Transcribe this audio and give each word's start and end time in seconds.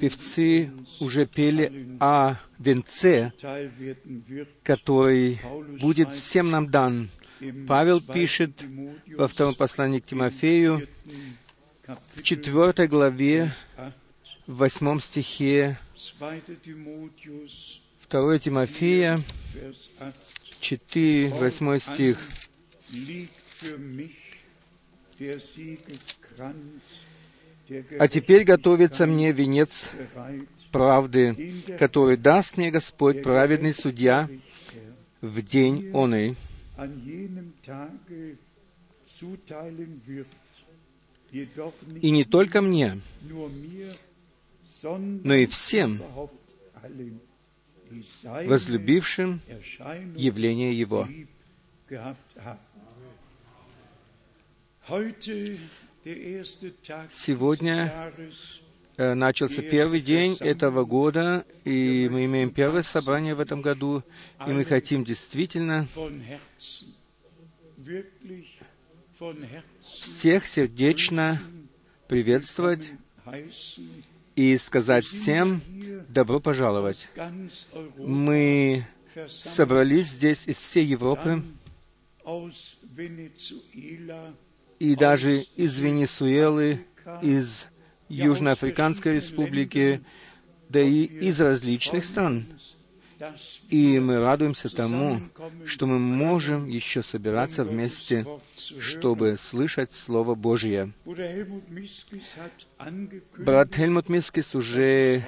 Певцы 0.00 0.70
уже 0.98 1.26
пели 1.26 1.96
о 2.00 2.36
венце, 2.58 3.32
который 4.62 5.38
будет 5.80 6.12
всем 6.12 6.50
нам 6.50 6.70
дан. 6.70 7.10
Павел 7.66 8.00
пишет 8.00 8.52
во 9.16 9.28
втором 9.28 9.54
послании 9.54 10.00
к 10.00 10.06
Тимофею, 10.06 10.88
в 12.14 12.22
четвертой 12.22 12.88
главе, 12.88 13.52
в 14.46 14.56
восьмом 14.56 15.00
стихе, 15.00 15.78
2 18.10 18.38
Тимофея, 18.38 19.18
4, 20.60 21.28
8 21.28 21.78
стих. 21.78 22.18
А 27.98 28.08
теперь 28.08 28.44
готовится 28.44 29.06
мне 29.06 29.32
венец 29.32 29.92
правды, 30.72 31.54
который 31.78 32.16
даст 32.16 32.56
мне 32.56 32.70
Господь, 32.70 33.22
праведный 33.22 33.74
судья, 33.74 34.28
в 35.20 35.42
день 35.42 35.90
оный. 35.92 36.36
И 42.00 42.10
не 42.10 42.24
только 42.24 42.60
мне, 42.62 43.00
но 45.22 45.34
и 45.34 45.46
всем, 45.46 46.02
возлюбившим 48.22 49.40
явление 50.16 50.78
Его. 50.78 51.06
Сегодня 57.12 58.12
э, 58.96 59.14
начался 59.14 59.62
первый 59.62 60.00
день 60.00 60.36
этого 60.40 60.84
года, 60.84 61.44
и 61.64 62.08
мы 62.10 62.24
имеем 62.24 62.50
первое 62.50 62.82
собрание 62.82 63.36
в 63.36 63.40
этом 63.40 63.62
году, 63.62 64.02
и 64.44 64.50
мы 64.50 64.64
хотим 64.64 65.04
действительно 65.04 65.86
всех 69.84 70.46
сердечно 70.46 71.40
приветствовать 72.08 72.92
и 74.34 74.56
сказать 74.56 75.04
всем 75.04 75.62
добро 76.08 76.40
пожаловать. 76.40 77.08
Мы 77.96 78.84
собрались 79.28 80.08
здесь 80.08 80.48
из 80.48 80.56
всей 80.58 80.84
Европы 80.84 81.44
и 84.80 84.96
даже 84.96 85.42
из 85.56 85.78
Венесуэлы, 85.78 86.86
из 87.22 87.70
Южноафриканской 88.08 89.14
республики, 89.16 90.02
да 90.68 90.80
и 90.80 91.04
из 91.04 91.40
различных 91.40 92.04
стран. 92.04 92.46
И 93.68 93.98
мы 93.98 94.18
радуемся 94.18 94.74
тому, 94.74 95.20
что 95.66 95.86
мы 95.86 95.98
можем 95.98 96.66
еще 96.66 97.02
собираться 97.02 97.64
вместе, 97.64 98.26
чтобы 98.56 99.36
слышать 99.36 99.92
Слово 99.92 100.34
Божье. 100.34 100.92
Брат 103.36 103.74
Хельмут 103.74 104.08
Мискис 104.08 104.54
уже 104.54 105.22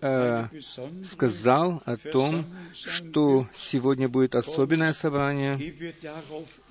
э, 0.00 0.46
сказал 1.04 1.82
о 1.84 1.96
том, 1.96 2.44
что 2.74 3.48
сегодня 3.54 4.08
будет 4.08 4.34
особенное 4.34 4.92
собрание. 4.92 5.58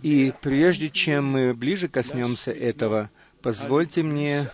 И 0.01 0.33
прежде 0.41 0.89
чем 0.89 1.25
мы 1.25 1.53
ближе 1.53 1.87
коснемся 1.87 2.51
этого, 2.51 3.09
позвольте 3.41 4.03
мне 4.03 4.49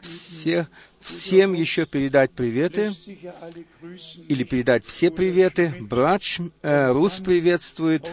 всех 0.00 0.68
всем 1.00 1.54
еще 1.54 1.86
передать 1.86 2.30
приветы, 2.30 2.92
или 4.28 4.44
передать 4.44 4.84
все 4.84 5.10
приветы. 5.10 5.72
Брат 5.80 6.22
э, 6.62 6.92
Рус 6.92 7.20
приветствует, 7.20 8.10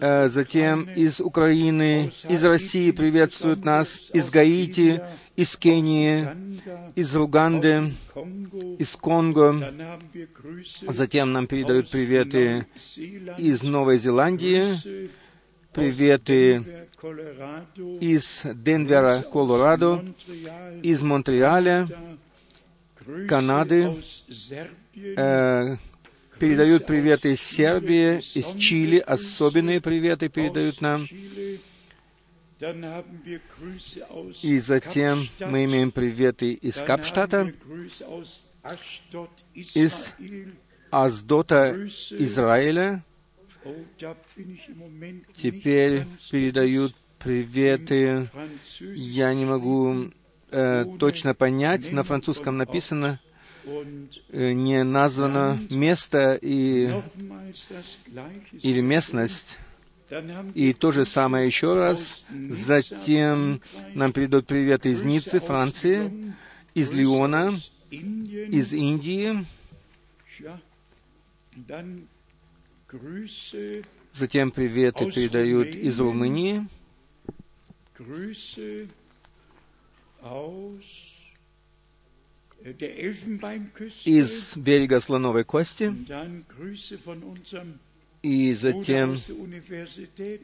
э, 0.00 0.28
затем 0.28 0.84
из 0.84 1.20
Украины, 1.20 2.12
из 2.28 2.44
России 2.44 2.92
приветствуют 2.92 3.64
нас, 3.64 4.00
из 4.12 4.30
Гаити, 4.30 5.02
из 5.38 5.56
Кении, 5.56 6.26
из 6.96 7.14
Руганды, 7.14 7.92
из 8.76 8.96
Конго. 8.96 9.72
Затем 10.88 11.32
нам 11.32 11.46
передают 11.46 11.88
приветы 11.90 12.66
из 13.38 13.62
Новой 13.62 13.98
Зеландии, 13.98 14.74
приветы 15.72 16.88
из 18.00 18.42
Денвера, 18.52 19.24
Колорадо, 19.32 20.04
из 20.82 21.02
Монреаля, 21.02 21.86
Канады, 23.28 23.94
э, 24.96 25.76
передают 26.40 26.84
приветы 26.84 27.34
из 27.34 27.40
Сербии, 27.40 28.18
из 28.18 28.60
Чили, 28.60 28.98
особенные 28.98 29.80
приветы 29.80 30.28
передают 30.28 30.80
нам. 30.80 31.06
И 34.42 34.58
затем 34.58 35.20
мы 35.40 35.64
имеем 35.64 35.90
приветы 35.92 36.52
из 36.52 36.82
Капштата, 36.82 37.52
из 39.54 40.14
Аздота 40.90 41.74
Израиля, 41.76 43.04
Теперь 45.36 46.04
передают 46.30 46.94
приветы. 47.18 48.30
Я 48.80 49.34
не 49.34 49.44
могу 49.44 50.10
э, 50.50 50.84
точно 50.98 51.34
понять. 51.34 51.92
На 51.92 52.02
французском 52.02 52.56
написано, 52.56 53.20
э, 53.64 54.52
не 54.52 54.84
названо 54.84 55.58
место 55.70 56.38
и, 56.40 56.90
или 58.62 58.80
местность. 58.80 59.58
И 60.54 60.72
то 60.72 60.92
же 60.92 61.04
самое 61.04 61.46
еще 61.46 61.74
раз. 61.74 62.24
Затем 62.48 63.60
нам 63.94 64.12
передают 64.12 64.46
приветы 64.46 64.90
из 64.90 65.02
Ниццы, 65.02 65.40
Франции, 65.40 66.34
из 66.74 66.92
Лиона, 66.92 67.58
из 67.90 68.72
Индии, 68.72 69.44
Затем 74.12 74.50
приветы 74.50 75.10
передают 75.10 75.68
из 75.68 76.00
Румынии, 76.00 76.66
из 84.04 84.56
берега 84.56 85.00
Слоновой 85.00 85.44
Кости, 85.44 85.94
и 88.22 88.52
затем 88.54 89.16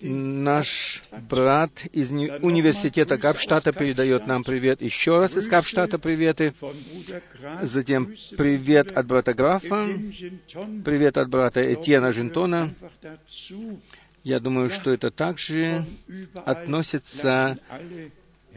наш 0.00 1.02
брат 1.28 1.84
из 1.92 2.10
университета 2.10 3.18
Капштата 3.18 3.72
передает 3.72 4.26
нам 4.26 4.44
привет 4.44 4.80
еще 4.80 5.18
раз 5.18 5.36
из 5.36 5.48
Капштата 5.48 5.98
приветы. 5.98 6.54
Затем 7.62 8.14
привет 8.36 8.92
от 8.92 9.06
брата 9.06 9.34
Графа, 9.34 9.86
привет 10.84 11.16
от 11.18 11.28
брата 11.28 11.72
Этьена 11.72 12.12
Жентона. 12.12 12.72
Я 14.22 14.40
думаю, 14.40 14.70
что 14.70 14.90
это 14.90 15.10
также 15.10 15.84
относится 16.46 17.58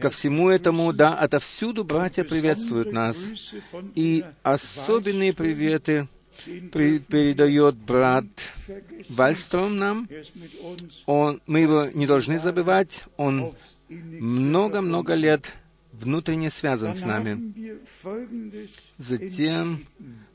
ко 0.00 0.10
всему 0.10 0.48
этому, 0.48 0.92
да, 0.92 1.14
отовсюду 1.14 1.84
братья 1.84 2.24
приветствуют 2.24 2.92
нас. 2.92 3.54
И 3.94 4.24
особенные 4.42 5.32
приветы 5.32 6.08
передает 6.44 7.76
брат 7.76 8.26
Вальстром 9.08 9.76
нам. 9.76 10.08
Он, 11.06 11.40
мы 11.46 11.60
его 11.60 11.86
не 11.92 12.06
должны 12.06 12.38
забывать. 12.38 13.04
Он 13.16 13.54
много-много 13.88 15.14
лет 15.14 15.52
внутренне 15.92 16.50
связан 16.50 16.94
с 16.94 17.04
нами. 17.04 17.54
Затем 18.96 19.84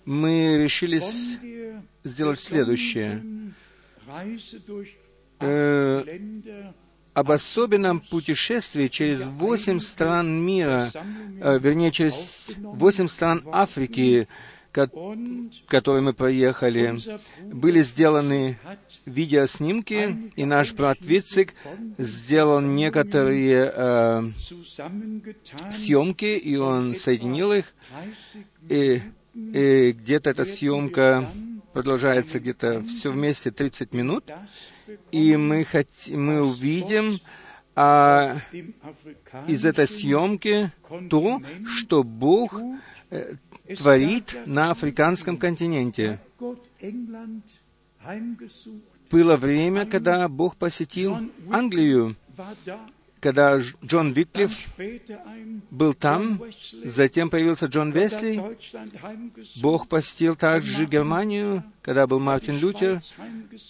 мы 0.06 0.58
решили 0.64 1.02
сделать 2.04 2.42
следующее. 2.42 3.24
Э, 5.40 6.04
об 7.14 7.32
особенном 7.32 8.00
путешествии 8.00 8.88
через 8.88 9.22
восемь 9.22 9.80
стран 9.80 10.44
мира, 10.44 10.90
э, 11.42 11.60
вернее, 11.60 11.92
через 11.92 12.56
восемь 12.58 13.08
стран 13.08 13.44
Африки, 13.52 14.28
который 14.74 16.02
мы 16.02 16.14
проехали, 16.14 16.98
были 17.44 17.82
сделаны 17.82 18.58
видеоснимки, 19.06 20.32
и 20.36 20.46
наш 20.46 20.74
брат 20.74 20.98
Вицик 21.02 21.54
сделал 21.98 22.62
некоторые 22.62 23.72
э, 23.76 24.24
съемки, 25.72 26.38
и 26.38 26.56
он 26.56 26.96
соединил 26.96 27.54
их, 27.54 27.74
и, 28.70 29.02
и 29.34 29.92
где-то 29.92 30.32
эта 30.32 30.46
съемка 30.46 31.30
продолжается 31.74 32.40
где-то 32.40 32.84
все 32.84 33.12
вместе 33.12 33.52
30 33.52 33.94
минут, 33.94 34.32
и 35.12 35.36
мы, 35.38 35.64
хот... 35.64 35.88
мы 36.10 36.42
увидим 36.42 37.20
а 37.76 38.38
из 39.48 39.66
этой 39.66 39.88
съемки 39.88 40.72
то, 41.10 41.42
что 41.66 42.04
Бог 42.04 42.60
э, 43.10 43.34
творит 43.78 44.38
на 44.46 44.72
африканском 44.72 45.38
континенте. 45.38 46.20
Было 49.12 49.36
время, 49.36 49.86
когда 49.86 50.28
Бог 50.28 50.56
посетил 50.56 51.18
Англию, 51.52 52.16
когда 53.20 53.58
Джон 53.58 54.12
Виклиф 54.12 54.68
был 55.72 55.94
там, 55.94 56.42
затем 56.84 57.30
появился 57.30 57.68
Джон 57.68 57.92
Весли, 57.92 58.44
Бог 59.62 59.88
посетил 59.88 60.36
также 60.36 60.86
Германию, 60.86 61.64
когда 61.82 62.06
был 62.06 62.20
Мартин 62.20 62.58
Лютер, 62.58 63.00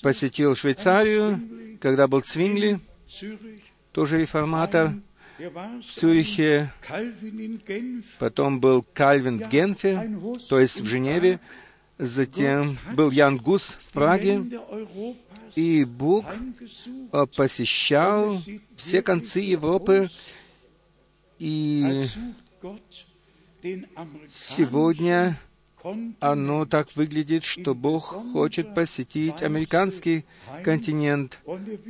посетил 0.02 0.56
Швейцарию, 0.56 1.40
когда 1.80 2.08
был 2.08 2.22
Цвингли, 2.22 2.80
тоже 3.92 4.18
реформатор, 4.18 4.94
в 5.38 5.86
Цюрихе, 5.88 6.72
потом 8.20 8.60
был 8.60 8.86
Кальвин 8.94 9.40
в 9.40 9.50
Генфе, 9.50 10.12
то 10.50 10.60
есть 10.60 10.82
в 10.82 10.86
Женеве, 10.86 11.40
затем 11.98 12.78
был 12.94 13.12
Ян 13.12 13.38
Гус 13.38 13.78
в 13.80 13.92
Праге, 13.92 14.44
и 15.56 15.86
Бог 15.86 16.26
э, 17.12 17.26
посещал 17.36 18.42
все 18.76 19.02
концы 19.02 19.40
Европы, 19.40 20.10
и 21.38 22.06
сегодня 24.34 25.38
оно 26.20 26.66
так 26.66 26.96
выглядит, 26.96 27.44
что 27.44 27.76
Бог 27.76 28.16
хочет 28.32 28.74
посетить 28.74 29.42
американский 29.42 30.26
континент 30.64 31.40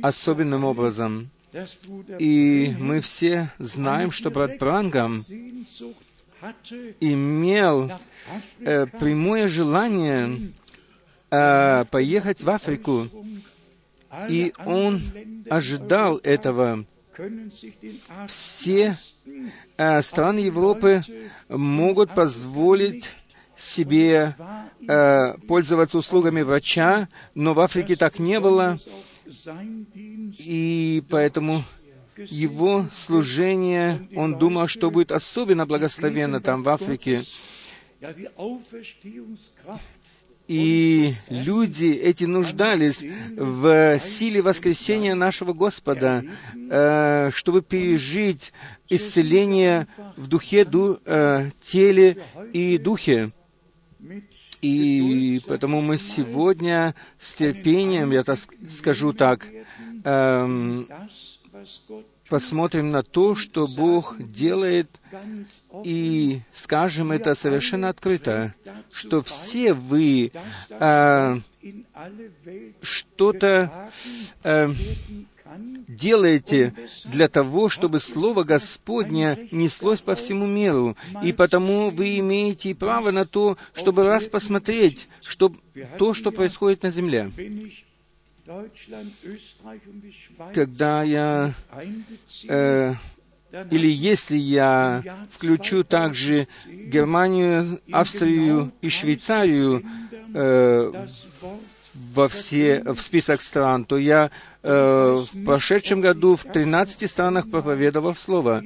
особенным 0.02 0.64
образом. 0.64 1.30
И 2.18 2.74
мы 2.78 3.00
все 3.00 3.50
знаем, 3.58 4.10
что 4.10 4.30
брат 4.30 4.58
Брангам 4.58 5.24
имел 7.00 7.92
э, 8.60 8.86
прямое 8.86 9.48
желание 9.48 10.52
э, 11.30 11.84
поехать 11.90 12.42
в 12.42 12.50
Африку, 12.50 13.08
и 14.28 14.52
он 14.64 15.00
ожидал 15.48 16.18
этого. 16.18 16.84
Все 18.26 18.98
э, 19.76 20.02
страны 20.02 20.38
Европы 20.40 21.02
могут 21.48 22.14
позволить 22.14 23.10
себе 23.56 24.34
э, 24.88 25.38
пользоваться 25.46 25.98
услугами 25.98 26.42
врача, 26.42 27.08
но 27.34 27.54
в 27.54 27.60
Африке 27.60 27.94
так 27.96 28.18
не 28.18 28.40
было, 28.40 28.78
и 30.38 31.02
поэтому 31.08 31.62
его 32.16 32.86
служение, 32.92 34.08
он 34.14 34.38
думал, 34.38 34.68
что 34.68 34.90
будет 34.90 35.12
особенно 35.12 35.66
благословенно 35.66 36.40
там, 36.40 36.62
в 36.62 36.68
Африке. 36.68 37.24
И 40.46 41.12
люди 41.30 41.86
эти 41.86 42.24
нуждались 42.24 43.02
в 43.34 43.98
силе 43.98 44.42
воскресения 44.42 45.14
нашего 45.14 45.54
Господа, 45.54 46.22
э, 46.54 47.30
чтобы 47.32 47.62
пережить 47.62 48.52
исцеление 48.90 49.86
в 50.16 50.26
духе, 50.26 50.66
ду, 50.66 50.98
э, 51.06 51.50
теле 51.62 52.18
и 52.52 52.76
духе. 52.76 53.32
И 54.64 55.40
потому 55.46 55.82
мы 55.82 55.98
сегодня 55.98 56.94
с 57.18 57.34
терпением, 57.34 58.12
я 58.12 58.24
так 58.24 58.38
скажу 58.70 59.12
так, 59.12 59.46
эм, 60.04 60.88
посмотрим 62.30 62.90
на 62.90 63.02
то, 63.02 63.34
что 63.34 63.66
Бог 63.66 64.16
делает, 64.18 64.88
и 65.84 66.40
скажем 66.52 67.12
это 67.12 67.34
совершенно 67.34 67.90
открыто, 67.90 68.54
что 68.90 69.22
все 69.22 69.74
вы 69.74 70.32
э, 70.70 71.40
что-то 72.80 73.90
э, 74.44 74.72
делаете 75.88 76.74
для 77.04 77.28
того, 77.28 77.68
чтобы 77.68 78.00
Слово 78.00 78.44
Господне 78.44 79.48
неслось 79.50 80.00
по 80.00 80.14
всему 80.14 80.46
миру. 80.46 80.96
И 81.22 81.32
потому 81.32 81.90
вы 81.90 82.18
имеете 82.18 82.74
право 82.74 83.10
на 83.10 83.24
то, 83.26 83.56
чтобы 83.74 84.04
раз 84.04 84.26
посмотреть 84.26 85.08
что, 85.22 85.52
то, 85.98 86.14
что 86.14 86.30
происходит 86.30 86.82
на 86.82 86.90
земле. 86.90 87.30
Когда 90.52 91.02
я 91.02 91.54
э, 92.48 92.94
или 93.70 93.90
если 93.90 94.36
я 94.36 95.26
включу 95.30 95.84
также 95.84 96.48
Германию, 96.66 97.80
Австрию 97.90 98.72
и 98.82 98.88
Швейцарию 98.88 99.82
э, 100.34 101.06
во 101.94 102.28
все, 102.28 102.82
в 102.84 103.00
список 103.00 103.40
стран, 103.40 103.84
то 103.84 103.96
я 103.96 104.30
э, 104.62 105.24
в 105.32 105.44
прошедшем 105.44 106.00
году 106.00 106.36
в 106.36 106.44
13 106.44 107.08
странах 107.08 107.50
проповедовал 107.50 108.14
Слово. 108.14 108.62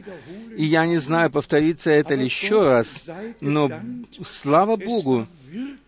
И 0.57 0.65
я 0.65 0.87
не 0.87 0.99
знаю, 0.99 1.31
повторится 1.31 1.91
это 1.91 2.15
ли 2.15 2.25
еще 2.25 2.63
раз, 2.63 3.09
но 3.41 3.71
слава 4.23 4.77
Богу 4.77 5.27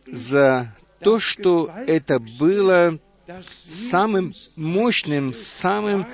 за 0.07 0.75
то, 1.01 1.19
что 1.19 1.71
это 1.87 2.19
было 2.19 2.99
самым 3.69 4.35
мощным, 4.57 5.33
самым 5.35 6.07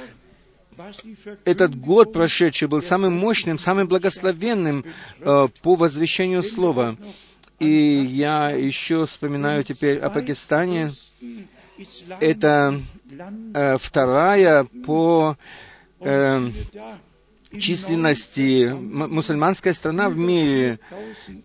этот 1.45 1.75
год 1.75 2.13
прошедший 2.13 2.69
был 2.69 2.83
самым 2.83 3.15
мощным, 3.15 3.59
самым 3.59 3.89
благословенным 3.89 4.85
э, 5.21 5.49
по 5.63 5.75
возвещению 5.75 6.43
Слова. 6.43 6.97
И 7.59 7.67
я 7.67 8.51
еще 8.51 9.07
вспоминаю 9.07 9.65
теперь 9.65 9.99
о 9.99 10.11
Пакистане. 10.11 10.93
Это 12.21 12.81
э, 13.55 13.79
вторая 13.79 14.65
по 14.85 15.37
э, 16.01 16.51
численности 17.59 18.71
мусульманская 18.73 19.73
страна 19.73 20.09
в 20.09 20.17
мире. 20.17 20.79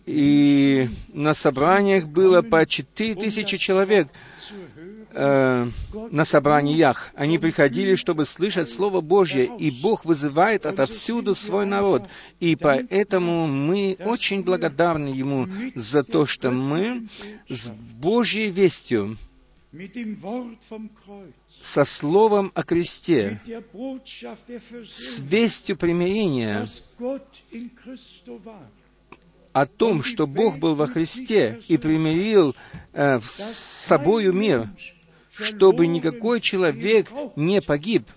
И 0.05 0.89
на 1.13 1.33
собраниях 1.33 2.05
было 2.05 2.41
по 2.41 2.65
четыре 2.65 3.15
тысячи 3.15 3.57
человек 3.57 4.07
э, 5.13 5.67
на 6.11 6.25
собраниях. 6.25 7.11
Они 7.15 7.37
приходили, 7.37 7.95
чтобы 7.95 8.25
слышать 8.25 8.69
Слово 8.69 9.01
Божье, 9.01 9.49
и 9.57 9.71
Бог 9.71 10.05
вызывает 10.05 10.65
отовсюду 10.65 11.35
свой 11.35 11.65
народ. 11.65 12.03
И 12.39 12.55
поэтому 12.55 13.47
мы 13.47 13.97
очень 13.99 14.43
благодарны 14.43 15.09
Ему 15.09 15.47
за 15.75 16.03
то, 16.03 16.25
что 16.25 16.51
мы 16.51 17.07
с 17.49 17.69
Божьей 17.69 18.49
вестью, 18.49 19.17
со 21.61 21.85
словом 21.85 22.51
о 22.55 22.63
кресте, 22.63 23.39
с 24.89 25.19
вестью 25.19 25.77
примирения, 25.77 26.67
о 29.53 29.65
том, 29.65 30.03
что 30.03 30.27
Бог 30.27 30.59
был 30.59 30.75
во 30.75 30.87
Христе 30.87 31.61
и 31.67 31.77
примирил 31.77 32.55
э, 32.93 33.19
с 33.19 33.85
собою 33.85 34.33
мир, 34.33 34.69
чтобы 35.31 35.87
никакой 35.87 36.41
человек 36.41 37.09
не 37.35 37.61
погиб, 37.61 38.07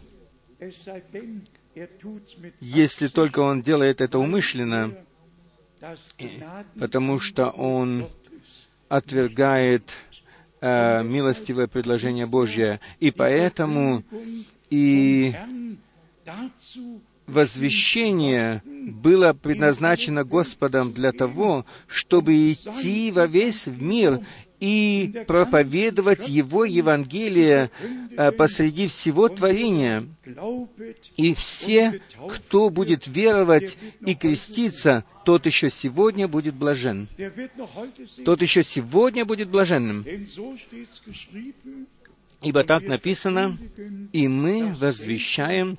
если 2.61 3.09
только 3.09 3.41
он 3.41 3.63
делает 3.63 4.01
это 4.01 4.19
умышленно, 4.19 4.95
потому 6.79 7.19
что 7.19 7.51
он 7.51 8.09
отвергает 8.89 9.93
э, 10.61 11.03
милостивое 11.03 11.67
предложение 11.67 12.27
Божье. 12.27 12.81
И 13.01 13.11
поэтому 13.11 14.03
и 14.71 15.35
возвещение 17.27 18.63
было 18.65 19.33
предназначено 19.33 20.25
Господом 20.25 20.93
для 20.93 21.13
того, 21.13 21.65
чтобы 21.87 22.53
идти 22.53 23.11
во 23.11 23.27
весь 23.27 23.67
мир 23.67 24.21
и 24.65 25.25
проповедовать 25.27 26.27
Его 26.27 26.65
Евангелие 26.65 27.71
э, 28.17 28.33
посреди 28.33 28.87
всего 28.87 29.29
творения. 29.29 30.07
И 31.17 31.35
все, 31.35 32.01
кто 32.31 32.71
будет 32.71 33.07
веровать 33.07 33.77
и 34.07 34.15
креститься, 34.15 35.05
тот 35.27 35.45
еще 35.45 35.69
сегодня 35.69 36.29
будет 36.29 36.55
блажен. 36.55 37.09
Тот 38.25 38.41
еще 38.41 38.63
сегодня 38.63 39.27
будет 39.27 39.51
блаженным. 39.51 40.07
Ибо 42.41 42.65
так 42.65 42.85
написано, 42.85 43.59
и 44.13 44.29
мы 44.29 44.75
возвещаем 44.75 45.79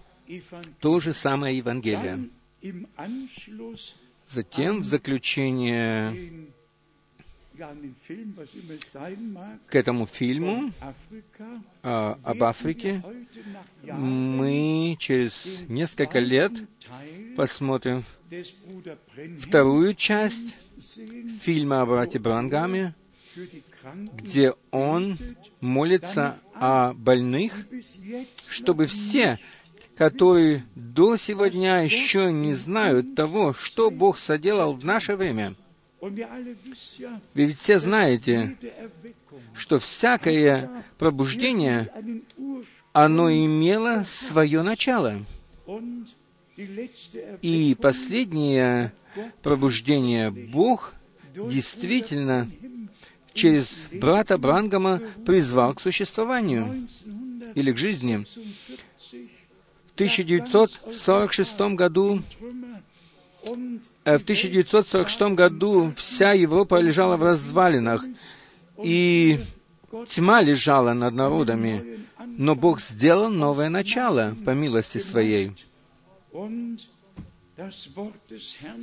то 0.80 1.00
же 1.00 1.12
самое 1.13 1.58
Евангелие. 1.58 2.30
Затем, 4.27 4.82
в 4.82 4.84
заключение 4.84 6.51
к 9.67 9.75
этому 9.75 10.05
фильму 10.05 10.71
а, 11.83 12.19
об 12.24 12.43
Африке 12.43 13.03
мы 13.83 14.95
через 15.00 15.63
несколько 15.67 16.19
лет 16.19 16.51
посмотрим 17.35 18.03
вторую 19.39 19.93
часть 19.93 20.55
фильма 21.41 21.81
о 21.81 21.85
брате 21.85 22.19
Брангаме, 22.19 22.93
где 24.13 24.53
он 24.71 25.17
молится 25.62 26.38
о 26.53 26.93
больных, 26.93 27.67
чтобы 28.50 28.88
все, 28.88 29.39
которые 29.95 30.63
до 30.75 31.17
сегодня 31.17 31.83
еще 31.83 32.31
не 32.31 32.53
знают 32.53 33.15
того, 33.15 33.53
что 33.53 33.91
Бог 33.91 34.17
соделал 34.17 34.74
в 34.74 34.83
наше 34.83 35.15
время. 35.15 35.55
Вы 36.02 36.14
ведь 37.34 37.58
все 37.58 37.80
знаете, 37.80 38.56
что 39.54 39.80
всякое 39.80 40.70
пробуждение, 40.98 41.92
оно 42.94 43.32
имело 43.32 44.04
свое 44.06 44.62
начало. 44.62 45.20
И 47.42 47.75
последнее 47.82 48.94
пробуждение 49.42 50.32
Бог 50.32 50.96
действительно 51.34 52.50
через 53.34 53.90
брата 53.92 54.38
Брангама 54.38 55.02
призвал 55.25 55.74
к 55.74 55.82
существованию 55.82 56.88
или 57.56 57.72
к 57.72 57.78
жизни. 57.78 58.25
В 59.86 59.94
1946 59.96 61.60
году 61.75 62.22
в 63.46 64.24
1946 64.24 65.22
году 65.36 65.94
вся 65.96 66.34
Европа 66.34 66.80
лежала 66.80 67.16
в 67.16 67.24
развалинах, 67.24 68.04
и 68.84 69.40
тьма 70.10 70.42
лежала 70.42 70.94
над 70.94 71.14
народами, 71.14 72.06
но 72.38 72.56
Бог 72.56 72.82
сделал 72.82 73.30
новое 73.30 73.70
начало 73.70 74.36
по 74.46 74.52
милости 74.52 74.98
Своей. 74.98 75.52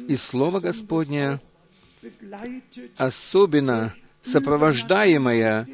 И 0.09 0.16
Слово 0.16 0.61
Господне 0.61 1.40
особенно 2.97 3.95
сопровождаемая 4.23 5.66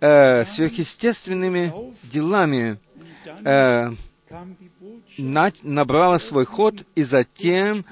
э, 0.00 0.44
сверхъестественными 0.44 1.72
делами, 2.02 2.78
э, 3.44 3.90
на, 5.18 5.52
набрала 5.62 6.18
свой 6.18 6.44
ход, 6.44 6.84
и 6.94 7.02
затем 7.02 7.84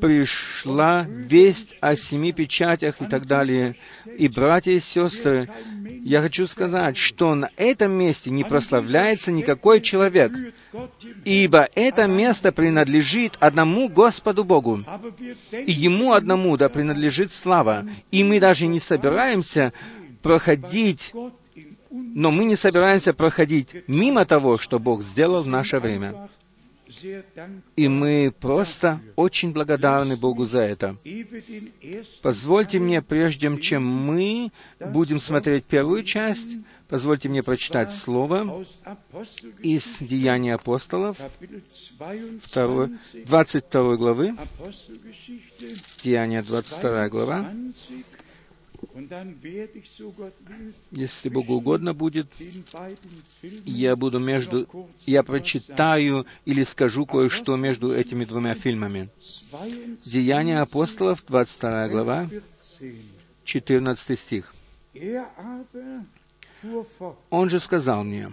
пришла 0.00 1.06
весть 1.08 1.76
о 1.80 1.94
семи 1.94 2.32
печатях 2.32 3.00
и 3.00 3.06
так 3.06 3.26
далее. 3.26 3.76
И, 4.18 4.28
братья 4.28 4.72
и 4.72 4.80
сестры, 4.80 5.48
я 6.02 6.22
хочу 6.22 6.46
сказать, 6.46 6.96
что 6.96 7.34
на 7.34 7.50
этом 7.56 7.92
месте 7.92 8.30
не 8.30 8.44
прославляется 8.44 9.32
никакой 9.32 9.80
человек, 9.80 10.32
ибо 11.24 11.68
это 11.74 12.06
место 12.06 12.52
принадлежит 12.52 13.36
одному 13.40 13.88
Господу 13.88 14.44
Богу, 14.44 14.84
и 15.52 15.72
Ему 15.72 16.12
одному 16.12 16.56
да 16.56 16.68
принадлежит 16.68 17.32
слава. 17.32 17.86
И 18.10 18.24
мы 18.24 18.40
даже 18.40 18.66
не 18.66 18.80
собираемся 18.80 19.72
проходить, 20.22 21.12
но 21.90 22.30
мы 22.30 22.44
не 22.44 22.56
собираемся 22.56 23.12
проходить 23.12 23.76
мимо 23.86 24.24
того, 24.24 24.58
что 24.58 24.78
Бог 24.78 25.02
сделал 25.02 25.42
в 25.42 25.48
наше 25.48 25.78
время. 25.78 26.28
И 27.76 27.88
мы 27.88 28.32
просто 28.38 29.00
очень 29.16 29.52
благодарны 29.52 30.16
Богу 30.16 30.44
за 30.44 30.60
это. 30.60 30.96
Позвольте 32.22 32.78
мне, 32.78 33.02
прежде 33.02 33.56
чем 33.58 33.84
мы 33.84 34.52
будем 34.78 35.20
смотреть 35.20 35.66
первую 35.66 36.02
часть, 36.02 36.56
позвольте 36.88 37.28
мне 37.28 37.42
прочитать 37.42 37.92
слово 37.92 38.64
из 39.62 39.98
Деяний 40.00 40.54
апостолов, 40.54 41.18
2, 42.52 42.88
22 43.26 43.96
главы, 43.96 44.34
Деяния 46.02 46.42
22 46.42 47.08
глава, 47.08 47.50
если 50.90 51.28
Богу 51.28 51.54
угодно 51.54 51.94
будет, 51.94 52.28
я 53.64 53.96
буду 53.96 54.18
между... 54.18 54.68
Я 55.06 55.22
прочитаю 55.22 56.26
или 56.44 56.62
скажу 56.62 57.06
кое-что 57.06 57.56
между 57.56 57.94
этими 57.94 58.24
двумя 58.24 58.54
фильмами. 58.54 59.08
Деяния 60.04 60.60
апостолов, 60.60 61.24
22 61.26 61.88
глава, 61.88 62.28
14 63.44 64.18
стих. 64.18 64.54
Он 67.30 67.50
же 67.50 67.60
сказал 67.60 68.04
мне, 68.04 68.30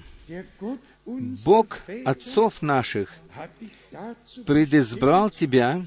Бог 1.05 1.79
отцов 2.05 2.61
наших 2.61 3.15
предизбрал 4.45 5.29
тебя, 5.29 5.85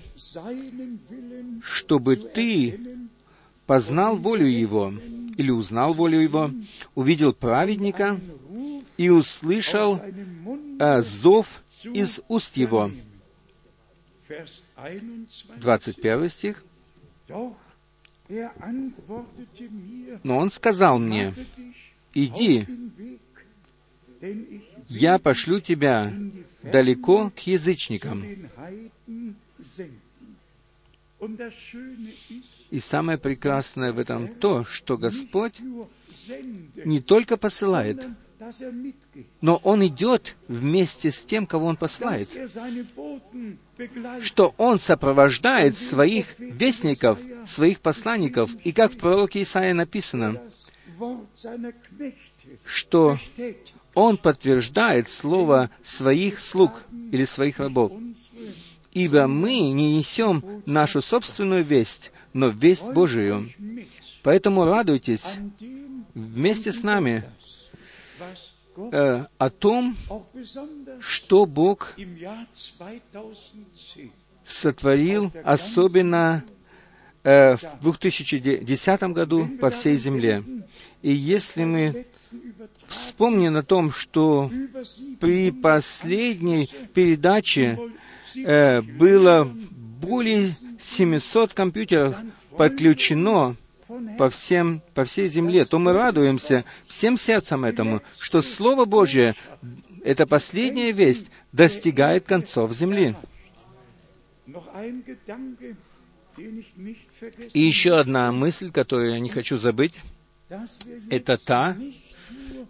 чтобы 1.62 2.16
ты 2.16 2.99
познал 3.70 4.16
волю 4.16 4.48
Его, 4.48 4.92
или 5.36 5.52
узнал 5.52 5.92
волю 5.92 6.18
Его, 6.18 6.50
увидел 6.96 7.32
праведника 7.32 8.18
и 8.96 9.10
услышал 9.10 10.00
э, 10.80 11.00
зов 11.02 11.62
из 11.84 12.20
уст 12.26 12.56
Его. 12.56 12.90
21 15.60 16.28
стих. 16.30 16.64
Но 20.24 20.36
Он 20.36 20.50
сказал 20.50 20.98
мне, 20.98 21.32
«Иди, 22.12 22.66
я 24.88 25.20
пошлю 25.20 25.60
тебя 25.60 26.12
далеко 26.64 27.30
к 27.30 27.38
язычникам». 27.46 28.24
И 32.70 32.80
самое 32.80 33.18
прекрасное 33.18 33.92
в 33.92 33.98
этом 33.98 34.28
то, 34.28 34.64
что 34.64 34.96
Господь 34.96 35.60
не 36.84 37.00
только 37.00 37.36
посылает, 37.36 38.06
но 39.40 39.56
Он 39.56 39.86
идет 39.86 40.36
вместе 40.48 41.10
с 41.10 41.22
тем, 41.22 41.46
кого 41.46 41.66
Он 41.66 41.76
посылает, 41.76 42.28
что 44.20 44.54
Он 44.56 44.80
сопровождает 44.80 45.76
своих 45.76 46.38
вестников, 46.38 47.18
своих 47.46 47.80
посланников, 47.80 48.50
и 48.64 48.72
как 48.72 48.92
в 48.92 48.96
пророке 48.96 49.42
Исаия 49.42 49.74
написано, 49.74 50.40
что 52.64 53.18
Он 53.94 54.16
подтверждает 54.16 55.10
слово 55.10 55.70
своих 55.82 56.40
слуг 56.40 56.82
или 57.12 57.24
своих 57.26 57.58
рабов. 57.58 57.92
Ибо 58.92 59.26
мы 59.26 59.60
не 59.60 59.96
несем 59.96 60.62
нашу 60.66 61.00
собственную 61.00 61.64
весть, 61.64 62.12
но 62.32 62.48
весть 62.48 62.86
Божию. 62.92 63.52
Поэтому 64.22 64.64
радуйтесь 64.64 65.38
вместе 66.14 66.72
с 66.72 66.82
нами 66.82 67.24
э, 68.76 69.24
о 69.38 69.50
том, 69.50 69.96
что 71.00 71.46
Бог 71.46 71.96
сотворил 74.44 75.32
особенно 75.44 76.44
э, 77.22 77.56
в 77.56 77.82
2010 77.82 79.02
году 79.04 79.48
по 79.60 79.70
всей 79.70 79.96
земле. 79.96 80.44
И 81.02 81.12
если 81.12 81.64
мы 81.64 82.06
вспомним 82.86 83.56
о 83.56 83.62
том, 83.62 83.90
что 83.90 84.50
при 85.20 85.50
последней 85.50 86.68
передаче 86.92 87.78
э, 88.36 88.82
было 88.82 89.44
более 90.00 90.54
700 90.78 91.52
компьютеров 91.52 92.16
подключено 92.56 93.56
по, 94.18 94.30
всем, 94.30 94.82
по 94.94 95.04
всей 95.04 95.28
земле, 95.28 95.64
то 95.64 95.78
мы 95.78 95.92
радуемся 95.92 96.64
всем 96.86 97.18
сердцем 97.18 97.64
этому, 97.64 98.02
что 98.18 98.40
Слово 98.40 98.84
Божье, 98.84 99.34
эта 100.04 100.26
последняя 100.26 100.92
весть, 100.92 101.30
достигает 101.52 102.24
концов 102.24 102.72
земли. 102.72 103.14
И 107.52 107.60
еще 107.60 107.98
одна 107.98 108.32
мысль, 108.32 108.70
которую 108.70 109.10
я 109.12 109.20
не 109.20 109.28
хочу 109.28 109.56
забыть, 109.56 110.00
это 111.10 111.36
та, 111.36 111.76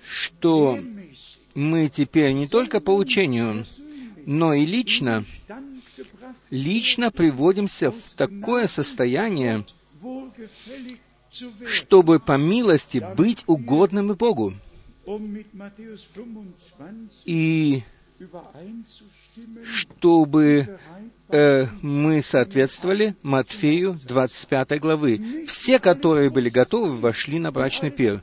что 0.07 0.79
мы 1.55 1.89
теперь 1.89 2.33
не 2.33 2.49
только 2.49 2.81
по 2.81 2.95
учению, 2.95 3.65
но 4.27 4.55
и 4.55 4.65
лично 4.65 5.25
лично 6.51 7.11
приводимся 7.11 7.91
в 7.91 8.15
такое 8.17 8.67
состояние, 8.67 9.65
чтобы 11.67 12.19
по 12.19 12.37
милости 12.37 13.05
быть 13.17 13.45
угодным 13.47 14.15
Богу. 14.15 14.55
И 17.25 17.83
чтобы 19.65 20.79
э, 21.29 21.67
мы 21.81 22.21
соответствовали 22.21 23.17
Матфею 23.23 23.99
25 24.07 24.79
главы. 24.81 25.47
Все, 25.47 25.79
которые 25.79 26.29
были 26.29 26.51
готовы, 26.51 26.99
вошли 26.99 27.39
на 27.39 27.51
брачный 27.51 27.91
пир. 27.91 28.23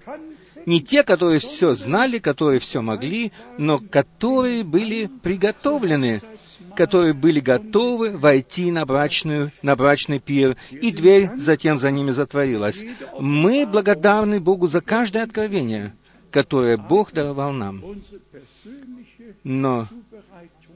Не 0.68 0.82
те, 0.82 1.04
которые 1.04 1.40
все 1.40 1.74
знали, 1.76 2.20
которые 2.20 2.60
все 2.60 2.82
могли, 2.82 3.32
но 3.58 3.80
которые 3.80 4.66
были 4.66 5.10
приготовлены, 5.24 6.20
которые 6.76 7.14
были 7.14 7.40
готовы 7.40 8.18
войти 8.18 8.70
на, 8.70 8.86
брачную, 8.86 9.54
на 9.62 9.78
брачный 9.78 10.20
пир, 10.20 10.58
и 10.70 10.92
дверь 10.92 11.30
затем 11.38 11.80
за 11.80 11.90
ними 11.90 12.12
затворилась. 12.12 12.84
Мы 13.18 13.66
благодарны 13.66 14.42
Богу 14.42 14.68
за 14.68 14.82
каждое 14.82 15.24
откровение, 15.24 15.96
которое 16.32 16.76
Бог 16.76 17.14
даровал 17.14 17.54
нам. 17.54 17.82
Но 19.46 19.88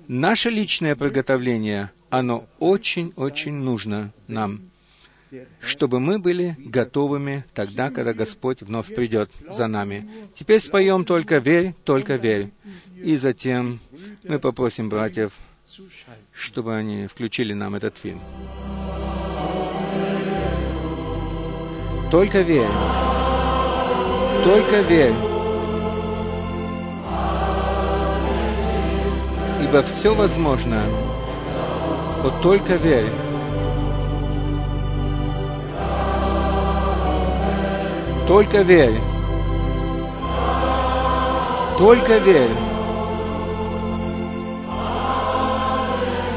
наше 0.08 0.50
личное 0.50 0.96
приготовление, 0.96 1.92
оно 2.10 2.46
очень-очень 2.60 3.56
нужно 3.56 4.14
нам 4.30 4.71
чтобы 5.62 6.00
мы 6.00 6.20
были 6.20 6.56
готовыми 6.60 7.46
тогда, 7.54 7.90
когда 7.90 8.14
Господь 8.14 8.62
вновь 8.62 8.94
придет 8.94 9.32
за 9.50 9.68
нами. 9.68 10.10
Теперь 10.36 10.60
споем 10.60 11.06
только 11.06 11.38
«Верь, 11.38 11.74
только 11.86 12.16
верь». 12.16 12.52
И 12.96 13.16
затем 13.16 13.80
мы 14.24 14.40
попросим 14.40 14.90
братьев, 14.90 15.34
чтобы 16.32 16.76
они 16.76 17.08
включили 17.08 17.54
нам 17.54 17.76
этот 17.76 17.98
фильм. 17.98 18.22
Только 22.12 22.42
верь. 22.42 22.68
Только 24.44 24.82
верь. 24.82 25.16
Ибо 29.64 29.82
все 29.84 30.14
возможно. 30.14 30.84
Вот 32.22 32.42
только 32.42 32.76
верь. 32.76 33.31
Только 38.32 38.62
верь. 38.62 38.98
Только 41.78 42.18
верь. 42.18 42.56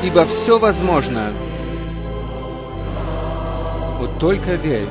Ибо 0.02 0.26
все 0.26 0.58
возможно. 0.58 1.32
Вот 4.00 4.18
только 4.18 4.56
верь. 4.56 4.88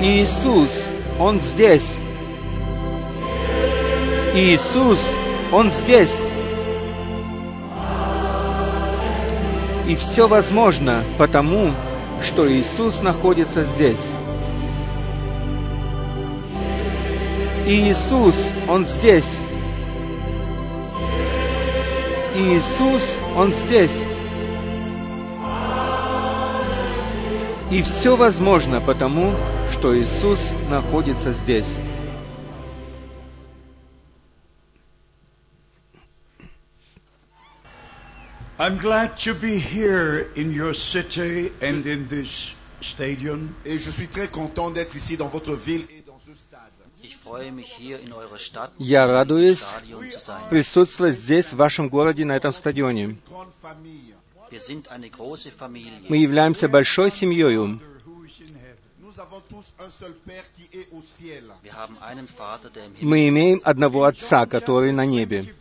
Иисус, 0.00 0.88
Он 1.20 1.38
здесь. 1.42 2.00
Иисус, 4.34 5.14
Он 5.52 5.70
здесь. 5.70 6.22
И 9.86 9.94
все 9.94 10.26
возможно, 10.26 11.04
потому 11.18 11.72
что 12.22 12.50
Иисус 12.50 13.02
находится 13.02 13.62
здесь. 13.62 14.12
Иисус, 17.66 18.50
Он 18.68 18.86
здесь. 18.86 19.40
Иисус, 22.36 23.16
Он 23.36 23.54
здесь. 23.54 24.04
И 27.70 27.82
все 27.82 28.16
возможно 28.16 28.80
потому, 28.80 29.34
что 29.72 29.98
Иисус 30.00 30.52
находится 30.70 31.32
здесь. 31.32 31.78
I'm 38.58 38.78
glad 38.78 39.18
to 39.20 39.34
be 39.34 39.58
here 39.58 40.28
in 40.34 40.52
your 40.52 40.72
city 40.72 41.52
and 41.60 41.86
in 41.86 42.08
this 42.08 42.54
stadium. 42.80 43.54
Et 43.66 43.78
je 43.78 43.90
suis 43.90 44.08
très 44.08 44.28
content 44.28 44.70
d'être 44.70 44.96
ici 44.96 45.16
dans 45.16 45.28
votre 45.28 45.54
ville 45.54 45.84
et 45.90 46.02
dans 46.06 46.18
ce 46.18 46.34
stade. 46.34 46.72
Я 48.78 49.06
радуюсь 49.06 49.64
присутствовать 50.50 51.16
здесь, 51.16 51.52
в 51.52 51.56
вашем 51.56 51.88
городе, 51.88 52.24
на 52.24 52.36
этом 52.36 52.52
стадионе. 52.52 53.16
Мы 56.08 56.16
являемся 56.16 56.68
большой 56.68 57.10
семьей. 57.10 57.78
Мы 63.00 63.28
имеем 63.28 63.60
одного 63.64 64.04
Отца, 64.04 64.46
который 64.46 64.92
на 64.92 65.06
небе. 65.06 65.54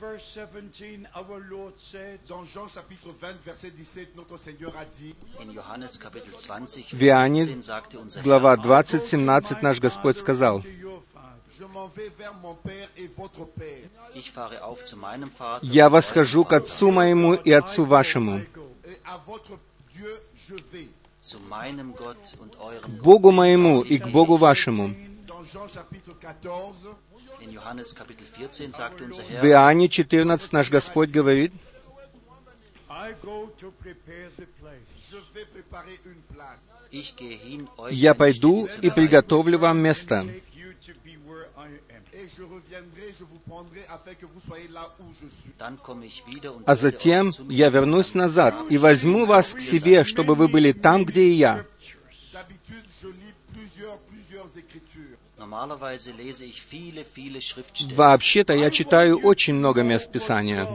В 6.91 7.04
Иоанне, 7.04 7.47
глава 8.23 8.58
20, 8.58 9.04
17, 9.06 9.62
наш 9.62 9.80
Господь 9.80 10.17
сказал, 10.17 10.63
«Я 15.62 15.89
восхожу 15.89 16.45
к 16.45 16.54
Отцу 16.54 16.91
моему 16.91 17.34
и 17.34 17.51
Отцу 17.51 17.84
вашему, 17.84 18.41
к 22.82 22.89
Богу 22.89 23.32
моему 23.32 23.82
и 23.82 23.97
к 23.97 24.08
Богу 24.08 24.38
вашему». 24.38 24.95
В 29.41 29.45
Иоанне 29.45 29.89
14 29.89 30.53
наш 30.53 30.69
Господь 30.69 31.10
говорит, 31.10 31.53
«Я 37.91 38.13
пойду 38.13 38.67
и 38.81 38.89
приготовлю 38.89 39.60
вам 39.60 39.79
место». 39.79 40.25
А 46.65 46.75
затем 46.75 47.31
я 47.49 47.69
вернусь 47.69 48.13
назад 48.13 48.55
и 48.69 48.77
возьму 48.77 49.25
вас 49.25 49.53
к 49.53 49.60
себе, 49.60 50.03
чтобы 50.03 50.36
вы 50.36 50.47
были 50.47 50.71
там, 50.71 51.05
где 51.05 51.23
и 51.23 51.34
я. 51.34 51.65
Вообще-то 57.95 58.53
я 58.53 58.71
читаю 58.71 59.19
очень 59.19 59.53
много 59.55 59.84
мест 59.84 60.12
Писания. 60.12 60.67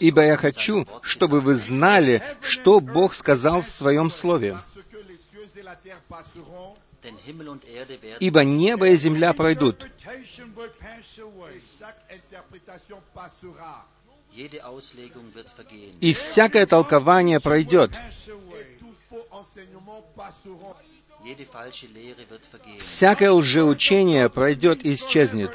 Ибо 0.00 0.24
я 0.24 0.36
хочу, 0.36 0.86
чтобы 1.02 1.40
вы 1.40 1.54
знали, 1.54 2.22
что 2.40 2.80
Бог 2.80 3.14
сказал 3.14 3.60
в 3.60 3.68
Своем 3.68 4.10
Слове. 4.10 4.56
Ибо 8.20 8.44
небо 8.44 8.88
и 8.88 8.96
земля 8.96 9.32
пройдут, 9.32 9.86
и 16.00 16.12
всякое 16.12 16.66
толкование 16.66 17.40
пройдет, 17.40 17.90
всякое 22.78 23.32
лжеучение 23.32 24.28
пройдет 24.28 24.84
и 24.84 24.94
исчезнет. 24.94 25.50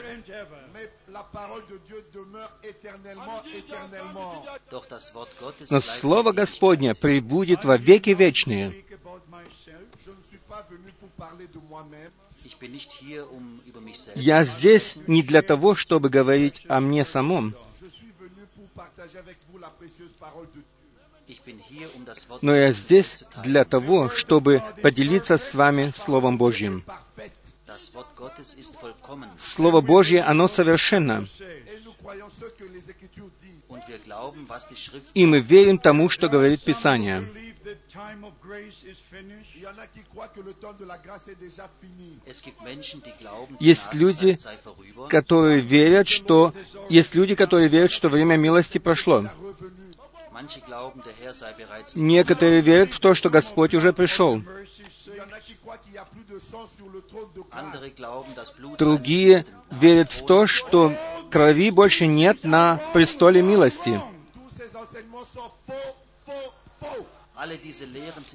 Но 5.69 5.79
Слово 5.79 6.31
Господне 6.33 6.95
прибудет 6.95 7.63
во 7.63 7.77
веки 7.77 8.09
вечные. 8.09 8.83
Я 14.15 14.43
здесь 14.43 14.95
не 15.07 15.23
для 15.23 15.41
того, 15.41 15.75
чтобы 15.75 16.09
говорить 16.09 16.65
о 16.67 16.81
мне 16.81 17.05
самом. 17.05 17.55
Но 22.41 22.55
я 22.55 22.71
здесь 22.71 23.25
для 23.43 23.65
того, 23.65 24.09
чтобы 24.09 24.63
поделиться 24.81 25.37
с 25.37 25.53
вами 25.53 25.91
Словом 25.93 26.37
Божьим. 26.37 26.83
Слово 29.37 29.81
Божье, 29.81 30.21
оно 30.21 30.47
совершенно. 30.47 31.27
И 35.13 35.25
мы 35.25 35.39
верим 35.39 35.77
тому, 35.77 36.09
что 36.09 36.29
говорит 36.29 36.61
Писание. 36.61 37.27
Есть 43.59 43.93
люди, 43.93 44.37
которые 45.09 45.59
верят, 45.61 46.07
что 46.07 46.53
есть 46.89 47.15
люди, 47.15 47.35
которые 47.35 47.69
верят, 47.69 47.91
что 47.91 48.09
время 48.09 48.37
милости 48.37 48.77
прошло. 48.77 49.23
Некоторые 51.95 52.61
верят 52.61 52.93
в 52.93 52.99
то, 52.99 53.13
что 53.13 53.29
Господь 53.29 53.73
уже 53.73 53.93
пришел. 53.93 54.41
Другие 58.77 59.45
верят 59.71 60.11
в 60.11 60.25
то, 60.25 60.47
что 60.47 60.93
крови 61.31 61.71
больше 61.71 62.07
нет 62.07 62.43
на 62.43 62.77
престоле 62.93 63.41
милости. 63.41 64.01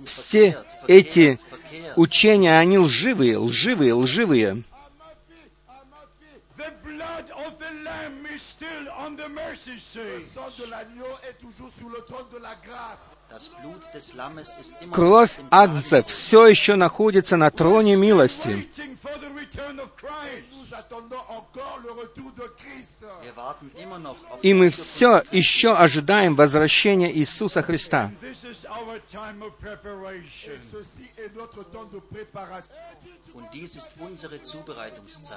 Все 0.05 0.59
эти 0.87 1.39
учения, 1.97 2.59
они 2.59 2.79
лживые, 2.79 3.39
лживые, 3.39 3.95
лживые. 3.95 4.65
The 6.57 6.73
blood 6.85 7.31
of 7.31 7.57
the 7.61 7.71
Lamb 7.85 8.28
is 8.39 8.43
still 8.43 8.87
on 8.97 9.17
the 9.17 9.29
mercy 9.29 9.79
seat. 9.79 10.23
Кровь 14.93 15.39
Агнца 15.51 16.03
все 16.03 16.47
еще 16.47 16.77
находится 16.77 17.37
на 17.37 17.51
троне 17.51 17.97
милости. 17.97 18.67
И 24.43 24.55
мы 24.55 24.71
все 24.71 25.23
еще 25.31 25.77
ожидаем 25.77 26.35
возвращения 26.37 27.13
Иисуса 27.13 27.61
Христа. 27.61 28.11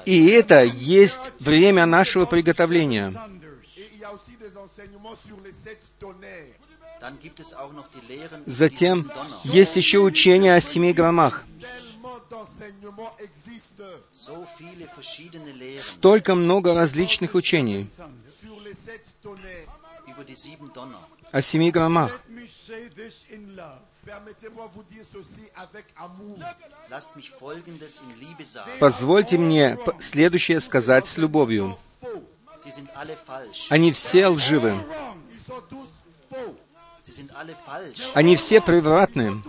И 0.06 0.28
это 0.28 0.64
есть 0.64 1.32
время 1.40 1.86
нашего 1.86 2.26
приготовления. 2.26 3.14
Затем 8.46 9.12
есть 9.44 9.76
еще 9.76 10.00
учение 10.00 10.56
о 10.56 10.62
семи 10.62 10.94
громах. 10.94 11.46
Столько 15.80 16.36
много 16.36 16.74
различных 16.74 17.34
учений 17.36 17.90
о 21.32 21.42
семи 21.42 21.72
громах. 21.72 22.22
Позвольте 28.80 29.38
мне 29.38 29.78
следующее 30.00 30.60
сказать 30.60 31.08
с 31.08 31.18
любовью. 31.18 31.78
Они 33.70 33.92
все 33.92 34.28
лживы. 34.28 34.76
Они 38.14 38.36
все 38.36 38.62
превратны. 38.62 39.42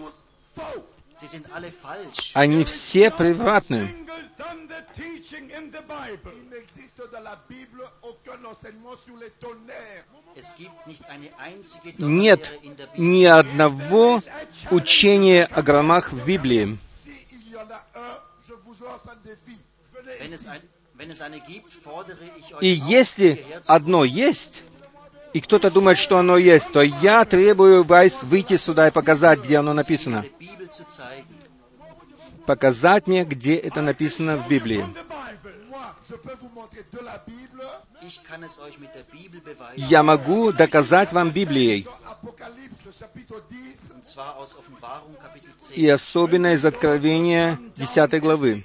Они 2.35 2.65
все 2.65 3.11
превратны. 3.11 4.02
Thunder 4.43 4.83
teaching 4.95 5.51
in 5.57 5.71
the 5.71 5.83
Bible. 5.87 6.33
Il 6.41 6.51
n'existe 6.51 7.03
dans 7.13 7.21
la 7.23 7.39
Bible 7.49 7.83
aucun 8.03 8.45
enseignement 8.51 8.97
sur 9.05 9.17
les 9.19 9.31
tonnerres. 9.39 10.05
Es 10.35 10.57
gibt 10.57 10.87
nicht 10.87 11.05
eine 11.09 11.29
einzige 11.39 11.95
Нет 11.99 12.51
ни 12.97 13.25
одного 13.25 14.21
учения 14.71 15.45
о 15.45 15.63
громах 15.63 16.13
в 16.13 16.25
Библии. 16.27 16.77
И 22.61 22.69
если 22.69 23.45
одно 23.67 24.05
есть, 24.05 24.65
и 25.35 25.41
кто-то 25.41 25.71
думает, 25.71 25.99
что 25.99 26.19
оно 26.19 26.37
есть, 26.37 26.73
то 26.73 26.81
я 26.83 27.25
требую 27.25 27.85
вас 27.85 28.23
выйти 28.23 28.57
сюда 28.57 28.89
и 28.89 28.91
показать, 28.91 29.41
где 29.41 29.59
оно 29.59 29.73
написано. 29.73 30.23
der 30.23 30.31
Bibel 30.39 30.71
zu 30.71 30.85
zeigen. 30.89 31.43
Показать 32.47 33.07
мне, 33.07 33.25
где 33.25 33.57
это 33.57 33.83
написано 33.83 34.37
в 34.37 34.49
Библии. 34.49 34.85
Я 39.77 40.03
могу 40.03 40.53
доказать 40.53 41.13
вам 41.13 41.31
Библией. 41.31 41.85
dans 41.85 42.13
Apocalypse 42.13 42.93
chapitre 42.99 43.41
10. 43.49 43.93
Und 43.95 44.07
zwar 44.07 44.37
aus 44.37 44.57
Offenbarung 44.57 45.17
Kapitel 45.21 45.53
10. 45.59 45.77
И 45.77 45.89
особенно 45.89 46.55
из 46.55 46.65
Откровения 46.65 47.59
10 47.77 48.21
главы, 48.21 48.65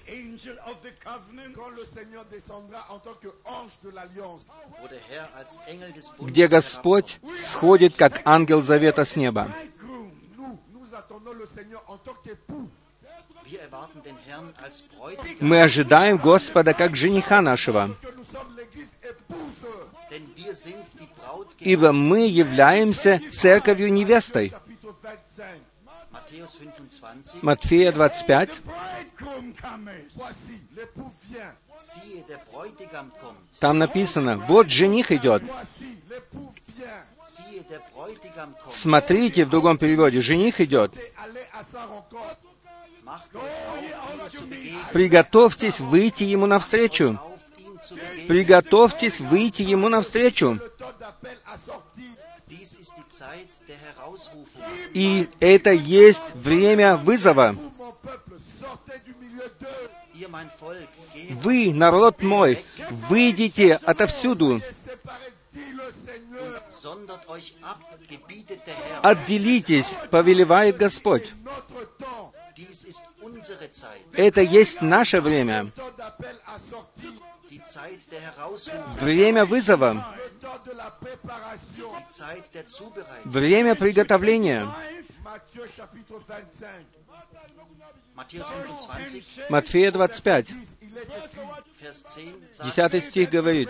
где 6.21 6.47
Господь 6.47 7.19
сходит 7.35 7.95
как 7.95 8.21
ангел 8.25 8.61
завета 8.61 9.05
с 9.05 9.15
неба. 9.15 9.47
Мы 15.39 15.61
ожидаем 15.61 16.17
Господа 16.17 16.73
как 16.73 16.95
жениха 16.95 17.41
нашего, 17.41 17.89
ибо 21.59 21.91
мы 21.91 22.27
являемся 22.27 23.21
церковью 23.31 23.91
невестой. 23.91 24.51
Chapitre 24.51 24.93
25. 25.01 25.61
Matthäus 26.11 26.59
25. 26.59 27.43
Матфея 27.43 27.91
25. 27.91 28.61
Bridegroom 28.65 29.53
cometh. 29.61 30.11
Voici, 30.15 30.61
l'époux 30.75 31.11
vient. 31.29 31.53
Siehe, 31.77 32.23
der 32.27 32.39
Bräutigam 32.51 33.11
kommt. 33.21 33.37
Там 33.59 33.77
написано, 33.77 34.37
вот 34.47 34.69
жених 34.69 35.11
идет. 35.11 35.43
Смотрите, 38.71 39.45
в 39.45 39.49
другом 39.49 39.77
переводе, 39.77 40.21
жених 40.21 40.61
идет. 40.61 40.95
Et 40.95 41.13
allez 41.17 41.45
à 41.53 41.63
sa 41.71 41.85
rencontre. 41.85 42.47
Macht 43.03 43.35
euch 43.35 43.41
auf, 43.41 44.33
ihm 44.33 44.39
zu 44.39 44.49
begegnen. 44.49 44.76
Приготовьтесь 44.93 45.79
выйти 45.79 46.23
ему 46.23 46.45
навстречу. 46.45 47.19
Приготовьтесь 48.27 49.19
выйти 49.21 49.63
ему 49.63 49.89
навстречу. 49.89 50.59
И 54.93 55.29
это 55.39 55.71
есть 55.71 56.35
время 56.35 56.97
вызова. 56.97 57.55
Вы, 61.29 61.73
народ 61.73 62.21
мой, 62.21 62.63
выйдите 63.09 63.75
отовсюду. 63.75 64.61
Отделитесь, 69.01 69.97
повелевает 70.09 70.77
Господь. 70.77 71.33
Это 74.13 74.41
есть 74.41 74.81
наше 74.81 75.21
время. 75.21 75.71
Время 78.99 79.45
вызова. 79.45 80.15
Время 83.25 83.75
приготовления. 83.75 84.67
Matthieu 85.23 85.67
chapitre 85.67 86.19
25. 86.25 86.85
Matthäus 88.17 88.47
25, 88.49 89.49
Матфея 89.49 89.91
25, 89.91 90.47
10, 90.47 90.55
il 90.81 90.97
est 90.97 91.01
écrit, 91.01 91.39
Vers 91.79 91.93
10 91.93 92.33
sagt, 92.51 92.91
10 92.91 93.01
стих 93.01 93.29
говорит, 93.29 93.69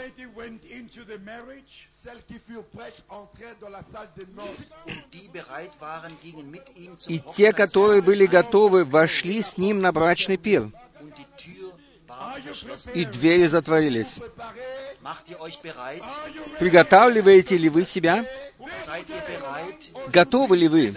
И 7.08 7.20
те, 7.36 7.54
которые 7.54 8.02
были 8.02 8.26
готовы, 8.26 8.86
вошли 8.86 9.41
с 9.41 9.58
ним 9.58 9.80
на 9.80 9.91
брачный 9.91 10.38
пир, 10.38 10.70
и 12.93 13.06
двери 13.06 13.48
затворились. 13.48 14.20
Приготавливаете 16.60 17.58
ли 17.58 17.70
вы 17.70 17.86
себя? 17.86 18.26
Готовы 20.08 20.58
ли 20.58 20.67
вы? 20.67 20.96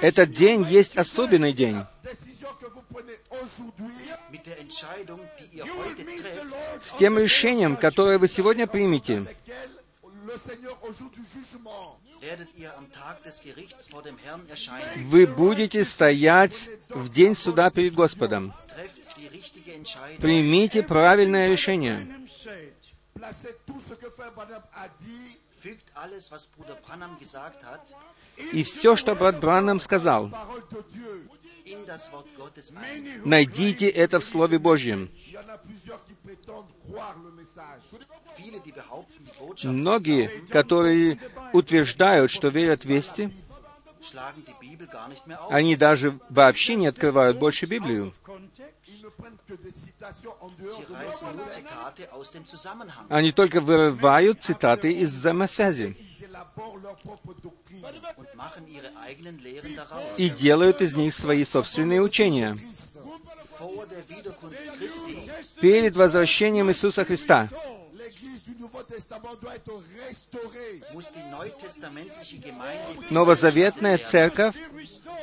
Этот 0.00 0.32
день 0.32 0.64
есть 0.64 0.96
особенный 0.96 1.52
день. 1.52 1.84
С 6.80 6.92
тем 6.94 7.18
решением, 7.18 7.76
которое 7.76 8.18
вы 8.18 8.28
сегодня 8.28 8.66
примете, 8.66 9.26
вы 14.96 15.26
будете 15.26 15.84
стоять 15.84 16.70
в 16.88 17.08
день 17.10 17.34
суда 17.34 17.70
перед 17.70 17.94
Господом. 17.94 18.52
Примите 20.20 20.82
правильное 20.82 21.50
решение. 21.50 22.08
И 28.52 28.62
все, 28.62 28.96
что 28.96 29.14
брат 29.14 29.40
Браннам 29.40 29.80
сказал, 29.80 30.30
найдите 33.24 33.88
это 33.88 34.20
в 34.20 34.24
Слове 34.24 34.58
Божьем. 34.58 35.10
Многие, 39.62 40.28
которые 40.48 41.18
утверждают, 41.52 42.30
что 42.30 42.48
верят 42.48 42.84
вести, 42.84 43.30
mehr 45.26 45.40
auf. 45.40 45.50
они 45.50 45.76
даже 45.76 46.18
вообще 46.28 46.74
не 46.74 46.86
открывают 46.86 47.38
больше 47.38 47.66
Библию. 47.66 48.12
Они 53.08 53.32
только 53.32 53.60
вырывают 53.60 54.42
цитаты 54.42 54.92
из 54.92 55.12
взаимосвязи. 55.12 55.96
И 60.16 60.30
делают 60.30 60.80
из 60.80 60.94
них 60.94 61.14
свои 61.14 61.44
собственные 61.44 62.00
учения. 62.00 62.56
Перед 65.60 65.96
возвращением 65.96 66.70
Иисуса 66.70 67.04
Христа 67.04 67.48
новозаветная 73.10 73.98
церковь 73.98 74.54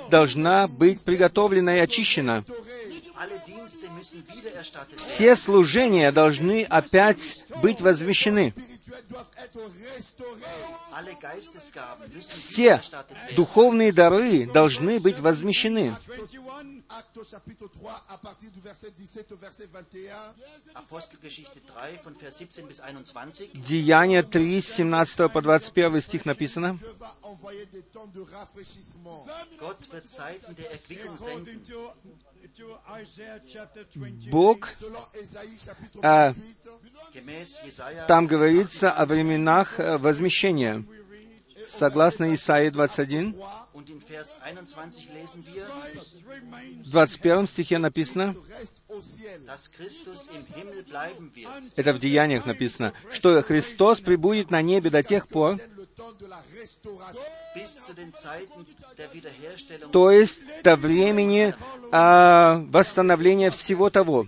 должна 0.10 0.67
быть 0.67 1.02
приготовлена 1.02 1.78
и 1.78 1.80
очищена. 1.80 2.43
Все 4.95 5.36
служения 5.36 6.12
должны 6.12 6.63
опять 6.63 7.43
быть 7.62 7.82
возмещены. 7.82 8.54
Все 12.20 12.82
духовные 13.36 13.92
дары 13.92 14.46
должны 14.46 15.00
быть 15.00 15.20
возмещены. 15.20 15.94
Chapitre 17.24 17.68
3 17.70 17.92
à 18.10 18.18
partir 18.18 18.50
du 18.52 18.60
verset 18.60 18.92
17 18.98 19.32
au 19.32 19.38
verset 19.38 19.68
21. 19.68 20.12
Apostelgeschichte 20.74 21.60
3 21.66 21.98
von 22.04 22.14
Vers 22.20 22.38
17 22.38 22.68
bis 22.68 22.80
21. 22.80 23.50
Деяния 23.54 24.24
3, 24.24 24.62
с 24.62 24.76
17 24.76 25.32
по 25.32 25.42
21 25.42 26.02
стих 26.02 26.26
написано. 26.26 26.78
Бог, 34.30 34.68
Selon 34.68 35.00
Ésaïe 35.22 35.58
chapitre 35.58 36.00
Ah. 36.04 36.32
28, 36.32 36.82
Gemäß 37.14 37.62
Jesaja 37.66 38.06
там 38.08 38.28
говорится 38.28 38.92
о 38.92 39.06
временах 39.06 39.80
э, 39.80 39.98
возмещения. 39.98 40.84
Согласно 41.67 42.34
Исаии 42.34 42.69
21, 42.69 43.36
und 43.74 43.89
in 43.89 44.02
Vers 44.02 44.38
21 44.43 45.10
lesen 45.13 45.45
wir, 45.45 45.65
в 46.84 46.91
21 46.91 47.50
стихе 47.50 47.78
написано, 47.78 48.36
это 51.76 51.93
в 51.93 52.00
Деяниях 52.00 52.45
написано, 52.45 52.93
что 53.12 53.41
Христос 53.41 54.00
прибудет 54.00 54.52
на 54.52 54.62
небе 54.62 54.89
до 54.89 55.04
тех 55.04 55.28
пор, 55.28 55.58
то 59.91 60.12
есть 60.12 60.41
до 60.63 60.76
времени 60.76 61.54
а, 61.91 62.63
восстановления 62.69 63.52
всего 63.52 63.89
того, 63.89 64.28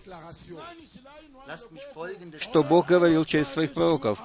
что 2.39 2.63
Бог 2.63 2.87
говорил 2.87 3.25
через 3.25 3.47
своих 3.47 3.73
пророков. 3.73 4.19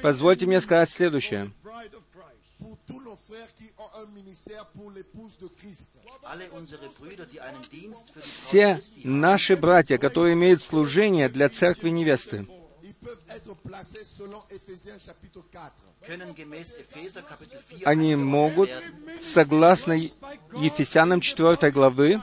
Позвольте 0.00 0.46
мне 0.46 0.60
сказать 0.60 0.90
следующее. 0.90 1.50
Все 8.22 8.80
наши 9.04 9.56
братья, 9.56 9.98
которые 9.98 10.34
имеют 10.34 10.62
служение 10.62 11.28
для 11.28 11.48
церкви 11.48 11.90
невесты, 11.90 12.46
Ils 12.88 12.94
peuvent 12.94 13.20
être 13.28 13.54
placés 13.56 14.02
selon 14.02 14.42
Éphésiens 14.50 14.98
chapitre 14.98 15.42
4. 15.50 15.72
können 16.06 16.34
gemäß 16.34 16.76
Epheser 16.78 17.22
Kapitel 17.22 17.60
4 17.60 17.84
они 17.84 18.16
могут, 18.16 18.70
согласно 19.20 19.92
Ефесянам 19.92 21.20
4 21.20 21.70
главы, 21.70 22.22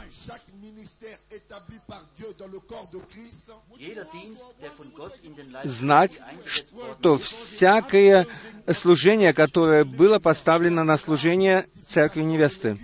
знать, 5.66 6.20
что 6.46 7.18
всякое 7.18 8.28
служение, 8.74 9.34
которое 9.34 9.84
было 9.84 10.20
поставлено 10.20 10.84
на 10.84 10.98
служение 10.98 11.66
церкви 11.88 12.22
невесты, 12.22 12.78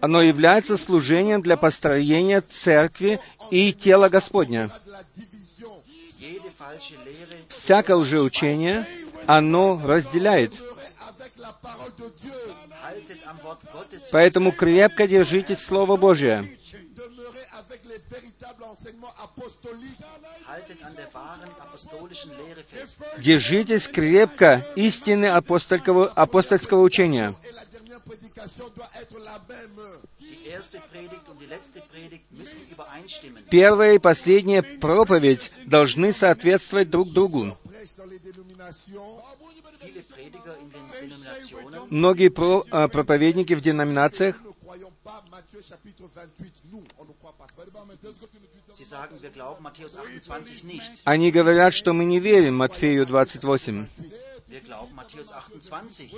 оно 0.00 0.22
является 0.22 0.76
служением 0.76 1.42
для 1.42 1.56
построения 1.56 2.40
церкви 2.40 3.20
и 3.50 3.72
тела 3.72 4.08
Господня. 4.08 4.70
Всякое 7.48 7.96
лжеучение, 7.96 8.86
оно 9.26 9.80
разделяет. 9.84 10.52
Поэтому 14.10 14.52
крепко 14.52 15.06
держитесь 15.06 15.62
Слова 15.62 15.96
Божия. 15.96 16.44
Держитесь 23.18 23.88
крепко 23.88 24.66
истины 24.76 25.26
апостольского, 25.26 26.08
апостольского 26.08 26.80
учения. 26.82 27.34
Первая 33.50 33.94
и 33.94 33.98
последняя 33.98 34.62
проповедь 34.62 35.52
должны 35.66 36.12
соответствовать 36.12 36.90
друг 36.90 37.12
другу. 37.12 37.56
Многие 41.90 42.28
про- 42.28 42.64
а, 42.70 42.88
проповедники 42.88 43.54
в 43.54 43.60
деноминациях 43.60 44.36
Nous 48.80 48.86
ne 48.86 49.28
croyons 49.28 49.54
pas 49.54 49.60
Matthieu 49.60 49.88
chapitre 49.88 50.28
28. 50.28 50.30
Nous, 50.30 50.36
on 50.36 50.38
ne 50.38 50.40
croit 50.40 50.40
pas 50.40 50.40
ça. 50.40 50.40
Sie 50.40 50.44
sagen, 50.44 50.48
wir 50.60 50.60
glauben 50.60 50.62
Matthäus 50.64 50.64
28 50.64 50.64
nicht. 50.64 50.92
Они 51.04 51.30
говорят, 51.30 51.74
что 51.74 51.92
мы 51.92 52.06
не 52.06 52.18
верим 52.18 52.56
Матфею 52.56 53.04
28. 53.04 53.88
Wir 54.48 54.60
glauben 54.60 54.94
Matthäus 54.94 55.32
28. 55.32 56.10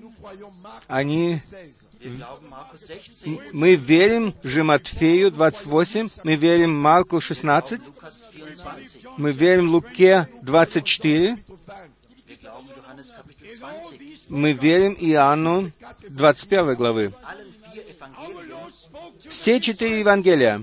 Nous 0.00 0.12
croyons 0.12 0.52
Marc 0.62 0.84
Они... 0.86 1.40
16. 1.40 1.88
Wir 2.00 2.10
glauben 2.12 2.48
Markus 2.48 2.86
16. 2.86 3.52
Мы 3.52 3.74
верим 3.74 4.34
же 4.44 4.62
Матфею 4.62 5.32
28, 5.32 6.20
мы 6.24 6.36
верим 6.36 6.80
Марку 6.80 7.20
16, 7.20 7.80
Lukas 7.80 8.30
24. 8.32 9.14
мы 9.16 9.32
верим 9.32 9.70
Луке 9.70 10.28
24, 10.42 11.36
Wir 12.26 12.36
glauben 12.36 12.68
Johannes 12.76 13.12
Kapitel 13.16 13.58
20. 13.58 14.30
мы 14.30 14.52
верим 14.52 14.96
Иоанну 15.00 15.72
21 16.10 16.76
главы. 16.76 17.12
Все 19.28 19.60
четыре 19.60 19.98
Евангелия 20.00 20.62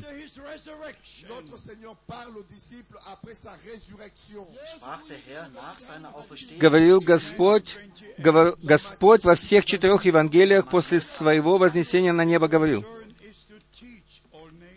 Notre 1.29 1.57
Seigneur 1.57 1.95
parle 2.07 2.37
aux 2.37 2.43
disciples 2.43 2.97
après 3.11 3.33
sa 3.35 3.51
résurrection. 3.65 4.45
sprach 4.77 4.99
der 5.07 5.17
Herr 5.29 5.49
nach 5.53 5.79
seiner 5.79 6.09
Auferstehung. 6.15 6.59
говорил 6.59 6.99
Господь, 6.99 7.77
говор- 8.17 8.55
Господь 8.61 9.23
во 9.23 9.35
всех 9.35 9.65
четырех 9.65 10.05
Евангелиях 10.05 10.67
после 10.69 10.99
своего 10.99 11.57
вознесения 11.57 12.13
на 12.13 12.25
небо 12.25 12.47
говорил. 12.47 12.85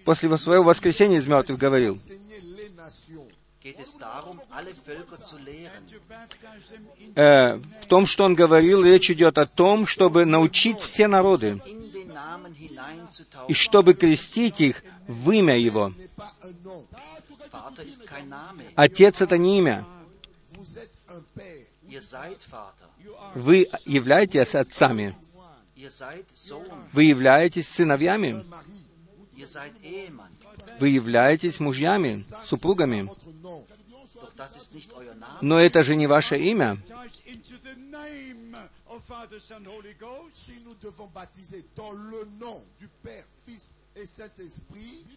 После 0.05 0.37
своего 0.39 0.65
воскресения 0.65 1.19
из 1.19 1.27
мертвых 1.27 1.59
говорил. 1.59 1.99
Э, 7.17 7.57
в 7.57 7.87
том, 7.87 8.07
что 8.07 8.25
Он 8.25 8.35
говорил, 8.35 8.85
речь 8.85 9.11
идет 9.11 9.39
о 9.39 9.47
том, 9.47 9.87
чтобы 9.87 10.25
научить 10.25 10.81
все 10.81 11.09
народы 11.09 11.61
и 13.49 13.55
чтобы 13.55 13.95
крестить 13.95 14.61
их 14.61 14.83
в 15.07 15.31
имя 15.31 15.59
Его. 15.59 15.93
Отец— 18.75 19.21
это 19.23 19.39
не 19.39 19.59
имя. 19.59 19.85
Вы 23.35 23.69
являетесь 23.85 24.55
отцами. 24.55 25.15
Вы 26.93 27.05
являетесь 27.05 27.69
сыновьями. 27.69 28.45
Вы 30.81 30.89
являетесь 30.89 31.61
мужьями, 31.61 32.25
супругами. 32.45 33.09
Но 35.41 35.61
это 35.61 35.83
же 35.83 35.97
не 35.97 36.07
ваше 36.07 36.39
имя. 36.39 36.79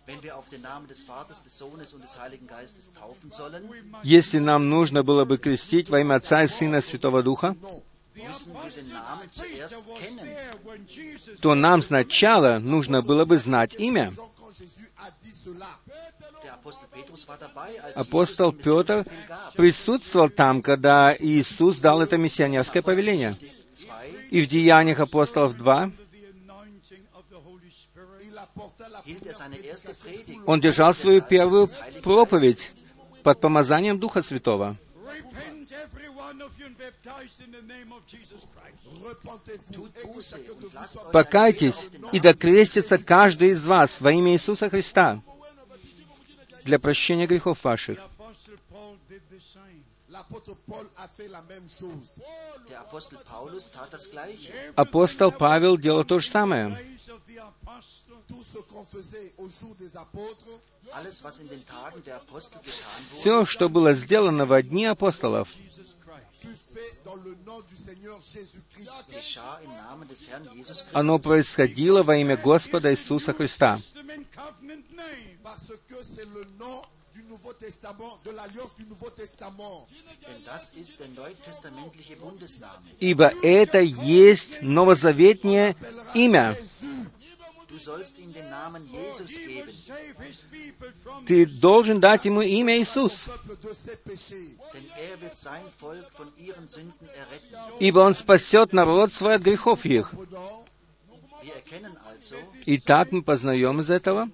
Wenn 0.06 0.22
wir 0.22 0.38
auf 0.38 0.50
den 0.50 0.62
Namen 0.62 0.88
des 0.88 1.04
Vaters, 1.04 1.44
des 1.44 1.58
Sohnes 1.58 1.94
und 1.94 2.04
des 2.04 2.20
Heiligen 2.20 2.46
Geistes 2.46 2.94
taufen 2.94 3.32
sollen, 3.32 3.64
Если 4.04 4.38
нам 4.38 4.70
нужно 4.70 5.04
было 5.04 5.26
бы 5.26 5.40
крестить 5.40 5.90
во 5.90 6.00
имя 6.00 6.16
Отца 6.16 6.44
и 6.44 6.48
Сына 6.48 6.78
и 6.78 6.82
Святого 6.82 7.24
Духа, 7.24 7.56
non. 7.62 7.82
müssen 8.16 8.54
wir 8.54 8.70
den 8.70 8.90
Namen 8.90 9.32
zuerst 9.32 9.76
kennen. 10.00 10.26
There, 10.26 10.54
when 10.64 10.86
Jesus 10.86 11.40
то 11.42 11.56
нам 11.56 11.82
сначала 11.82 12.60
нужно 12.60 13.02
было 13.02 13.26
бы 13.26 13.38
знать 13.38 13.76
имя. 13.80 14.12
Апостол 17.96 18.52
Петр 18.52 19.06
присутствовал 19.56 20.30
там, 20.30 20.62
когда 20.62 21.16
Иисус 21.18 21.78
дал 21.78 22.02
это 22.02 22.18
миссионерское 22.18 22.82
повеление. 22.84 23.36
2, 23.74 24.06
И 24.32 24.42
в 24.42 24.48
Деяниях 24.48 25.00
апостолов 25.00 25.58
2 25.58 25.92
он 30.46 30.62
держал 30.62 30.94
свою 30.94 31.22
первую 31.22 31.68
проповедь 32.04 32.74
под 33.24 33.40
помазанием 33.40 34.00
Духа 34.00 34.22
Святого. 34.22 34.76
Покайтесь, 41.12 41.90
и 42.12 42.20
да 42.20 42.34
крестится 42.34 42.98
каждый 42.98 43.50
из 43.50 43.66
вас 43.66 44.02
во 44.02 44.12
имя 44.12 44.34
Иисуса 44.34 44.70
Христа 44.70 45.22
для 46.64 46.80
прощения 46.80 47.28
грехов 47.28 47.64
ваших. 47.64 48.00
Апостол 54.76 55.32
Павел 55.32 55.78
делал 55.78 56.04
то 56.04 56.20
же 56.20 56.30
самое. 56.30 56.78
Все, 63.20 63.46
что 63.46 63.70
было 63.70 63.94
сделано 63.94 64.46
во 64.46 64.62
дни 64.62 64.86
апостолов, 64.86 65.50
оно 70.94 71.20
происходило 71.20 72.04
во 72.04 72.18
имя 72.18 72.38
Господа 72.38 72.92
Иисуса 72.92 73.34
Христа. 73.34 73.80
Ибо 83.00 83.34
это 83.44 83.80
есть 83.80 84.62
новозаветнее 84.62 85.76
имя. 86.14 86.56
Du 87.70 87.78
sollst 87.78 88.18
ihm 88.20 88.32
den 88.34 88.50
Namen 88.50 88.88
Jesus 88.88 89.28
geben, 89.28 89.70
Ты 91.26 91.46
должен 91.46 92.00
dать 92.00 92.26
ему 92.26 92.42
имя 92.42 92.78
Иисус, 92.80 93.28
er 94.98 95.18
ибо 97.80 98.00
он 98.00 98.16
спасет 98.16 98.72
народ 98.74 99.14
свой 99.14 99.36
от 99.36 99.42
грехов 99.42 99.86
их. 99.86 100.14
Prenons 100.14 100.68
Wir 101.48 101.56
erkennen 101.56 101.96
also, 102.10 102.36
Итак, 102.66 103.12
мы 103.12 103.24
познаем 103.24 103.80
из 103.80 103.90
этого, 103.90 104.30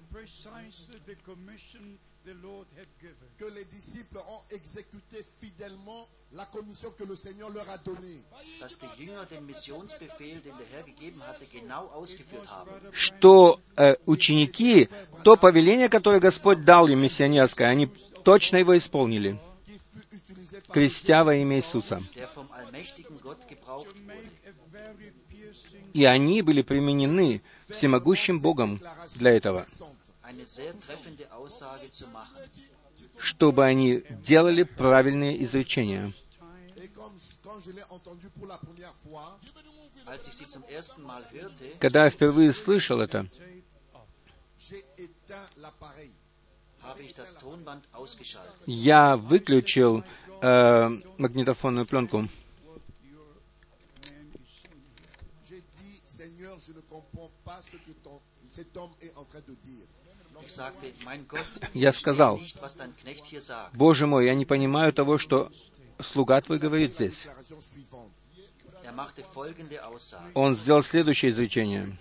dass 8.60 8.78
die 8.78 9.04
Jünger 9.04 9.24
den 9.26 9.46
Missionsbefehl, 9.46 10.40
den 10.40 10.56
der 10.58 10.66
Herr 10.72 10.82
gegeben 10.82 11.22
hatte, 11.26 11.44
genau 11.46 11.86
ausgeführt 11.94 12.48
haben. 12.48 12.70
что 12.92 13.60
э, 13.76 13.96
ученики, 14.06 14.88
то 15.22 15.36
повеление, 15.36 15.88
которое 15.88 16.20
Господь 16.20 16.64
дал 16.64 16.88
им 16.88 17.00
миссионерское, 17.00 17.68
они 17.68 17.88
точно 18.24 18.56
его 18.56 18.76
исполнили, 18.76 19.38
крестя 20.72 21.24
во 21.24 21.34
имя 21.34 21.56
Иисуса. 21.56 22.02
И 25.92 26.04
они 26.04 26.42
были 26.42 26.62
применены 26.62 27.40
всемогущим 27.68 28.40
Богом 28.40 28.80
для 29.14 29.30
этого, 29.32 29.64
чтобы 33.18 33.64
они 33.64 34.02
делали 34.22 34.64
правильные 34.64 35.42
изречения. 35.44 36.12
Когда 41.80 42.04
я 42.04 42.10
впервые 42.10 42.52
слышал 42.52 43.00
это, 43.00 43.26
я 48.66 49.16
выключил 49.16 50.04
э, 50.42 50.88
магнитофонную 51.18 51.86
пленку. 51.86 52.28
Я 61.72 61.92
сказал. 61.92 62.40
Боже 63.72 64.06
мой, 64.06 64.26
я 64.26 64.34
не 64.34 64.44
понимаю 64.44 64.92
того, 64.92 65.18
что 65.18 65.50
слуга 66.00 66.40
твой 66.40 66.58
говорит 66.58 66.94
здесь. 66.94 67.26
Er. 67.26 67.34
Он 70.34 70.54
сделал 70.54 70.82
следующее 70.82 71.30
изречение. 71.30 71.96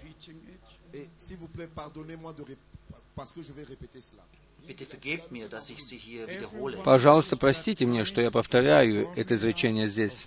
Пожалуйста, 6.83 7.35
простите 7.35 7.85
мне, 7.85 8.05
что 8.05 8.21
я 8.21 8.31
повторяю 8.31 9.09
это 9.15 9.35
изречение 9.35 9.89
здесь. 9.89 10.25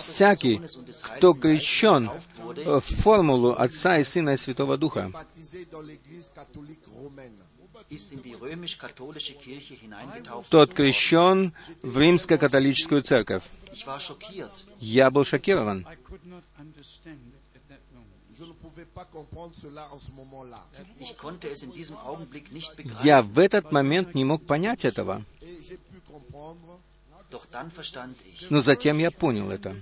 Всякий, 0.00 0.60
кто 1.16 1.34
крещен 1.34 2.10
э, 2.10 2.80
в 2.80 2.84
формулу 2.84 3.52
Отца 3.52 3.98
и 3.98 4.04
Сына 4.04 4.30
и 4.30 4.36
Святого 4.36 4.76
Духа, 4.76 5.10
тот 10.50 10.74
крещен 10.74 11.52
в 11.82 11.98
римско-католическую 11.98 13.02
церковь. 13.02 13.44
Я 14.80 15.10
был 15.10 15.24
шокирован. 15.24 15.86
Я 23.02 23.22
в 23.22 23.38
этот 23.38 23.72
момент 23.72 24.14
не 24.14 24.24
мог 24.24 24.44
понять 24.46 24.84
этого. 24.84 25.24
Но 28.50 28.60
затем 28.60 28.98
я 28.98 29.10
понял 29.10 29.50
это. 29.50 29.76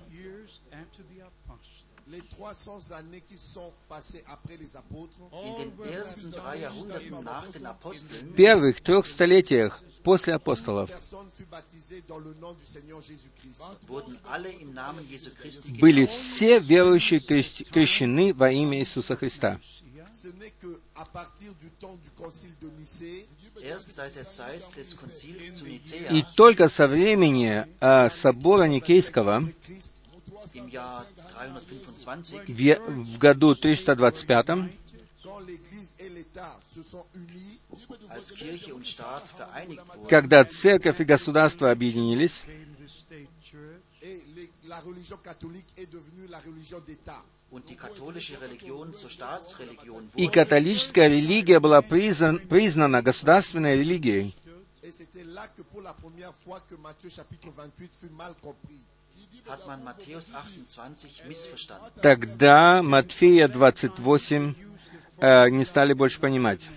Les 2.11 2.21
300 2.23 2.93
années 2.99 3.23
qui 3.29 3.37
sont 3.37 3.73
passées 3.89 4.25
après 4.27 4.57
les 4.57 4.77
apôtres. 4.77 5.17
В 8.23 8.35
первых 8.35 8.81
трех 8.81 9.07
столетиях 9.07 9.81
после 10.03 10.35
апостолов 10.35 10.91
были 15.81 16.07
все 16.07 16.59
верующие 16.59 17.21
крещ- 17.21 17.65
крещены 17.71 18.35
во 18.35 18.51
имя 18.51 18.79
Иисуса 18.81 19.17
Христа. 19.17 19.61
И 26.11 26.25
только 26.37 26.69
со 26.69 26.89
времени 26.89 27.67
э, 27.81 28.09
собора 28.11 28.65
Никейского 28.65 29.45
Christ 30.51 30.57
im 30.57 30.69
Jahr 30.69 31.07
325 31.35 32.49
в, 32.49 33.19
году 33.19 33.55
325 33.55 34.69
quand 35.23 35.39
l'Église 35.47 35.95
et 35.99 36.09
l'État 36.09 36.59
se 36.67 36.83
sont 36.83 37.05
unis 37.15 37.61
als 38.09 38.33
Kirche 38.35 38.75
und 38.75 38.87
Staat 38.87 39.23
vereinigt 39.37 39.83
wurden, 39.87 40.09
когда 40.09 40.45
церковь 40.45 41.01
и 41.01 41.05
государство 41.05 41.71
объединились, 41.71 42.45
и 50.17 50.27
католическая 50.29 51.09
религия 51.09 51.61
была 51.61 51.83
признан- 51.83 52.39
признана 52.39 53.03
государственной 53.03 53.79
религией. 53.79 54.35
Et 59.41 59.53
c'était 59.53 59.57
là 59.57 59.57
que 59.57 59.57
pour 59.57 59.57
la 59.57 59.57
première 59.57 59.83
fois 59.83 59.85
que 59.85 59.85
Matthieu 59.85 60.21
chapitre 60.21 60.77
28 60.77 61.01
fut 61.01 61.01
mal 61.01 61.01
compris. 61.01 61.11
hat 61.11 61.19
man 61.19 61.25
Matthäus 61.25 61.25
28 61.25 61.25
missverstanden. 61.29 61.91
Тогда 62.03 62.83
Матфея 62.83 63.49
28 63.49 64.55
э, 65.19 65.51
не 65.51 65.65
стали 65.65 65.93
больше 65.93 66.21
понимать. 66.21 66.69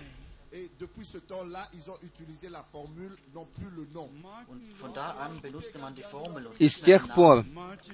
И 6.58 6.68
с 6.68 6.80
тех 6.80 7.14
пор 7.14 7.44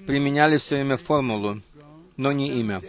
применяли 0.07 0.57
все 0.59 0.75
время 0.77 0.97
формулу, 0.97 1.63
но 2.17 2.33
не 2.33 2.49
имя. 2.61 2.81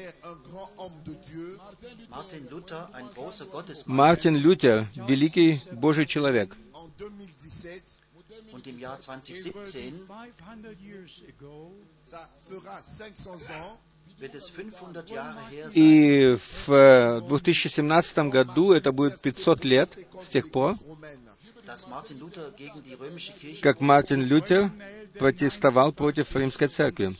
Мартин 3.85 4.35
Лютер, 4.35 4.87
великий 5.07 5.61
Божий 5.71 6.05
человек, 6.05 6.55
en 6.73 6.89
2017, 6.97 8.00
und 8.61 8.67
im 8.67 8.77
Jahr 8.77 8.99
2017 8.99 10.07
500 10.07 10.79
years 10.81 11.23
ago, 11.27 11.71
ça 12.03 12.29
fera 12.47 12.79
500 12.79 13.49
ans 13.51 13.79
wird 14.19 14.35
es 14.35 14.49
500 14.49 15.09
Jahre 15.09 15.39
her 15.49 15.71
sein, 15.71 15.81
и 15.81 16.35
в 16.35 16.69
э, 16.69 17.21
2017 17.27 18.29
году, 18.29 18.71
это 18.71 18.91
будет 18.91 19.19
500 19.19 19.65
лет 19.65 19.89
с 20.21 20.27
тех 20.27 20.51
пор, 20.51 20.75
romaine. 20.87 21.17
dass 21.65 21.87
Martin 21.87 22.19
Luther 22.19 22.51
gegen 22.51 22.83
die 22.83 22.93
römische 22.93 23.33
Kirche 23.33 23.61
как 23.61 23.81
Мартин 23.81 24.21
Лютер 24.21 24.71
протестовал 25.17 25.91
против 25.91 26.35
Римской 26.35 26.67
Церкви. 26.67 27.15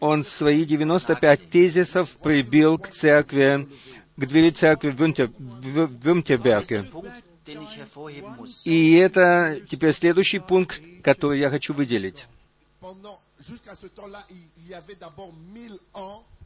Он 0.00 0.24
свои 0.24 0.64
95 0.64 1.50
тезисов 1.50 2.16
прибил 2.16 2.78
к 2.78 2.88
церкви, 2.88 3.68
к 4.16 4.26
двери 4.26 4.50
церкви 4.50 4.90
в 4.90 5.00
Вюнте- 5.00 5.26
в 5.38 5.78
ist 5.78 6.02
Вюртемберге. 6.04 6.78
der 6.82 6.90
Punkt, 6.90 7.24
den 7.46 7.62
ich 7.62 7.76
hervorheben 7.76 8.36
muss. 8.36 8.62
И 8.64 8.94
это 8.94 9.60
теперь 9.68 9.92
следующий 9.92 10.40
пункт, 10.40 10.80
который 11.02 11.38
я 11.38 11.50
хочу 11.50 11.74
выделить. 11.74 12.26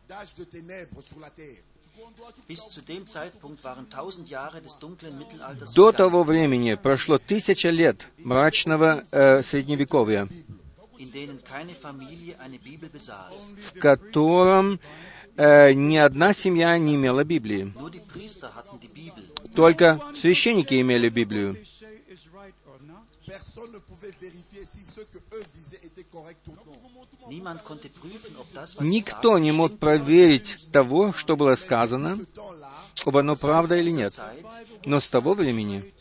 Pendant, 0.09 0.20
jusqu'à 0.20 0.34
ce 0.34 0.42
temps-là, 0.42 0.57
il, 0.57 0.57
il 0.57 0.68
y 0.68 0.72
avait 0.72 0.86
d'abord 0.86 0.86
1000 0.86 0.86
ans 0.86 0.86
d'âge 0.88 0.88
de 0.88 0.90
ténèbres 0.90 1.02
sur 1.02 1.20
la 1.20 1.30
terre. 1.30 1.62
Bis 2.48 2.61
zu 2.70 2.82
dem 2.82 3.07
Zeitpunkt 3.07 3.64
waren 3.64 3.88
tausend 3.88 4.28
Jahre 4.28 4.61
des 4.61 4.78
dunklen 4.78 5.16
Mittelalters 5.18 5.72
До 5.74 5.92
того 5.92 6.22
времени 6.24 6.74
прошло 6.74 7.18
тысяча 7.18 7.70
лет 7.70 8.09
мрачного 8.18 9.02
э, 9.12 9.42
средневековья, 9.42 10.28
in 10.98 11.11
denen 11.11 11.42
keine 11.42 11.74
Familie 11.74 12.38
eine 12.38 12.59
Bibel 12.59 12.90
besaß. 12.90 13.54
в 13.59 13.78
котором 13.78 14.78
э, 15.38 15.72
ни 15.72 15.96
одна 15.96 16.34
семья 16.34 16.76
не 16.78 16.96
имела 16.96 17.24
Библии. 17.24 17.72
Nur 17.74 17.90
die 17.90 18.00
Priester 18.00 18.54
hatten 18.54 18.78
die 18.78 18.88
Bibel. 18.88 19.24
Только 19.54 19.98
священники 20.14 20.78
имели 20.80 21.09
Библию. 21.09 21.57
Personne 23.26 23.72
ne 23.72 23.78
pouvait 23.78 24.14
vérifier 24.20 24.64
si 24.64 24.84
ce 24.84 25.00
que 25.00 25.18
eux 25.34 25.44
disaient 25.52 25.80
était 25.84 26.04
correct 26.04 26.46
ou 26.46 26.52
non. 26.52 26.95
Никто 28.81 29.39
не 29.39 29.53
мог 29.53 29.79
проверить 29.79 30.70
того, 30.72 31.12
что 31.12 31.37
было 31.37 31.55
сказано, 31.55 32.16
об 33.05 33.16
оно 33.16 33.37
правда 33.37 33.77
или 33.77 33.91
нет. 33.91 34.20
Но 34.85 35.01
с 35.01 35.11
того 35.11 35.35
времени 35.35 35.93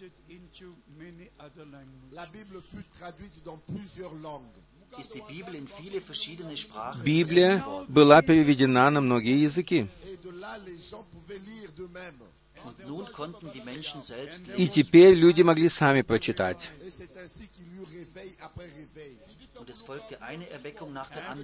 Библия 7.03 7.63
была 7.87 8.21
переведена 8.21 8.89
на 8.89 9.01
многие 9.01 9.41
языки. 9.41 9.87
И 14.57 14.67
теперь 14.67 15.13
люди 15.13 15.41
могли 15.41 15.69
сами 15.69 16.01
прочитать. 16.01 16.71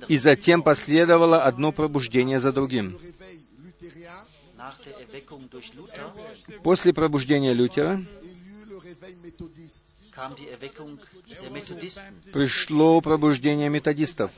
И 0.08 0.18
затем 0.18 0.64
последовало 0.64 1.43
одно 1.43 1.72
пробуждение 1.72 2.39
за 2.39 2.52
другим. 2.52 2.97
После 6.64 6.93
пробуждения 6.93 7.54
Лютера 7.54 8.04
пришло 12.34 13.02
пробуждение 13.02 13.70
методистов, 13.70 14.32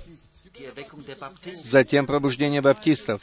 затем 1.45 2.05
пробуждение 2.05 2.61
баптистов. 2.61 3.21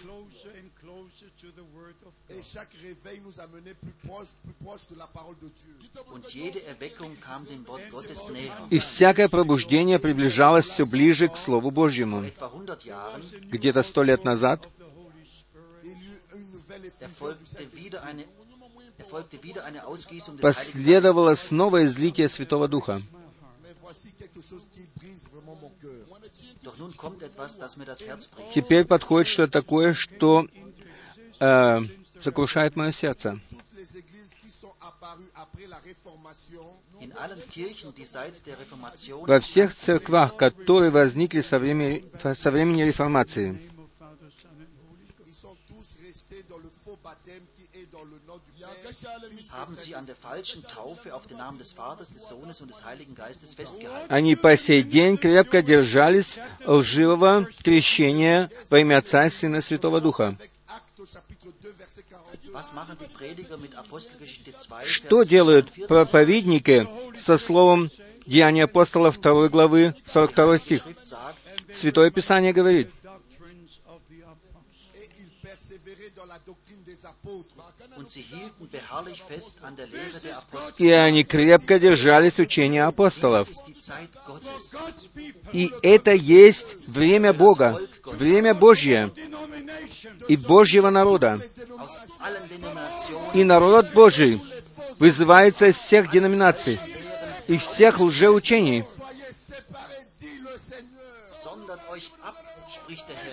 И 8.71 8.79
всякое 8.79 9.29
пробуждение 9.29 9.99
приближалось 9.99 10.67
все 10.67 10.87
ближе 10.87 11.29
к 11.29 11.37
Слову 11.37 11.71
Божьему. 11.71 12.23
Etwa 12.23 12.49
100 12.49 12.75
Jahren 12.85 13.51
Где-то 13.51 13.83
сто 13.83 14.03
лет 14.03 14.25
назад 14.25 14.69
последовало 20.41 21.35
снова 21.35 21.85
излитие 21.85 22.29
Святого 22.29 22.69
Духа. 22.69 23.01
Теперь 28.55 28.85
подходит 28.85 29.29
что-то 29.29 29.53
такое, 29.53 29.95
что 29.95 30.47
э, 31.41 31.81
сокрушает 32.21 32.77
мое 32.77 32.93
сердце. 32.93 33.41
Во 39.27 39.41
всех 39.41 39.75
церквах, 39.75 40.37
которые 40.37 40.91
возникли 40.91 41.41
со 41.41 41.59
времени, 41.59 42.05
со 42.35 42.51
времени 42.51 42.83
реформации, 42.83 43.59
haben 49.53 49.75
sie 49.77 49.95
an 49.95 50.07
der 50.07 50.17
falschen 50.17 50.63
Taufe 50.65 51.15
auf 51.15 51.27
den 51.27 51.37
Namen 51.39 51.59
des 51.59 51.73
Vaters, 51.73 52.09
des 52.13 52.29
Sohnes 52.29 52.61
und 52.61 52.69
des 52.69 52.85
Heiligen 52.85 53.15
Geistes 53.15 53.55
festgehalten. 53.55 54.07
они 54.09 54.37
по 54.37 54.57
сей 54.57 54.83
день 54.83 55.17
крепко 55.17 55.63
держались 55.63 56.39
лживого 56.67 57.49
крещения 57.63 58.51
во 58.69 58.79
имя 58.81 58.99
Отца 58.99 59.29
Сына 59.31 59.57
и 59.57 59.61
Святого 59.61 60.01
Духа. 60.01 60.29
avec 60.39 60.51
Actes 60.69 61.01
au 61.01 61.07
chapitre 61.07 61.49
2, 61.63 61.73
verset 61.79 62.05
42. 62.09 62.53
Was 62.53 62.73
machen 62.75 62.97
die 63.01 63.07
Prediger 63.17 63.57
mit 63.59 63.75
Apostelgeschichte 63.77 64.53
2, 64.57 64.85
Что 64.87 65.23
делают 65.25 65.67
42? 65.75 65.87
проповедники 65.89 66.89
со 67.19 67.39
словом 67.39 67.91
Деяния 68.27 68.65
апостола 68.65 69.11
2 69.11 69.49
главы 69.49 69.95
42 70.07 70.59
стих? 70.59 70.83
Святое 71.73 72.11
Писание 72.11 72.53
говорит, 72.53 72.91
und 78.01 78.11
sie 78.11 78.23
hielten 78.23 78.67
beharrlich 78.71 79.23
fest 79.23 79.59
an 79.63 79.77
der 79.77 79.87
Lehre 79.87 80.19
der 80.23 80.39
Apostel. 80.39 80.87
и 80.87 80.91
они 80.91 81.23
крепко 81.23 81.79
держались 81.79 82.39
учения 82.39 82.85
апостолов. 82.85 83.47
И 85.53 85.71
это 85.83 86.13
есть 86.15 86.89
время 86.89 87.35
Бога, 87.35 87.79
время 88.07 88.55
Божье 88.55 89.13
и 90.29 90.37
Божьего 90.39 90.89
народа. 90.89 91.39
И 93.35 93.45
народ 93.45 93.93
Божий 93.93 94.41
вызывается 94.99 95.67
из 95.67 95.77
всех 95.77 96.11
деноминаций 96.11 96.81
и 97.49 97.59
всех 97.59 98.01
лжеучений. 98.01 98.83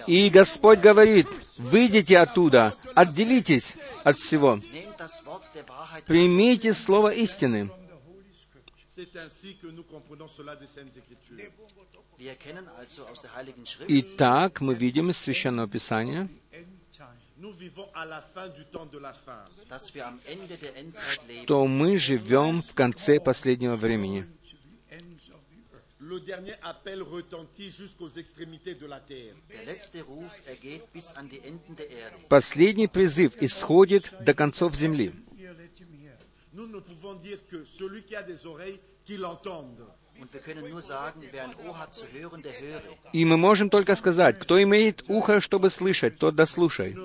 И 0.08 0.30
Господь 0.30 0.80
говорит, 0.80 1.28
выйдите 1.58 2.18
оттуда, 2.20 2.74
отделитесь 2.96 3.74
от 4.08 4.18
всего. 4.18 4.60
Примите 6.06 6.74
слово 6.74 7.14
истины. 7.14 7.70
Итак, 13.88 14.62
мы 14.62 14.74
видим 14.76 15.10
из 15.10 15.18
Священного 15.18 15.68
Писания, 15.68 16.30
что 21.44 21.68
мы 21.68 21.98
живем 21.98 22.64
в 22.64 22.74
конце 22.74 23.20
последнего 23.20 23.76
времени. 23.76 24.26
Der 29.50 29.66
letzte 29.66 30.02
Ruf 30.04 30.42
ergeht 30.48 30.94
bis 30.94 31.16
an 31.16 31.30
die 31.30 31.40
Enden 31.40 31.76
der 31.76 31.90
Erde. 31.90 32.16
Последний 32.30 32.88
призыв 32.88 33.36
исходит 33.42 34.14
до 34.24 34.34
концов 34.34 34.76
земли. 34.76 35.12
Nous 36.54 36.68
ne 36.68 36.80
pouvons 36.80 37.14
dire 37.14 37.46
que 37.48 37.66
celui 37.66 38.02
qui 38.02 38.16
a 38.16 38.24
des 38.24 38.48
oreilles, 38.48 38.80
qu'il 39.06 39.24
entende. 39.26 39.86
И 43.14 43.26
мы 43.26 43.38
можем 43.38 43.70
только 43.70 43.96
сказать, 43.96 44.40
кто 44.40 44.62
имеет 44.62 45.04
ухо, 45.08 45.40
чтобы 45.42 45.70
слышать, 45.70 46.18
тот 46.18 46.36
дослушай. 46.36 46.96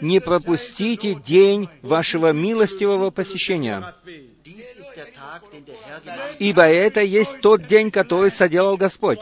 Не 0.00 0.20
пропустите 0.20 1.14
день 1.14 1.68
вашего 1.82 2.32
милостивого 2.32 3.10
посещения, 3.10 3.94
ибо 6.38 6.62
это 6.62 7.00
есть 7.00 7.40
тот 7.40 7.66
день, 7.66 7.90
который 7.90 8.30
соделал 8.30 8.76
Господь. 8.76 9.20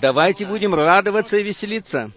Давайте 0.00 0.46
будем 0.46 0.74
радоваться 0.74 1.36
и 1.36 1.42
веселиться. 1.42 2.12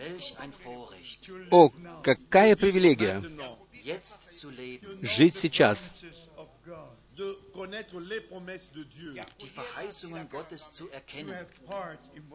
Quel 0.00 0.08
privilège 0.08 0.08
Welch 0.08 0.36
ein 0.40 0.52
Vorrecht, 0.52 1.30
О, 1.50 1.70
какая 2.02 2.56
привилегия 2.56 3.20
maintenant 3.20 3.58
jetzt 3.84 4.34
zu 4.34 4.50
leben, 4.50 4.98
жить 5.02 5.36
сейчас, 5.36 5.92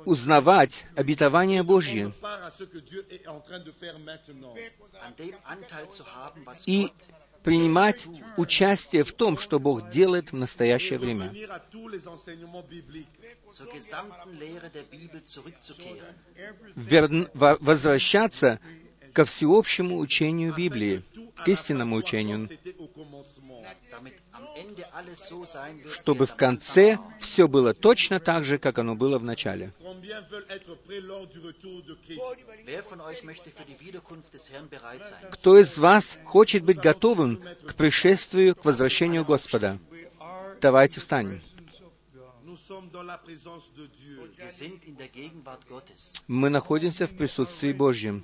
узнавать 0.06 0.86
обетование 0.96 1.64
Божье 1.64 2.14
и 3.08 3.24
Gott 6.78 6.94
принимать 7.46 8.08
участие 8.38 9.04
в 9.04 9.14
том, 9.14 9.38
что 9.38 9.60
Бог 9.60 9.90
делает 9.92 10.32
в 10.32 10.36
настоящее 10.36 10.98
время. 11.00 11.32
Верн- 16.76 17.30
возвращаться 17.34 18.60
ко 19.14 19.24
всеобщему 19.24 20.00
учению 20.00 20.54
Библии, 20.54 21.04
к 21.36 21.48
истинному 21.48 21.96
учению, 21.96 22.50
Чтобы 25.94 26.26
в 26.26 26.36
конце 26.36 26.98
все 27.20 27.48
было 27.48 27.74
точно 27.74 28.20
так 28.20 28.44
же, 28.44 28.58
как 28.58 28.78
оно 28.80 28.96
было 28.96 29.18
в 29.20 29.24
начале. 29.24 29.74
Кто 35.32 35.60
из 35.60 35.78
вас 35.78 36.18
хочет 36.24 36.64
быть 36.64 36.78
готовым 36.78 37.42
к 37.68 37.76
пришествию, 37.76 38.56
к 38.56 38.66
возвращению 38.66 39.26
Господа? 39.26 39.80
Давайте 40.62 41.00
встанем. 41.00 41.42
Мы 46.28 46.50
находимся 46.50 47.08
в 47.08 47.18
присутствии 47.18 47.74
Божьем. 47.74 48.24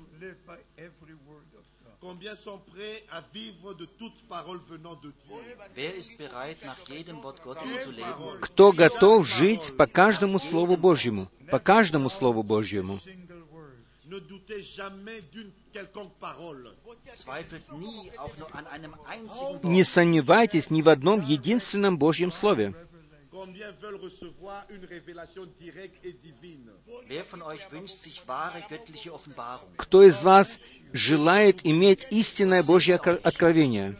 Combien 2.02 2.34
sont 2.34 2.58
prêts 2.72 3.04
à 3.12 3.22
vivre 3.32 3.74
de 3.74 3.84
toute 3.84 4.26
parole 4.28 4.58
venant 4.68 4.94
de 5.04 5.12
Dieu 5.24 5.36
Wer 5.76 5.96
ist 5.96 6.18
bereit, 6.18 6.56
nach 6.64 6.76
jedem 6.88 7.22
Wort 7.22 7.40
Gottes 7.44 7.84
zu 7.84 7.92
leben? 7.92 8.40
Кто 8.40 8.72
готов 8.72 9.24
жить 9.24 9.76
по 9.76 9.86
каждому 9.86 10.40
Слову 10.40 10.76
Божьему? 10.76 11.28
По 11.48 11.60
каждому 11.60 12.10
Слову 12.10 12.42
Божьему. 12.42 12.98
Ne 14.04 14.18
doutez 14.18 14.62
jamais 14.62 15.20
d'une 15.32 15.52
quelconque 15.72 16.12
parole. 16.18 16.74
Не 19.62 19.84
сомневайтесь 19.84 20.70
ни 20.70 20.82
в 20.82 20.88
одном 20.88 21.22
единственном 21.22 21.98
Божьем 21.98 22.32
Слове. 22.32 22.74
Wer 27.08 27.24
von 27.24 27.42
euch 27.42 27.72
wünscht 27.72 27.94
sich 27.94 28.28
wahre 28.28 28.60
göttliche 28.68 29.12
Offenbarung? 29.12 29.70
Кто 29.78 30.02
из 30.02 30.22
вас 30.22 30.60
желает 30.92 31.64
иметь 31.64 32.06
истинное 32.10 32.62
Божье 32.62 32.96
откровение? 32.96 33.96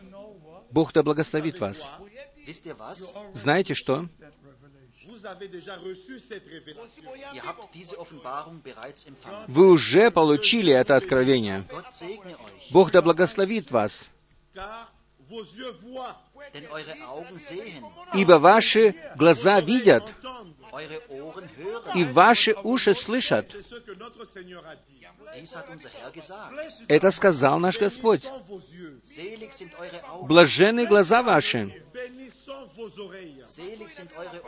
Бог 0.70 0.92
да 0.92 1.02
благословит 1.02 1.60
вас. 1.60 1.94
Знаете 3.32 3.74
что? 3.74 4.06
Вы 9.48 9.70
уже 9.70 10.10
получили 10.10 10.72
это 10.74 10.96
откровение. 10.96 11.64
Бог 12.70 12.90
да 12.90 13.00
благословит 13.00 13.70
вас. 13.70 14.10
Ибо 18.14 18.38
ваши 18.38 18.94
глаза 19.16 19.60
видят, 19.60 20.14
и 21.94 22.04
ваши 22.04 22.54
уши 22.62 22.94
слышат. 22.94 23.54
Это 26.88 27.10
сказал 27.10 27.58
наш 27.58 27.78
Господь. 27.78 28.26
Блаженны 30.22 30.86
глаза 30.86 31.22
ваши, 31.22 31.82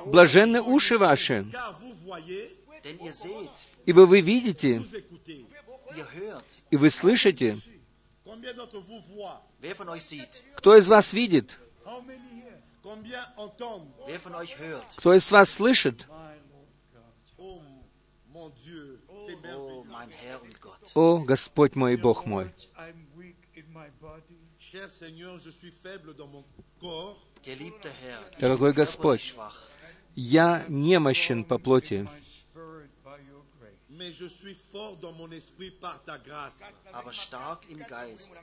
блаженны 0.06 0.62
уши 0.62 0.98
ваши, 0.98 1.46
ибо 3.86 4.00
вы 4.02 4.20
видите, 4.20 4.82
и 6.70 6.76
вы 6.76 6.90
слышите. 6.90 7.58
Кто 10.56 10.76
из 10.76 10.88
вас 10.88 11.12
видит? 11.12 11.58
Combien 12.84 13.24
entendent 13.38 13.88
Wer 14.06 14.20
von 14.20 14.34
euch 14.34 14.58
hört? 14.58 14.84
Кто 14.96 15.14
из 15.14 15.30
вас 15.32 15.48
слышит? 15.48 16.06
Oh 17.38 17.62
Oh. 18.28 19.84
О, 20.94 21.18
Господь 21.20 21.76
мой 21.76 21.94
и 21.94 21.96
Бог 21.96 22.26
мой! 22.26 22.52
Дорогой 28.38 28.72
Господь, 28.74 29.34
Я 30.14 30.64
немощен 30.68 31.44
по 31.44 31.58
плоти, 31.58 32.06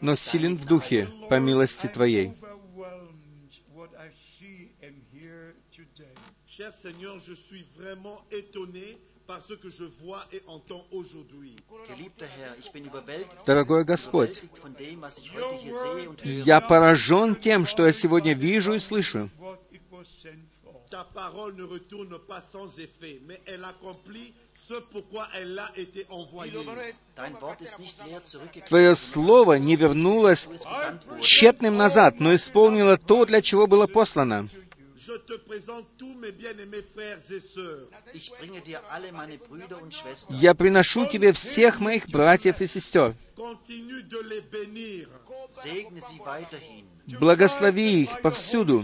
но 0.01 0.15
силен 0.15 0.55
в 0.55 0.65
духе 0.65 1.07
по 1.29 1.39
милости 1.39 1.87
Твоей. 1.87 2.33
Cher 6.47 6.73
Seigneur, 6.73 7.19
je 7.19 7.33
suis 7.33 7.65
vraiment 7.75 8.21
étonné 8.31 8.97
par 9.27 9.41
ce 9.41 9.53
que 9.53 9.69
je 9.69 9.85
vois 9.85 10.23
et 10.33 10.41
entends 10.47 10.85
aujourd'hui. 10.91 11.55
Geliebter 11.89 12.25
Herr, 12.39 12.55
ich 12.59 12.71
bin 12.73 12.83
überwältigt, 12.85 13.45
Дорогой 13.45 13.85
Господь, 13.85 14.41
я 16.23 16.59
поражен 16.61 17.35
тем, 17.35 17.65
что 17.65 17.85
я 17.85 17.93
сегодня 17.93 18.33
вижу 18.33 18.73
и 18.73 18.79
слышу. 18.79 19.29
Ta 20.91 21.05
parole 21.05 21.55
ne 21.55 21.63
retourne 21.63 22.19
pas 22.27 22.41
sans 22.41 22.67
effet, 22.77 23.21
mais 23.25 23.39
elle 23.45 23.63
accomplit 23.63 24.33
ce 24.53 24.73
pourquoi 24.91 25.25
elle 25.33 25.57
a 25.57 25.71
été 25.77 26.05
envoyée. 26.09 26.51
Твое 28.67 28.95
слово 28.97 29.53
не 29.53 29.77
вернулось 29.77 30.49
тщетным 31.21 31.77
назад, 31.77 32.19
но 32.19 32.35
исполнило 32.35 32.97
то, 32.97 33.25
для 33.25 33.41
чего 33.41 33.67
было 33.67 33.87
послано. 33.87 34.49
Je 34.97 35.17
te 35.17 35.37
présente 35.39 35.87
tous 35.97 36.13
mes 36.13 36.31
bien-aimés 36.31 36.83
frères 36.93 37.19
et 37.31 37.39
sœurs. 37.39 37.87
Я 40.29 40.53
приношу 40.53 41.07
Тебе 41.07 41.31
всех 41.31 41.79
моих 41.79 42.07
братьев 42.09 42.59
и 42.61 42.67
сестер. 42.67 43.15
Continue 43.35 44.03
de 44.03 44.19
les 44.19 44.41
bénir 44.41 45.07
Segne 45.49 46.01
sie 46.01 46.19
weiterhin. 46.19 46.85
Благослови 47.19 48.03
их 48.03 48.21
повсюду 48.21 48.83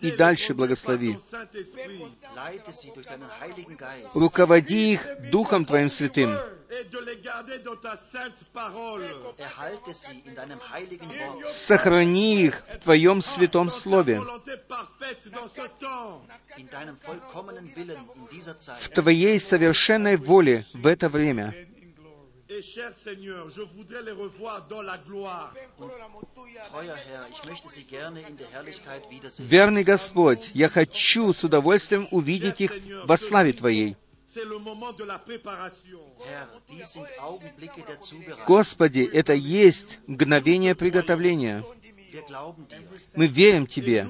и 0.00 0.10
дальше 0.12 0.54
благослови. 0.54 1.18
Руководи 4.14 4.92
их 4.92 5.06
Духом 5.30 5.64
Твоим 5.64 5.88
Святым. 5.88 6.38
Сохрани 11.48 12.44
их 12.44 12.64
в 12.72 12.78
Твоем 12.78 13.20
святом 13.22 13.70
Слове, 13.70 14.20
в. 18.80 18.88
Твоей 18.88 19.38
совершенной 19.38 20.16
воле 20.16 20.64
в 20.72 20.86
это 20.86 21.08
время. 21.08 21.71
Et 22.54 22.60
cher 22.60 22.92
Seigneur, 22.92 23.48
je 23.48 23.62
voudrais 23.62 24.02
les 24.02 24.12
revoir 24.12 24.66
dans 24.68 24.82
la 24.82 24.98
gloire. 24.98 25.54
Treuer 26.68 26.92
Herr, 27.08 27.26
ich 27.30 27.42
möchte 27.46 27.68
sie 27.70 27.84
gerne 27.84 28.20
in 28.28 28.36
der 28.36 28.46
Herrlichkeit 28.50 29.08
wiedersehen. 29.08 29.48
Верный 29.48 29.84
Господь, 29.84 30.50
я 30.52 30.68
хочу 30.68 31.32
с 31.32 31.44
удовольствием 31.44 32.08
увидеть 32.10 32.60
их 32.60 32.72
во 33.04 33.16
славе 33.16 33.54
Твоей. 33.54 33.96
Господи, 38.46 39.00
это 39.00 39.32
есть 39.32 40.00
мгновение 40.06 40.74
приготовления. 40.74 41.64
Мы 43.14 43.28
верим 43.28 43.66
Тебе, 43.66 44.06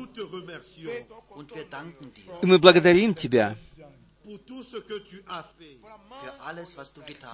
и 2.43 2.47
мы 2.47 2.59
благодарим 2.59 3.15
Тебя 3.15 3.57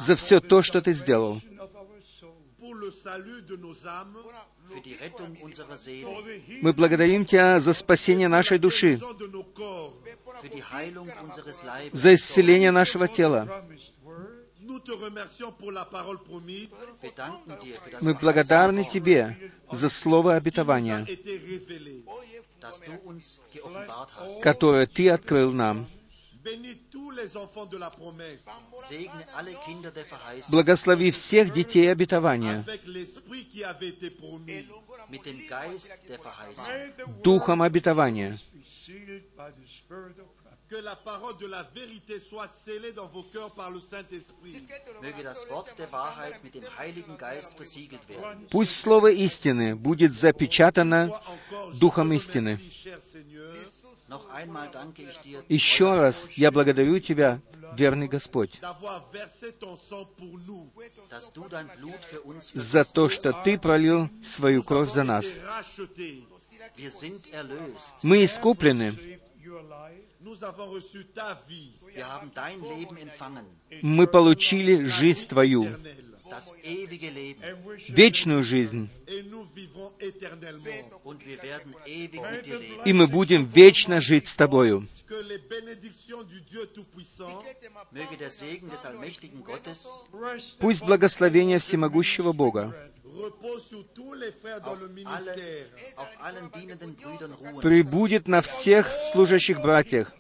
за 0.01 0.17
все 0.17 0.41
то, 0.41 0.63
что 0.63 0.81
Ты 0.81 0.93
сделал, 0.93 1.41
Мы 6.61 6.73
благодарим 6.73 7.25
Тебя 7.25 7.61
за 7.61 7.73
спасение 7.73 8.29
нашей 8.29 8.59
души, 8.59 9.01
за 11.93 12.15
исцеление 12.15 12.71
нашего 12.71 13.07
тела. 13.09 13.65
Мы 18.01 18.15
благодарны 18.15 18.85
Тебе 18.85 19.37
за 19.71 19.89
слово 19.89 20.35
обетования, 20.35 21.07
которое 24.43 24.87
Ты 24.87 25.11
открыл 25.11 25.53
нам. 25.53 25.87
Благослови 30.51 31.11
всех 31.11 31.53
детей 31.53 31.91
обетования. 31.91 32.65
Духом 37.23 37.63
обетования. 37.63 38.39
Que 40.69 40.77
la 40.77 40.97
parole 40.97 41.39
de 41.39 41.47
la 41.47 41.63
vérité 41.75 42.21
soit 42.21 42.47
scellée 42.63 42.93
dans 42.93 43.07
vos 43.07 43.23
cœurs 43.23 43.55
par 43.55 43.71
le 43.71 43.81
Saint-Esprit. 43.81 44.69
Пусть 48.51 48.77
слово 48.77 49.11
истины 49.13 49.75
будет 49.77 50.15
запечатано 50.15 51.11
Духом 51.81 52.13
истины. 52.13 52.59
Еще 55.49 55.95
раз 55.95 56.29
я 56.35 56.51
благодарю 56.51 56.99
Тебя, 56.99 57.41
верный 57.77 58.09
Господь, 58.09 58.61
за 62.55 62.85
то, 62.85 63.09
что 63.09 63.33
Ты 63.45 63.59
пролил 63.59 64.09
свою 64.23 64.63
кровь 64.63 64.91
за 64.91 65.05
нас. 65.05 65.27
Мы 68.03 68.25
искуплены, 68.25 68.95
мы 73.83 74.07
получили 74.07 74.85
жизнь 74.87 75.27
Твою. 75.29 75.77
Das 76.31 76.55
ewige 76.63 77.11
Leben. 77.11 77.43
Вечную 77.89 78.43
жизнь, 78.43 78.89
и 82.85 82.93
мы 82.93 83.07
будем 83.07 83.45
вечно 83.47 84.01
жить 84.01 84.29
с 84.29 84.37
Тобою. 84.37 84.87
Пусть 90.59 90.85
благословение 90.85 91.59
всемогущего 91.59 92.33
Бога 92.33 92.75
прибудет 97.63 98.29
на 98.29 98.41
всех 98.43 98.89
служащих 99.13 99.61
братьях, 99.61 100.15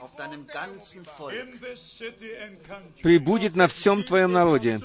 auf 0.00 0.16
deinem 0.16 0.46
ganzen 0.46 1.04
Volk, 1.04 1.48
прибудет 3.02 3.56
на 3.56 3.66
всем 3.68 4.02
Твоем 4.02 4.32
народе, 4.32 4.80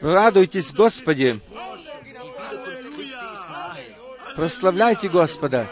Радуйтесь, 0.01 0.71
Господи. 0.71 1.41
Прославляйте 4.35 5.09
Господа. 5.09 5.67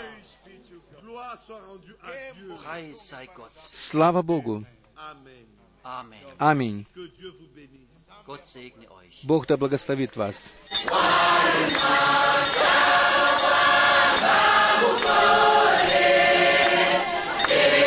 Слава 3.72 4.22
Богу. 4.22 4.66
Аминь. 6.38 6.86
Бог 9.24 9.48
да 9.48 9.58
благословит 9.58 10.16
вас. 10.16 10.56
Amen. 17.56 17.83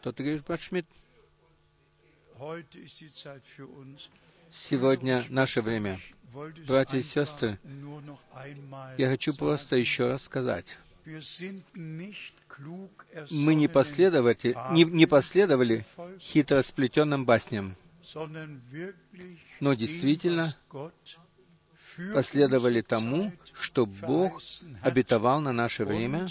Что 0.00 0.12
ты 0.12 0.22
говоришь, 0.22 0.42
брат 0.42 0.60
Шмидт? 0.60 0.86
Сегодня 4.50 5.24
наше 5.28 5.60
время. 5.60 6.00
Братья 6.66 6.96
и 6.96 7.02
сестры, 7.02 7.58
Я 8.96 9.10
хочу 9.10 9.34
просто 9.34 9.76
еще 9.76 10.06
раз 10.06 10.22
сказать. 10.22 10.78
Мы 13.30 13.54
не, 13.54 13.68
последовали, 13.68 14.56
не, 14.72 14.84
не 14.84 15.06
последовали 15.06 15.84
хитро 16.18 16.62
сплетенным 16.62 17.26
басням, 17.26 17.76
но 19.60 19.74
действительно 19.74 20.54
последовали 22.14 22.80
тому, 22.80 23.32
что 23.52 23.84
Бог 23.84 24.40
обетовал 24.82 25.40
на 25.40 25.52
наше 25.52 25.84
время 25.84 26.28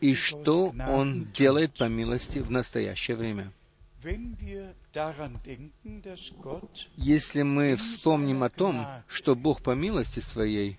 и 0.00 0.14
что 0.14 0.74
Он 0.88 1.24
делает 1.32 1.74
по 1.74 1.84
милости 1.84 2.38
в 2.38 2.50
настоящее 2.50 3.16
время. 3.16 3.52
Если 6.96 7.42
мы 7.42 7.76
вспомним 7.76 8.42
о 8.42 8.50
том, 8.50 8.86
что 9.08 9.34
Бог 9.34 9.62
по 9.62 9.70
милости 9.70 10.20
Своей 10.20 10.78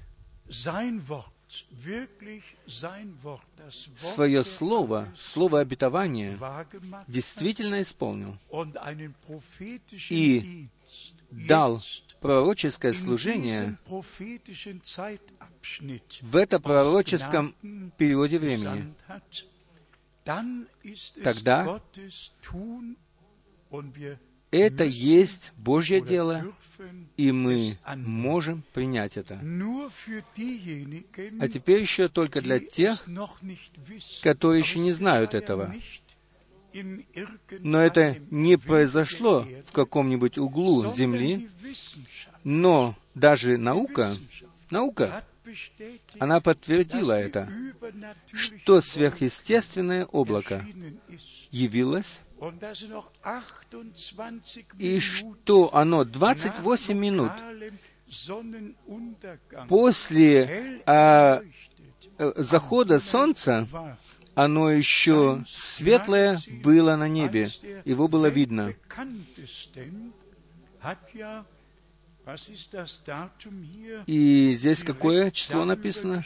Свое 3.98 4.44
Слово, 4.44 5.08
Слово 5.18 5.60
обетования 5.62 6.40
действительно 7.08 7.82
исполнил 7.82 8.38
и 10.10 10.68
дал 11.32 11.82
пророческое 12.22 12.94
служение 12.94 13.78
в 16.22 16.36
это 16.36 16.60
пророческом 16.60 17.56
периоде 17.98 18.40
времени. 18.40 18.94
Тогда 21.24 21.82
Это 24.52 24.86
есть 24.86 25.52
Божье 25.58 26.02
дело, 26.02 26.46
и 27.18 27.32
мы 27.32 27.74
можем 27.96 28.64
принять 28.74 29.18
это. 29.18 29.36
А 31.40 31.48
теперь 31.48 31.82
еще 31.82 32.08
только 32.08 32.42
для 32.42 32.60
тех, 32.60 33.06
которые 34.24 34.60
еще 34.60 34.80
не 34.80 34.94
знают 34.94 35.34
этого. 35.34 35.76
Но 37.60 37.82
это 37.82 38.18
не 38.32 38.58
произошло 38.58 39.48
в 39.66 39.72
каком-нибудь 39.72 40.38
углу 40.38 40.94
Земли, 40.94 41.50
но 42.44 42.96
даже 43.14 43.58
наука, 43.58 44.14
наука, 44.70 45.24
она 46.20 46.42
подтвердила 46.42 47.14
это, 47.14 47.50
что 48.34 48.82
сверхъестественное 48.82 50.06
облако 50.06 50.66
явилось, 51.52 52.22
und 52.38 52.62
dass 52.62 52.82
noch 52.90 53.12
28 53.24 54.66
и 54.78 55.00
что 55.00 55.74
оно 55.74 56.04
28 56.04 56.94
nach 56.94 57.00
минут 57.00 57.32
после 59.70 60.82
а, 60.86 61.42
э, 62.18 62.34
захода 62.36 63.00
солнца 63.00 63.68
оно 64.36 64.70
еще 64.70 65.44
светлое 65.48 66.40
было 66.64 66.96
на 66.96 67.08
небе, 67.08 67.50
его 67.86 68.08
было 68.08 68.28
видно. 68.28 68.74
И 74.08 74.54
здесь 74.58 74.84
какое 74.84 75.32
число 75.32 75.66
написано? 75.66 76.24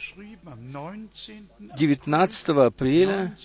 19 1.78 2.49
апреля 2.49 3.38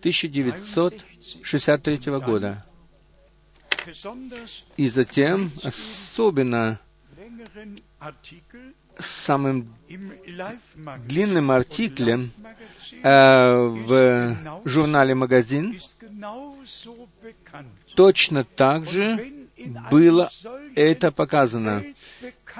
1963 0.00 1.98
года. 2.18 2.64
И 4.76 4.88
затем 4.88 5.52
особенно 5.62 6.80
самым 8.98 9.68
длинным 11.06 11.50
артиклем 11.50 12.30
э, 13.02 13.56
в 13.86 14.36
журнале 14.64 15.14
«Магазин» 15.14 15.78
точно 17.94 18.44
так 18.44 18.86
же 18.86 19.32
было 19.90 20.30
это 20.74 21.10
показано. 21.10 21.84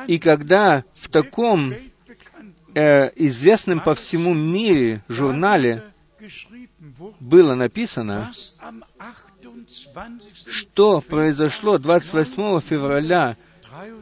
И 0.07 0.19
когда 0.19 0.85
в 0.95 1.09
таком 1.09 1.75
э, 2.75 3.11
известном 3.17 3.81
по 3.81 3.95
всему 3.95 4.35
мире 4.35 5.03
журнале 5.09 5.83
было 7.21 7.55
написано, 7.55 8.33
что 10.49 11.01
произошло 11.01 11.79
28 11.79 12.61
февраля 12.61 13.37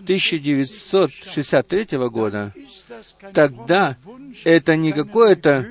1963 0.03 1.99
года, 2.09 2.53
тогда 3.33 3.97
это 4.45 4.77
не 4.77 4.93
какое-то 4.93 5.67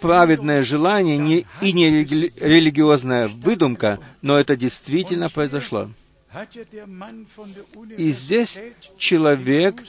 праведное 0.00 0.62
желание 0.62 1.46
и 1.60 1.72
не 1.72 2.04
религиозная 2.04 3.28
выдумка, 3.28 3.98
но 4.22 4.38
это 4.38 4.56
действительно 4.56 5.28
произошло. 5.28 5.90
И 7.96 8.12
здесь 8.12 8.58
человек 8.96 9.82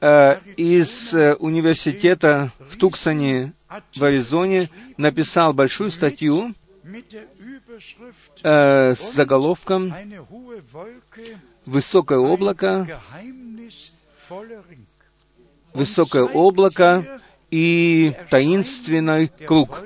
э, 0.00 0.38
из 0.56 1.12
э, 1.14 1.34
университета 1.34 2.52
в 2.60 2.76
Туксоне 2.76 3.52
в 3.96 4.04
Аризоне 4.04 4.70
написал 4.96 5.52
большую 5.52 5.90
статью 5.90 6.54
э, 8.44 8.94
с 8.94 9.12
заголовком 9.14 9.92
«Высокое 11.66 12.18
облако, 12.18 13.00
высокое 15.74 16.24
облако 16.24 17.20
и 17.50 18.14
таинственный 18.30 19.28
круг». 19.28 19.84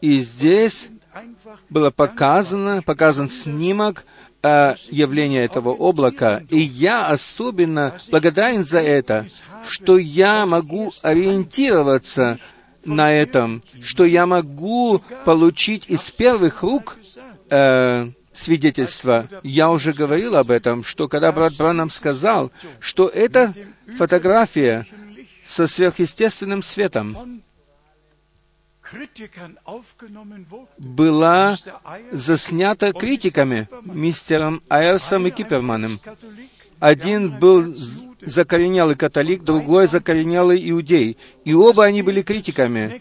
И 0.00 0.20
здесь 0.20 0.88
было 1.68 1.90
показано, 1.90 2.82
показан 2.82 3.28
снимок 3.28 4.04
э, 4.42 4.74
явления 4.90 5.44
этого 5.44 5.70
облака. 5.70 6.42
И 6.48 6.58
я 6.58 7.06
особенно 7.06 7.98
благодарен 8.10 8.64
за 8.64 8.80
это, 8.80 9.26
что 9.68 9.98
я 9.98 10.46
могу 10.46 10.92
ориентироваться 11.02 12.38
на 12.84 13.12
этом, 13.12 13.62
что 13.82 14.04
я 14.04 14.26
могу 14.26 15.02
получить 15.24 15.84
из 15.88 16.10
первых 16.10 16.62
рук 16.62 16.98
э, 17.50 18.10
свидетельства. 18.40 19.28
Я 19.42 19.70
уже 19.70 19.92
говорил 19.92 20.36
об 20.36 20.50
этом, 20.50 20.82
что 20.82 21.08
когда 21.08 21.30
брат 21.32 21.54
Бранам 21.54 21.90
сказал, 21.90 22.50
что 22.80 23.08
эта 23.08 23.54
фотография 23.98 24.86
со 25.44 25.66
сверхъестественным 25.66 26.62
светом 26.62 27.42
была 30.78 31.56
заснята 32.10 32.92
критиками, 32.92 33.68
мистером 33.84 34.62
Айерсом 34.68 35.26
и 35.26 35.30
Киперманом. 35.30 36.00
Один 36.80 37.38
был 37.38 37.74
закоренелый 38.22 38.96
католик, 38.96 39.42
другой 39.42 39.86
закоренелый 39.86 40.58
иудей. 40.70 41.18
И 41.44 41.54
оба 41.54 41.84
они 41.84 42.02
были 42.02 42.22
критиками. 42.22 43.00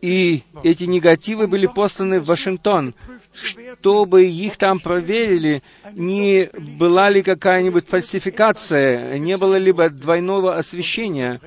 И 0.00 0.42
эти 0.62 0.84
негативы 0.84 1.46
были 1.46 1.66
посланы 1.66 2.20
в 2.20 2.26
Вашингтон, 2.26 2.94
чтобы 3.32 4.26
их 4.26 4.56
там 4.56 4.78
проверили, 4.78 5.62
не 5.92 6.50
была 6.78 7.08
ли 7.08 7.22
какая-нибудь 7.22 7.88
фальсификация, 7.88 9.18
не 9.18 9.36
было 9.36 9.56
ли 9.56 9.72
двойного 9.72 10.56
освещения. 10.56 11.40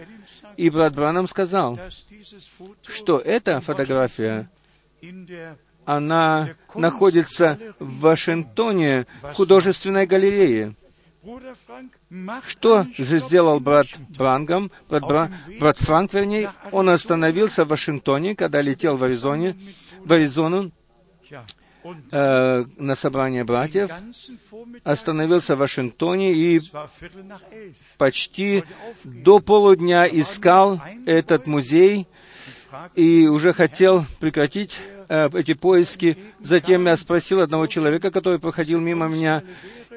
И 0.55 0.69
брат 0.71 0.95
Бранам 0.95 1.27
сказал, 1.27 1.79
что 2.87 3.19
эта 3.19 3.61
фотография, 3.61 4.49
она 5.85 6.49
находится 6.73 7.59
в 7.79 7.99
Вашингтоне, 7.99 9.05
в 9.21 9.33
художественной 9.33 10.07
галерее. 10.07 10.73
Что 12.43 12.85
же 12.97 13.19
сделал 13.19 13.59
брат 13.59 13.87
Брангам, 14.17 14.71
брат, 14.89 15.03
Бра, 15.03 15.31
брат 15.59 15.77
Франк, 15.77 16.13
вернее, 16.13 16.51
он 16.71 16.89
остановился 16.89 17.65
в 17.65 17.69
Вашингтоне, 17.69 18.35
когда 18.35 18.61
летел 18.61 18.97
в, 18.97 19.03
Аризоне, 19.03 19.55
в 19.99 20.13
Аризону 20.13 20.71
э, 22.11 22.65
на 22.77 22.95
собрание 22.95 23.43
братьев, 23.43 23.91
остановился 24.83 25.55
в 25.55 25.59
Вашингтоне 25.59 26.33
и 26.33 26.61
почти 27.97 28.63
до 29.03 29.39
полудня 29.39 30.05
искал 30.05 30.81
этот 31.05 31.47
музей 31.47 32.07
и 32.95 33.27
уже 33.27 33.53
хотел 33.53 34.05
прекратить 34.19 34.77
э, 35.09 35.29
эти 35.33 35.53
поиски. 35.53 36.17
Затем 36.39 36.85
я 36.85 36.97
спросил 36.97 37.41
одного 37.41 37.67
человека, 37.67 38.11
который 38.11 38.39
проходил 38.39 38.79
мимо 38.79 39.07
меня, 39.07 39.43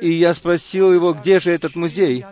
и 0.00 0.10
я 0.10 0.34
спросил 0.34 0.92
его, 0.92 1.12
где 1.12 1.40
же 1.40 1.50
этот 1.50 1.76
музей. 1.76 2.24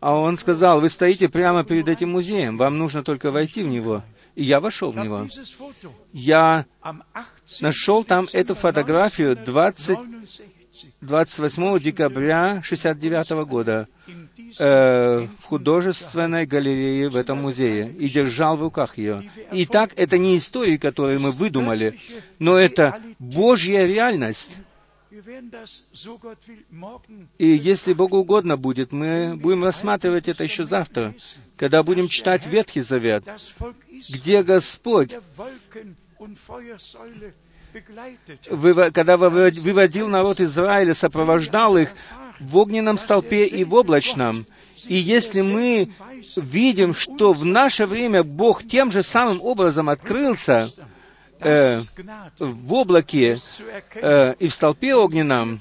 А 0.00 0.14
он 0.14 0.38
сказал, 0.38 0.80
вы 0.80 0.88
стоите 0.88 1.28
прямо 1.28 1.64
перед 1.64 1.88
этим 1.88 2.10
музеем, 2.12 2.56
вам 2.56 2.78
нужно 2.78 3.02
только 3.02 3.30
войти 3.30 3.62
в 3.62 3.68
него. 3.68 4.02
И 4.34 4.42
я 4.42 4.60
вошел 4.60 4.90
в 4.90 4.96
него. 4.96 5.26
Я 6.12 6.66
нашел 7.60 8.02
там 8.02 8.26
эту 8.32 8.54
фотографию 8.54 9.36
20, 9.36 9.98
28 11.00 11.78
декабря 11.78 12.60
1969 12.62 13.30
года 13.48 13.88
э, 14.58 15.26
в 15.40 15.44
художественной 15.44 16.46
галерее 16.46 17.08
в 17.08 17.16
этом 17.16 17.42
музее 17.42 17.94
и 17.98 18.08
держал 18.08 18.56
в 18.56 18.62
руках 18.62 18.98
ее. 18.98 19.22
Итак, 19.52 19.92
это 19.96 20.18
не 20.18 20.36
истории, 20.36 20.76
которые 20.76 21.18
мы 21.18 21.30
выдумали, 21.30 21.98
но 22.38 22.56
это 22.56 23.00
Божья 23.18 23.86
реальность. 23.86 24.58
И 27.38 27.46
если 27.46 27.92
Богу 27.92 28.18
угодно 28.18 28.56
будет, 28.56 28.92
мы 28.92 29.36
будем 29.36 29.64
рассматривать 29.64 30.28
это 30.28 30.44
еще 30.44 30.64
завтра, 30.64 31.14
когда 31.56 31.82
будем 31.82 32.08
читать 32.08 32.46
Ветхий 32.46 32.80
Завет, 32.80 33.24
где 34.10 34.42
Господь 34.42 35.12
когда 38.92 39.16
выводил 39.16 40.08
народ 40.08 40.40
Израиля, 40.40 40.94
сопровождал 40.94 41.76
их 41.76 41.90
в 42.40 42.56
огненном 42.56 42.98
столпе 42.98 43.46
и 43.46 43.64
в 43.64 43.74
облачном. 43.74 44.46
И 44.86 44.96
если 44.96 45.40
мы 45.40 45.90
видим, 46.36 46.94
что 46.94 47.32
в 47.32 47.44
наше 47.44 47.86
время 47.86 48.22
Бог 48.22 48.66
тем 48.66 48.90
же 48.90 49.02
самым 49.02 49.40
образом 49.42 49.88
открылся, 49.88 50.70
э, 51.40 51.80
в 52.38 52.72
облаке 52.72 53.38
э, 53.94 54.34
и 54.38 54.48
в 54.48 54.54
столпе 54.54 54.94
огненном, 54.94 55.60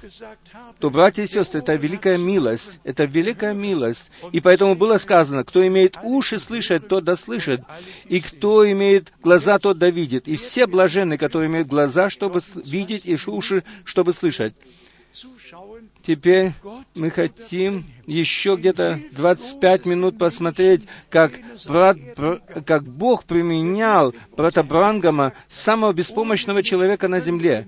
то, 0.79 0.89
братья 0.89 1.23
и 1.23 1.27
сестры, 1.27 1.59
это 1.59 1.75
великая 1.75 2.17
милость. 2.17 2.79
Это 2.83 3.05
великая 3.05 3.53
милость. 3.53 4.11
И 4.31 4.41
поэтому 4.41 4.75
было 4.75 4.97
сказано, 4.97 5.43
кто 5.43 5.65
имеет 5.65 5.97
уши 6.03 6.39
слышать, 6.39 6.87
тот 6.87 7.03
да 7.03 7.15
слышит. 7.15 7.61
И 8.05 8.21
кто 8.21 8.69
имеет 8.69 9.11
глаза, 9.21 9.59
тот 9.59 9.77
да 9.77 9.89
видит. 9.89 10.27
И 10.27 10.35
все 10.35 10.67
блаженны, 10.67 11.17
которые 11.17 11.49
имеют 11.49 11.67
глаза, 11.67 12.09
чтобы 12.09 12.41
видеть, 12.65 13.05
и 13.05 13.17
уши, 13.27 13.63
чтобы 13.83 14.13
слышать. 14.13 14.53
Теперь 16.03 16.51
мы 16.95 17.09
хотим 17.09 17.85
еще 18.05 18.55
где-то 18.55 18.99
25 19.13 19.85
минут 19.85 20.17
посмотреть, 20.17 20.83
как, 21.09 21.31
брат, 21.65 21.97
как 22.65 22.83
Бог 22.83 23.23
применял 23.23 24.13
брата 24.35 24.63
Брангама, 24.63 25.31
самого 25.47 25.93
беспомощного 25.93 26.61
человека 26.61 27.07
на 27.07 27.21
земле. 27.21 27.65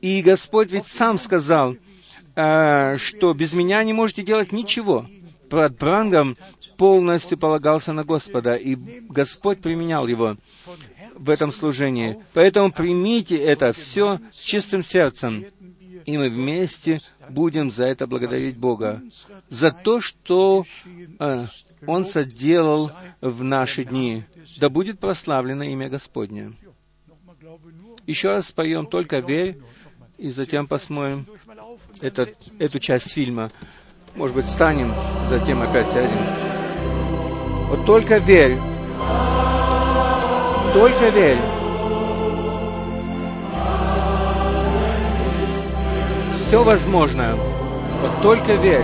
И 0.00 0.22
Господь 0.22 0.72
ведь 0.72 0.88
сам 0.88 1.18
сказал, 1.18 1.76
э, 2.36 2.96
что 2.96 3.34
без 3.34 3.52
меня 3.52 3.84
не 3.84 3.92
можете 3.92 4.22
делать 4.22 4.50
ничего. 4.50 5.06
Брат 5.50 5.76
Брангам 5.76 6.38
полностью 6.78 7.36
полагался 7.36 7.92
на 7.92 8.04
Господа, 8.04 8.54
и 8.54 8.76
Господь 8.76 9.60
применял 9.60 10.06
его. 10.06 10.36
в 11.20 11.28
этом 11.28 11.52
служении. 11.52 12.16
Поэтому 12.32 12.72
примите 12.72 13.36
это 13.36 13.74
все 13.74 14.20
с 14.32 14.40
чистым 14.40 14.82
сердцем, 14.82 15.44
и 16.06 16.18
мы 16.18 16.28
вместе 16.28 17.00
будем 17.28 17.70
за 17.70 17.84
это 17.84 18.06
благодарить 18.06 18.56
Бога, 18.56 19.02
за 19.48 19.70
то, 19.70 20.00
что 20.00 20.64
э, 21.18 21.46
Он 21.86 22.06
соделал 22.06 22.90
в 23.20 23.42
наши 23.42 23.84
дни. 23.84 24.24
Да 24.58 24.68
будет 24.68 24.98
прославлено 24.98 25.64
имя 25.64 25.88
Господне. 25.88 26.52
Еще 28.06 28.28
раз 28.28 28.48
споем 28.48 28.86
«Только 28.86 29.20
верь», 29.20 29.58
и 30.18 30.30
затем 30.30 30.66
посмотрим 30.66 31.26
это, 32.00 32.28
эту 32.58 32.78
часть 32.78 33.10
фильма. 33.10 33.50
Может 34.14 34.36
быть, 34.36 34.46
встанем, 34.46 34.92
затем 35.28 35.62
опять 35.62 35.90
сядем. 35.90 36.18
Вот 37.68 37.86
только 37.86 38.18
верь. 38.18 38.56
Только 40.74 41.08
верь. 41.08 41.59
Все 46.50 46.64
возможно. 46.64 47.36
Вот 48.02 48.22
только 48.22 48.54
верь. 48.54 48.82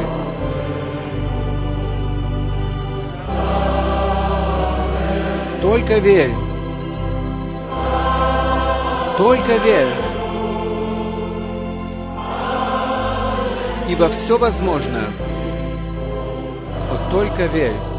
Только 5.60 5.98
верь. 5.98 6.30
Только 9.18 9.56
верь. 9.56 9.88
Ибо 13.88 14.10
все 14.10 14.38
возможно. 14.38 15.10
Вот 16.88 17.10
только 17.10 17.46
верь. 17.46 17.95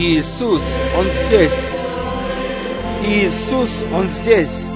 Иисус, 0.00 0.62
Он 0.96 1.06
здесь. 1.10 1.66
Иисус, 3.04 3.84
Он 3.92 4.08
здесь. 4.12 4.66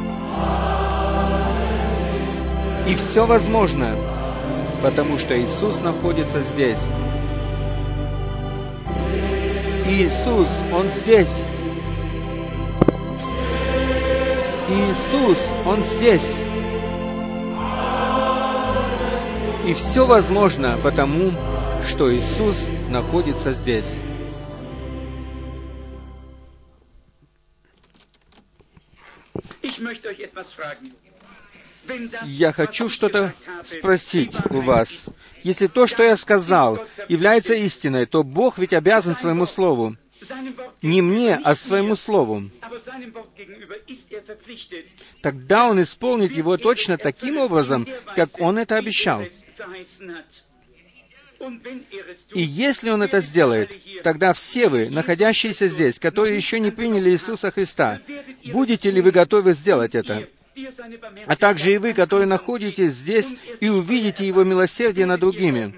И 2.89 2.97
все 2.97 3.25
возможно, 3.25 3.95
потому 4.83 5.18
что 5.18 5.41
Иисус 5.41 5.79
находится 5.81 6.43
здесь. 6.43 6.91
Иисус, 9.87 10.49
Он 10.73 10.93
здесь. 10.93 11.47
Иисус, 14.68 15.39
Он 15.64 15.85
здесь. 15.85 16.35
И 19.68 19.73
все 19.75 20.05
возможно, 20.05 20.81
потому 20.83 21.31
что 21.89 22.12
Иисус 22.12 22.68
находится 22.91 23.53
здесь. 23.53 24.01
Я 32.24 32.53
хочу 32.53 32.89
что-то 32.89 33.35
спросить 33.64 34.35
у 34.51 34.61
вас. 34.61 35.07
Если 35.43 35.66
то, 35.66 35.87
что 35.87 36.03
я 36.03 36.16
сказал, 36.16 36.87
является 37.09 37.55
истиной, 37.55 38.07
то 38.07 38.22
Бог 38.22 38.59
ведь 38.59 38.72
обязан 38.72 39.16
своему 39.16 39.47
слову. 39.47 39.97
Не 40.83 41.03
мне, 41.03 41.37
а 41.37 41.55
своему 41.55 41.97
слову. 41.97 42.45
Тогда 45.20 45.68
Он 45.68 45.83
исполнит 45.83 46.33
его 46.33 46.57
точно 46.57 46.99
таким 46.99 47.39
образом, 47.39 47.87
как 48.14 48.41
Он 48.41 48.59
это 48.59 48.76
обещал. 48.76 49.22
И 52.34 52.40
если 52.40 52.90
Он 52.90 53.03
это 53.03 53.20
сделает, 53.20 53.76
тогда 54.03 54.32
все 54.32 54.68
вы, 54.68 54.90
находящиеся 54.90 55.68
здесь, 55.68 55.99
которые 55.99 56.36
еще 56.36 56.61
не 56.61 56.70
приняли 56.70 57.11
Иисуса 57.11 57.51
Христа, 57.51 58.01
будете 58.45 58.90
ли 58.90 59.01
вы 59.01 59.11
готовы 59.11 59.55
сделать 59.55 59.95
это? 59.95 60.28
А 61.26 61.36
также 61.36 61.74
и 61.74 61.78
вы, 61.78 61.95
которые 61.95 62.26
находитесь 62.26 62.93
здесь 62.93 63.34
и 63.61 63.68
увидите 63.68 64.26
Его 64.26 64.45
милосердие 64.45 65.07
над 65.07 65.20
другими. 65.20 65.74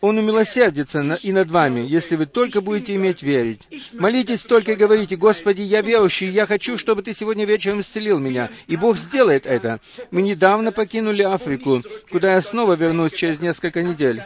Он 0.00 0.18
умилосердится 0.18 1.18
и 1.22 1.32
над 1.32 1.50
вами, 1.50 1.80
если 1.80 2.16
вы 2.16 2.26
только 2.26 2.60
будете 2.60 2.94
иметь 2.94 3.22
верить. 3.22 3.68
Молитесь 3.92 4.42
только 4.42 4.72
и 4.72 4.76
говорите, 4.76 5.16
«Господи, 5.16 5.62
я 5.62 5.82
верующий, 5.82 6.30
я 6.30 6.46
хочу, 6.46 6.76
чтобы 6.76 7.02
Ты 7.02 7.12
сегодня 7.12 7.44
вечером 7.44 7.80
исцелил 7.80 8.18
меня». 8.18 8.50
И 8.66 8.76
Бог 8.76 8.96
сделает 8.96 9.46
это. 9.46 9.80
Мы 10.10 10.22
недавно 10.22 10.72
покинули 10.72 11.22
Африку, 11.22 11.82
куда 12.10 12.34
я 12.34 12.40
снова 12.40 12.74
вернусь 12.74 13.12
через 13.12 13.40
несколько 13.40 13.82
недель. 13.82 14.22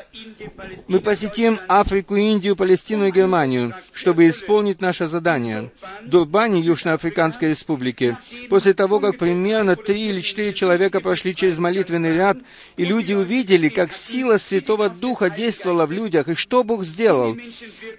Мы 0.89 1.01
посетим 1.01 1.59
Африку, 1.69 2.17
Индию, 2.17 2.57
Палестину 2.57 3.07
и 3.07 3.13
Германию, 3.13 3.75
чтобы 3.93 4.29
исполнить 4.29 4.81
наше 4.81 5.07
задание. 5.07 5.71
В 6.05 6.09
Дурбане, 6.09 6.61
Южноафриканской 6.61 7.51
Республики, 7.51 8.17
после 8.49 8.73
того, 8.73 9.01
как 9.01 9.19
примерно 9.19 9.77
три 9.77 10.09
или 10.09 10.21
четыре 10.21 10.53
человека 10.53 11.01
прошли 11.01 11.35
через 11.35 11.59
молитвенный 11.59 12.15
ряд, 12.15 12.39
и 12.77 12.85
люди 12.85 13.13
увидели, 13.13 13.69
как 13.69 13.93
сила 13.93 14.39
Святого 14.39 14.89
Духа 14.89 15.10
действовала 15.31 15.87
в 15.87 15.93
людях, 15.93 16.29
и 16.29 16.35
что 16.35 16.65
Бог 16.65 16.85
сделал, 16.85 17.37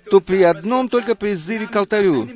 то 0.09 0.21
при 0.21 0.43
одном 0.43 0.89
только 0.89 1.15
призыве 1.15 1.67
к 1.67 1.75
алтарю 1.75 2.29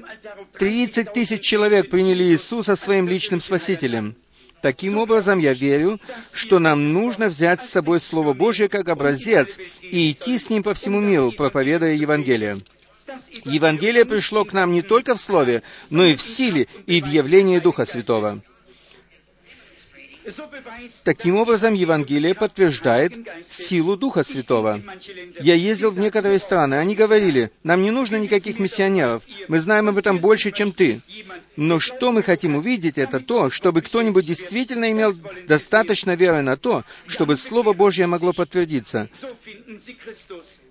30 0.57 1.13
тысяч 1.13 1.41
человек 1.41 1.89
приняли 1.89 2.23
Иисуса 2.23 2.76
своим 2.76 3.07
личным 3.07 3.41
Спасителем. 3.41 4.15
Таким 4.61 4.97
образом, 4.97 5.38
я 5.39 5.53
верю, 5.53 5.99
что 6.32 6.59
нам 6.59 6.91
нужно 6.91 7.28
взять 7.28 7.61
с 7.61 7.69
собой 7.69 7.99
Слово 7.99 8.34
Божье 8.34 8.67
как 8.67 8.89
образец 8.89 9.59
и 9.82 10.11
идти 10.11 10.39
с 10.39 10.49
ним 10.49 10.63
по 10.63 10.73
всему 10.73 10.99
миру, 10.99 11.32
проповедуя 11.32 11.93
Евангелие. 11.93 12.55
Евангелие 13.43 14.05
пришло 14.05 14.43
к 14.43 14.53
нам 14.53 14.71
не 14.71 14.82
только 14.82 15.15
в 15.15 15.21
Слове, 15.21 15.61
но 15.89 16.05
и 16.05 16.15
в 16.15 16.21
силе 16.21 16.67
и 16.88 17.01
в 17.01 17.05
явлении 17.05 17.59
Духа 17.59 17.86
Святого. 17.86 18.41
Таким 21.03 21.36
образом, 21.38 21.73
Евангелие 21.73 22.34
подтверждает 22.34 23.13
силу 23.47 23.95
Духа 23.95 24.23
Святого. 24.23 24.82
Я 25.39 25.55
ездил 25.55 25.91
в 25.91 25.99
некоторые 25.99 26.39
страны, 26.39 26.76
они 26.76 26.95
говорили, 26.95 27.51
нам 27.63 27.84
не 27.84 27.91
нужно 27.91 28.15
никаких 28.15 28.59
миссионеров, 28.59 29.23
мы 29.47 29.59
знаем 29.59 29.89
об 29.89 29.97
этом 29.97 30.19
больше, 30.19 30.51
чем 30.51 30.71
ты. 30.71 31.01
Но 31.55 31.80
что 31.80 32.11
мы 32.11 32.23
хотим 32.23 32.55
увидеть, 32.55 32.97
это 32.97 33.19
то, 33.19 33.49
чтобы 33.49 33.82
кто-нибудь 33.82 34.26
действительно 34.26 34.91
имел 34.91 35.15
достаточно 35.47 36.15
веры 36.15 36.41
на 36.41 36.57
то, 36.57 36.84
чтобы 37.07 37.36
Слово 37.36 37.73
Божье 37.73 38.07
могло 38.07 38.34
подтвердиться. 38.34 39.09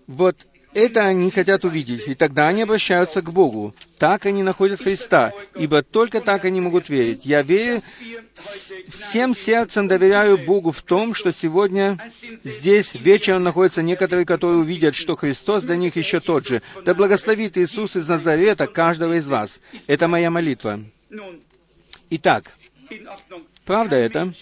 Вот 0.06 0.46
это 0.74 1.06
они 1.06 1.30
хотят 1.30 1.64
увидеть, 1.64 2.06
и 2.06 2.14
тогда 2.14 2.48
они 2.48 2.62
обращаются 2.62 3.22
к 3.22 3.32
Богу. 3.32 3.74
Так 3.98 4.26
они 4.26 4.42
находят 4.42 4.82
Христа, 4.82 5.32
ибо 5.56 5.82
только 5.82 6.20
так 6.20 6.44
они 6.44 6.60
могут 6.60 6.88
верить. 6.88 7.20
Я 7.24 7.42
верю, 7.42 7.82
всем 8.88 9.34
сердцем 9.34 9.88
доверяю 9.88 10.36
Богу 10.36 10.72
в 10.72 10.82
том, 10.82 11.14
что 11.14 11.32
сегодня 11.32 11.98
здесь 12.42 12.94
вечером 12.94 13.44
находятся 13.44 13.82
некоторые, 13.82 14.26
которые 14.26 14.58
увидят, 14.58 14.94
что 14.94 15.16
Христос 15.16 15.62
для 15.62 15.76
них 15.76 15.96
еще 15.96 16.20
тот 16.20 16.46
же. 16.46 16.60
Да 16.84 16.94
благословит 16.94 17.56
Иисус 17.56 17.96
из 17.96 18.08
Назарета 18.08 18.66
каждого 18.66 19.14
из 19.14 19.28
вас. 19.28 19.60
Это 19.86 20.08
моя 20.08 20.30
молитва. 20.30 20.80
Итак, 22.10 22.52
правда 23.64 23.96
это? 23.96 24.34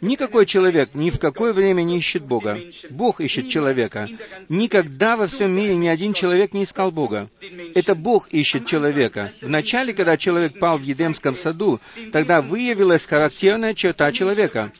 Никакой 0.00 0.46
человек 0.46 0.90
ни 0.94 1.10
в 1.10 1.18
какое 1.18 1.52
время 1.52 1.82
не 1.82 1.98
ищет 1.98 2.22
Бога. 2.22 2.58
Бог 2.90 3.20
ищет 3.20 3.48
человека. 3.48 4.08
Никогда 4.48 5.16
во 5.16 5.26
всем 5.26 5.50
мире 5.52 5.76
ни 5.76 5.88
один 5.88 6.12
человек 6.12 6.52
не 6.52 6.64
искал 6.64 6.90
Бога. 6.90 7.28
Это 7.74 7.94
Бог 7.94 8.28
ищет 8.28 8.66
человека. 8.66 9.32
Вначале, 9.40 9.92
когда 9.92 10.16
человек 10.16 10.58
пал 10.58 10.78
в 10.78 10.82
Едемском 10.82 11.36
саду, 11.36 11.80
тогда 12.12 12.40
выявилась 12.40 13.06
характерная 13.06 13.74
черта 13.74 14.12
человека. 14.12 14.72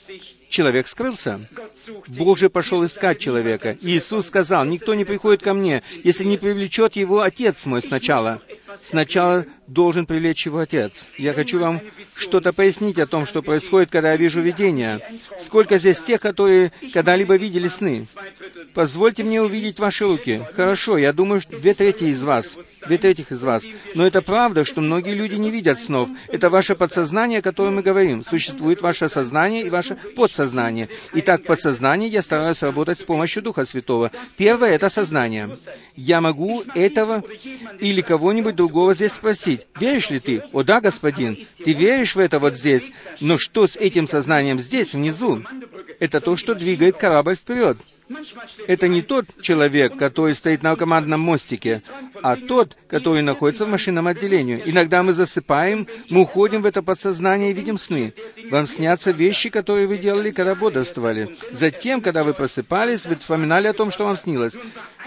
Человек 0.48 0.86
скрылся. 0.86 1.40
Бог 2.06 2.38
же 2.38 2.48
пошел 2.48 2.84
искать 2.86 3.18
человека. 3.18 3.76
Иисус 3.82 4.26
сказал, 4.26 4.64
«Никто 4.64 4.94
не 4.94 5.04
приходит 5.04 5.42
ко 5.42 5.52
мне, 5.54 5.82
если 6.04 6.24
не 6.24 6.38
привлечет 6.38 6.96
его 6.96 7.20
Отец 7.20 7.66
мой 7.66 7.82
сначала». 7.82 8.40
Сначала 8.82 9.46
должен 9.66 10.06
привлечь 10.06 10.46
его 10.46 10.58
отец. 10.58 11.08
Я 11.18 11.32
хочу 11.32 11.58
вам 11.58 11.80
что-то 12.14 12.52
пояснить 12.52 12.98
о 12.98 13.06
том, 13.06 13.26
что 13.26 13.42
происходит, 13.42 13.90
когда 13.90 14.12
я 14.12 14.16
вижу 14.16 14.40
видения. 14.40 15.00
Сколько 15.36 15.78
здесь 15.78 16.00
тех, 16.00 16.20
которые 16.20 16.72
когда-либо 16.92 17.36
видели 17.36 17.68
сны? 17.68 18.06
Позвольте 18.74 19.24
мне 19.24 19.42
увидеть 19.42 19.80
ваши 19.80 20.04
руки. 20.04 20.42
Хорошо, 20.52 20.98
я 20.98 21.12
думаю, 21.12 21.40
что 21.40 21.58
две 21.58 21.74
трети 21.74 22.04
из 22.04 22.22
вас, 22.22 22.58
две 22.86 22.98
трети 22.98 23.24
из 23.28 23.42
вас. 23.42 23.64
Но 23.94 24.06
это 24.06 24.22
правда, 24.22 24.64
что 24.64 24.80
многие 24.80 25.14
люди 25.14 25.34
не 25.34 25.50
видят 25.50 25.80
снов. 25.80 26.10
Это 26.28 26.50
ваше 26.50 26.76
подсознание, 26.76 27.40
о 27.40 27.42
котором 27.42 27.76
мы 27.76 27.82
говорим. 27.82 28.24
Существует 28.24 28.82
ваше 28.82 29.08
сознание 29.08 29.66
и 29.66 29.70
ваше 29.70 29.96
подсознание. 30.14 30.88
Итак, 31.14 31.42
в 31.42 31.46
подсознании 31.46 32.08
я 32.08 32.22
стараюсь 32.22 32.62
работать 32.62 33.00
с 33.00 33.04
помощью 33.04 33.42
Духа 33.42 33.64
Святого. 33.64 34.10
Первое— 34.36 34.70
это 34.74 34.88
сознание. 34.88 35.56
Я 35.96 36.20
могу 36.20 36.62
этого 36.74 37.24
или 37.80 38.00
кого-нибудь 38.00 38.54
другого 38.66 38.94
здесь 38.94 39.12
спросить, 39.12 39.64
веришь 39.78 40.10
ли 40.10 40.18
ты? 40.18 40.42
О 40.52 40.64
да, 40.64 40.80
господин, 40.80 41.46
ты 41.64 41.72
веришь 41.72 42.16
в 42.16 42.18
это 42.18 42.40
вот 42.40 42.56
здесь. 42.56 42.90
Но 43.20 43.38
что 43.38 43.68
с 43.68 43.76
этим 43.76 44.08
сознанием 44.08 44.58
здесь, 44.58 44.92
внизу? 44.92 45.44
Это 46.00 46.20
то, 46.20 46.36
что 46.36 46.56
двигает 46.56 46.96
корабль 46.96 47.36
вперед. 47.36 47.78
Это 48.66 48.88
не 48.88 49.02
тот 49.02 49.26
человек, 49.40 49.96
который 49.96 50.34
стоит 50.34 50.62
на 50.62 50.76
командном 50.76 51.20
мостике, 51.20 51.82
а 52.22 52.36
тот, 52.36 52.76
который 52.88 53.22
находится 53.22 53.64
в 53.64 53.68
машинном 53.68 54.06
отделении. 54.06 54.62
Иногда 54.64 55.02
мы 55.02 55.12
засыпаем, 55.12 55.88
мы 56.08 56.20
уходим 56.22 56.62
в 56.62 56.66
это 56.66 56.82
подсознание 56.82 57.50
и 57.50 57.54
видим 57.54 57.78
сны. 57.78 58.14
Вам 58.50 58.66
снятся 58.66 59.10
вещи, 59.10 59.50
которые 59.50 59.86
вы 59.86 59.98
делали, 59.98 60.30
когда 60.30 60.54
бодрствовали. 60.54 61.36
Затем, 61.50 62.00
когда 62.00 62.22
вы 62.22 62.34
просыпались, 62.34 63.06
вы 63.06 63.16
вспоминали 63.16 63.66
о 63.66 63.72
том, 63.72 63.90
что 63.90 64.04
вам 64.04 64.16
снилось. 64.16 64.54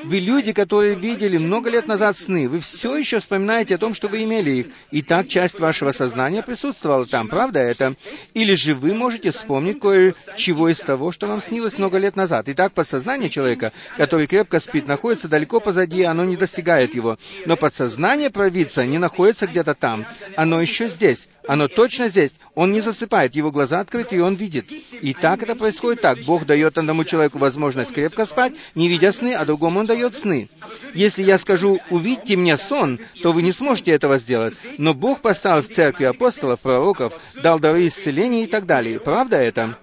Вы 0.04 0.20
люди, 0.20 0.54
которые 0.54 0.96
видели 0.96 1.38
много 1.38 1.70
лет 1.70 1.88
назад 1.88 2.18
сны. 2.18 2.48
Вы 2.48 2.60
все 2.60 2.96
еще 2.96 3.20
вспоминаете 3.20 3.76
о 3.76 3.78
том, 3.78 3.94
что 3.94 4.08
вы 4.08 4.24
имели 4.24 4.52
их. 4.52 4.68
И 4.92 5.02
так 5.02 5.28
часть 5.28 5.60
вашего 5.60 5.92
сознания 5.92 6.42
присутствовала 6.42 7.06
там. 7.06 7.28
Правда 7.28 7.60
это? 7.60 7.96
Или 8.34 8.54
же 8.54 8.76
вы 8.76 8.94
можете 8.94 9.32
вспомнить 9.32 9.80
кое-чего 9.80 10.70
из 10.70 10.80
того, 10.80 11.12
что 11.12 11.28
вам 11.28 11.42
снилось 11.42 11.78
много 11.78 11.98
лет 11.98 12.16
назад. 12.16 12.48
Итак, 12.48 12.74
подсознание 12.90 13.30
человека, 13.30 13.72
который 13.98 14.26
крепко 14.26 14.60
спит, 14.60 14.88
находится 14.88 15.28
далеко 15.28 15.60
позади, 15.60 16.02
оно 16.02 16.26
не 16.26 16.36
достигает 16.36 16.96
его. 16.96 17.20
Но 17.46 17.56
подсознание 17.56 18.32
провидца 18.32 18.84
не 18.84 18.98
находится 18.98 19.46
где-то 19.46 19.76
там. 19.76 20.08
Оно 20.36 20.60
еще 20.60 20.90
здесь. 20.90 21.30
Оно 21.48 21.68
точно 21.68 22.08
здесь. 22.08 22.34
Он 22.56 22.72
не 22.72 22.82
засыпает, 22.82 23.36
его 23.36 23.52
глаза 23.52 23.80
открыты, 23.80 24.16
и 24.16 24.20
он 24.20 24.36
видит. 24.36 24.72
И 25.02 25.14
так 25.14 25.44
это 25.44 25.56
происходит 25.56 26.02
так. 26.02 26.24
Бог 26.26 26.46
дает 26.46 26.78
одному 26.80 27.04
человеку 27.04 27.38
возможность 27.38 27.94
крепко 27.94 28.26
спать, 28.26 28.54
не 28.74 28.88
видя 28.88 29.12
сны, 29.12 29.34
а 29.34 29.46
другому 29.46 29.80
он 29.80 29.86
дает 29.86 30.16
сны. 30.16 30.50
Если 30.96 31.24
я 31.24 31.38
скажу 31.38 31.80
«увидьте 31.92 32.36
мне 32.38 32.58
сон», 32.58 33.00
то 33.22 33.32
вы 33.32 33.44
не 33.44 33.52
сможете 33.52 33.92
этого 33.92 34.18
сделать. 34.18 34.58
Но 34.80 34.96
Бог 34.96 35.22
поставил 35.22 35.62
в 35.62 35.68
церкви 35.68 36.06
апостолов, 36.06 36.60
пророков, 36.60 37.14
дал 37.36 37.60
дары 37.60 37.86
исцеления 37.86 38.46
и 38.46 38.48
так 38.48 38.66
далее. 38.66 39.00
Правда 39.00 39.38
это? 39.38 39.78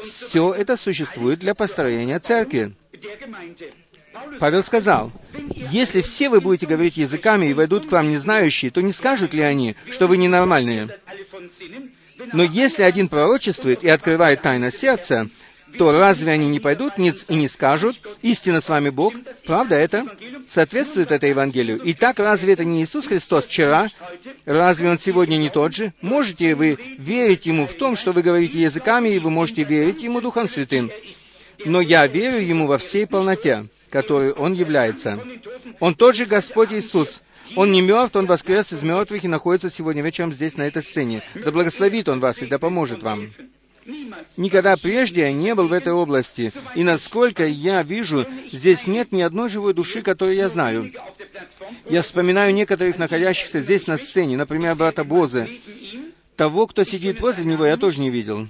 Все 0.00 0.52
это 0.52 0.76
существует 0.76 1.38
для 1.38 1.54
построения 1.54 2.18
церкви. 2.18 2.74
Павел 4.38 4.62
сказал, 4.62 5.12
«Если 5.54 6.00
все 6.00 6.28
вы 6.28 6.40
будете 6.40 6.66
говорить 6.66 6.96
языками 6.96 7.46
и 7.46 7.54
войдут 7.54 7.86
к 7.86 7.92
вам 7.92 8.10
незнающие, 8.10 8.70
то 8.70 8.80
не 8.80 8.92
скажут 8.92 9.34
ли 9.34 9.42
они, 9.42 9.76
что 9.90 10.06
вы 10.06 10.16
ненормальные? 10.16 10.88
Но 12.32 12.42
если 12.42 12.82
один 12.82 13.08
пророчествует 13.08 13.82
и 13.82 13.88
открывает 13.88 14.42
тайна 14.42 14.70
сердца, 14.70 15.28
то 15.78 15.92
разве 15.92 16.32
они 16.32 16.48
не 16.48 16.60
пойдут 16.60 16.94
и 16.98 17.34
не 17.34 17.48
скажут, 17.48 17.96
истинно 18.22 18.60
с 18.60 18.68
вами 18.68 18.90
Бог? 18.90 19.14
Правда 19.44 19.76
это? 19.76 20.06
Соответствует 20.46 21.12
это 21.12 21.26
Евангелию? 21.26 21.80
Итак, 21.84 22.18
разве 22.18 22.52
это 22.52 22.64
не 22.64 22.82
Иисус 22.82 23.06
Христос 23.06 23.44
вчера? 23.44 23.90
Разве 24.44 24.90
Он 24.90 24.98
сегодня 24.98 25.36
не 25.36 25.50
тот 25.50 25.74
же? 25.74 25.92
Можете 26.00 26.54
вы 26.54 26.78
верить 26.98 27.46
Ему 27.46 27.66
в 27.66 27.74
том, 27.74 27.96
что 27.96 28.12
вы 28.12 28.22
говорите 28.22 28.60
языками, 28.60 29.10
и 29.10 29.18
вы 29.18 29.30
можете 29.30 29.64
верить 29.64 30.02
Ему 30.02 30.20
Духом 30.20 30.48
Святым? 30.48 30.90
Но 31.64 31.80
я 31.80 32.06
верю 32.06 32.38
Ему 32.38 32.66
во 32.66 32.78
всей 32.78 33.06
полноте 33.06 33.68
который 33.94 34.32
Он 34.32 34.54
является. 34.54 35.20
Он 35.78 35.94
тот 35.94 36.16
же 36.16 36.26
Господь 36.26 36.72
Иисус. 36.72 37.22
Он 37.54 37.70
не 37.70 37.80
мертв, 37.80 38.16
Он 38.16 38.26
воскрес 38.26 38.72
из 38.72 38.82
мертвых 38.82 39.22
и 39.22 39.28
находится 39.28 39.70
сегодня 39.70 40.02
вечером 40.02 40.32
здесь, 40.32 40.56
на 40.56 40.62
этой 40.62 40.82
сцене. 40.82 41.22
Да 41.36 41.52
благословит 41.52 42.08
Он 42.08 42.18
вас 42.18 42.42
и 42.42 42.46
да 42.46 42.58
поможет 42.58 43.04
вам. 43.04 43.30
Никогда 44.36 44.76
прежде 44.76 45.22
я 45.22 45.32
не 45.32 45.54
был 45.54 45.68
в 45.68 45.72
этой 45.72 45.92
области, 45.92 46.52
и 46.74 46.82
насколько 46.82 47.46
я 47.46 47.82
вижу, 47.82 48.26
здесь 48.52 48.86
нет 48.86 49.12
ни 49.12 49.20
одной 49.20 49.48
живой 49.48 49.74
души, 49.74 50.02
которую 50.02 50.36
я 50.36 50.48
знаю. 50.48 50.90
Я 51.88 52.02
вспоминаю 52.02 52.54
некоторых 52.54 52.98
находящихся 52.98 53.60
здесь 53.60 53.86
на 53.86 53.96
сцене, 53.96 54.36
например, 54.36 54.74
брата 54.74 55.04
Бозы. 55.04 55.60
Того, 56.36 56.66
кто 56.66 56.82
сидит 56.84 57.20
возле 57.20 57.44
него, 57.44 57.66
я 57.66 57.76
тоже 57.76 58.00
не 58.00 58.10
видел. 58.10 58.48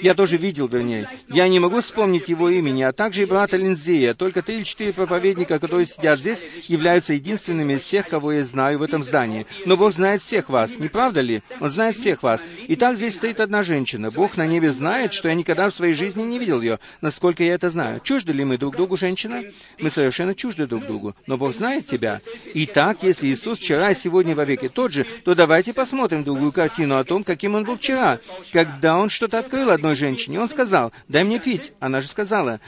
Я 0.00 0.14
тоже 0.14 0.36
видел, 0.36 0.68
вернее. 0.68 1.08
Я 1.28 1.48
не 1.48 1.60
могу 1.60 1.80
вспомнить 1.80 2.28
его 2.28 2.48
имени, 2.48 2.82
а 2.82 2.92
также 2.92 3.22
и 3.22 3.26
брата 3.26 3.56
Линдзея. 3.56 4.14
Только 4.14 4.42
три 4.42 4.56
или 4.56 4.62
четыре 4.64 4.92
проповедника, 4.92 5.58
которые 5.58 5.86
сидят 5.86 6.20
здесь, 6.20 6.44
являются 6.66 7.12
единственными 7.14 7.74
из 7.74 7.80
всех, 7.80 8.08
кого 8.08 8.32
я 8.32 8.44
знаю 8.44 8.78
в 8.78 8.82
этом 8.82 9.02
здании. 9.02 9.46
Но 9.66 9.76
Бог 9.76 9.92
знает 9.92 10.22
всех 10.22 10.48
вас, 10.48 10.78
не 10.78 10.88
правда 10.88 11.20
ли? 11.20 11.42
Он 11.60 11.68
знает 11.68 11.96
всех 11.96 12.22
вас. 12.22 12.44
И 12.66 12.76
так 12.76 12.96
здесь 12.96 13.14
стоит 13.14 13.40
одна 13.40 13.62
женщина. 13.62 14.10
Бог 14.10 14.36
на 14.36 14.46
небе 14.46 14.72
знает, 14.72 15.12
что 15.12 15.28
я 15.28 15.34
никогда 15.34 15.68
в 15.68 15.74
своей 15.74 15.94
жизни 15.94 16.22
не 16.22 16.38
видел 16.38 16.60
ее, 16.60 16.78
насколько 17.00 17.44
я 17.44 17.54
это 17.54 17.70
знаю. 17.70 18.00
Чужды 18.00 18.32
ли 18.32 18.44
мы 18.44 18.58
друг 18.58 18.76
другу, 18.76 18.96
женщина? 18.96 19.42
Мы 19.78 19.90
совершенно 19.90 20.34
чужды 20.34 20.66
друг 20.66 20.86
другу. 20.86 21.14
Но 21.26 21.36
Бог 21.36 21.54
знает 21.54 21.86
тебя. 21.86 22.20
И 22.54 22.66
так, 22.66 23.02
если 23.02 23.28
Иисус 23.28 23.58
вчера 23.58 23.90
и 23.90 23.94
сегодня 23.94 24.34
вовеки 24.34 24.68
тот 24.68 24.92
же, 24.92 25.06
то 25.24 25.34
давайте 25.34 25.72
посмотрим 25.72 26.24
другую 26.24 26.52
картину 26.52 26.96
о 26.96 27.04
том, 27.04 27.24
каким 27.24 27.54
Он 27.54 27.64
был 27.64 27.76
вчера, 27.76 28.18
когда 28.52 28.98
Он 28.98 29.08
что-то 29.08 29.41
открыл 29.42 29.70
одной 29.70 29.94
женщине. 29.94 30.40
Он 30.40 30.48
сказал, 30.48 30.92
дай 31.08 31.24
мне 31.24 31.38
пить. 31.38 31.72
Она 31.80 32.00
же 32.00 32.08
сказала, 32.08 32.60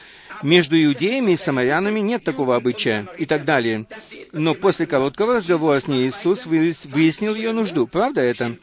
между 0.42 0.82
иудеями 0.82 1.32
и 1.32 1.36
самарянами 1.36 2.00
нет 2.00 2.24
такого 2.24 2.56
обычая 2.56 3.08
и 3.18 3.26
так 3.26 3.44
далее. 3.44 3.86
Но 4.32 4.54
после 4.54 4.86
короткого 4.86 5.36
разговора 5.36 5.80
с 5.80 5.88
ней 5.88 6.08
Иисус 6.08 6.46
выяснил 6.46 7.34
ее 7.34 7.52
нужду. 7.52 7.86
Правда 7.86 8.20
это? 8.20 8.56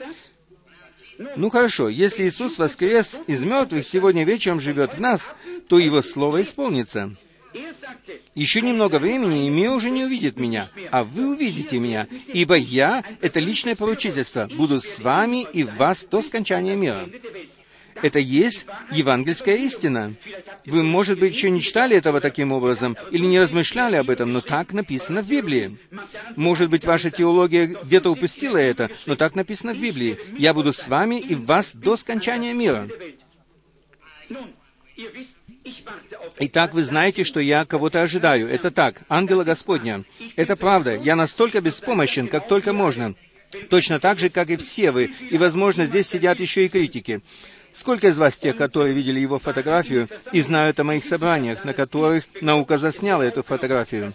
Ну 1.35 1.49
хорошо, 1.49 1.87
если 1.89 2.27
Иисус 2.27 2.57
воскрес 2.57 3.21
из 3.27 3.43
мертвых 3.43 3.85
сегодня 3.85 4.23
вечером 4.23 4.59
живет 4.59 4.95
в 4.95 5.01
нас, 5.01 5.29
то 5.67 5.77
Его 5.77 6.01
Слово 6.01 6.41
исполнится. 6.41 7.15
Еще 8.33 8.61
немного 8.61 8.97
времени, 8.97 9.47
и 9.47 9.49
мир 9.49 9.71
уже 9.71 9.89
не 9.89 10.05
увидит 10.05 10.37
меня, 10.37 10.69
а 10.89 11.03
вы 11.03 11.31
увидите 11.31 11.79
меня, 11.79 12.07
ибо 12.27 12.55
я— 12.55 13.03
это 13.21 13.39
личное 13.39 13.75
поручительство, 13.75 14.47
буду 14.47 14.79
с 14.79 14.99
вами 14.99 15.45
и 15.51 15.63
в 15.63 15.75
вас 15.75 16.05
до 16.05 16.21
скончания 16.21 16.75
мира. 16.75 17.09
Это 18.01 18.19
есть 18.19 18.65
евангельская 18.91 19.55
истина. 19.57 20.15
Вы, 20.65 20.83
может 20.83 21.19
быть, 21.19 21.33
еще 21.33 21.49
не 21.49 21.61
читали 21.61 21.95
этого 21.95 22.21
таким 22.21 22.51
образом 22.51 22.97
или 23.11 23.25
не 23.25 23.39
размышляли 23.39 23.95
об 23.95 24.09
этом, 24.09 24.31
но 24.31 24.41
так 24.41 24.73
написано 24.73 25.21
в 25.21 25.27
Библии. 25.27 25.77
Может 26.35 26.69
быть, 26.69 26.85
ваша 26.85 27.11
теология 27.11 27.65
где-то 27.65 28.09
упустила 28.09 28.57
это, 28.57 28.89
но 29.05 29.15
так 29.15 29.35
написано 29.35 29.73
в 29.73 29.79
Библии. 29.79 30.17
«Я 30.37 30.53
буду 30.53 30.73
с 30.73 30.87
вами 30.87 31.19
и 31.19 31.35
в 31.35 31.45
вас 31.45 31.75
до 31.75 31.97
скончания 31.97 32.53
мира». 32.53 32.87
Итак, 36.39 36.73
вы 36.73 36.83
знаете, 36.83 37.23
что 37.23 37.39
я 37.39 37.65
кого-то 37.65 38.01
ожидаю. 38.01 38.47
Это 38.47 38.71
так, 38.71 39.01
ангела 39.09 39.43
Господня. 39.43 40.03
Это 40.35 40.55
правда. 40.55 40.95
Я 40.95 41.15
настолько 41.15 41.61
беспомощен, 41.61 42.27
как 42.27 42.47
только 42.47 42.73
можно. 42.73 43.15
Точно 43.69 43.99
так 43.99 44.19
же, 44.19 44.29
как 44.29 44.49
и 44.49 44.57
все 44.57 44.91
вы. 44.91 45.11
И, 45.29 45.37
возможно, 45.37 45.85
здесь 45.85 46.07
сидят 46.07 46.39
еще 46.39 46.65
и 46.65 46.69
критики. 46.69 47.21
Сколько 47.73 48.07
из 48.07 48.17
вас 48.17 48.35
тех, 48.37 48.55
которые 48.57 48.93
видели 48.93 49.19
его 49.19 49.39
фотографию 49.39 50.09
и 50.31 50.41
знают 50.41 50.79
о 50.79 50.83
моих 50.83 51.05
собраниях, 51.05 51.63
на 51.65 51.73
которых 51.73 52.25
наука 52.41 52.77
засняла 52.77 53.23
эту 53.23 53.43
фотографию? 53.43 54.13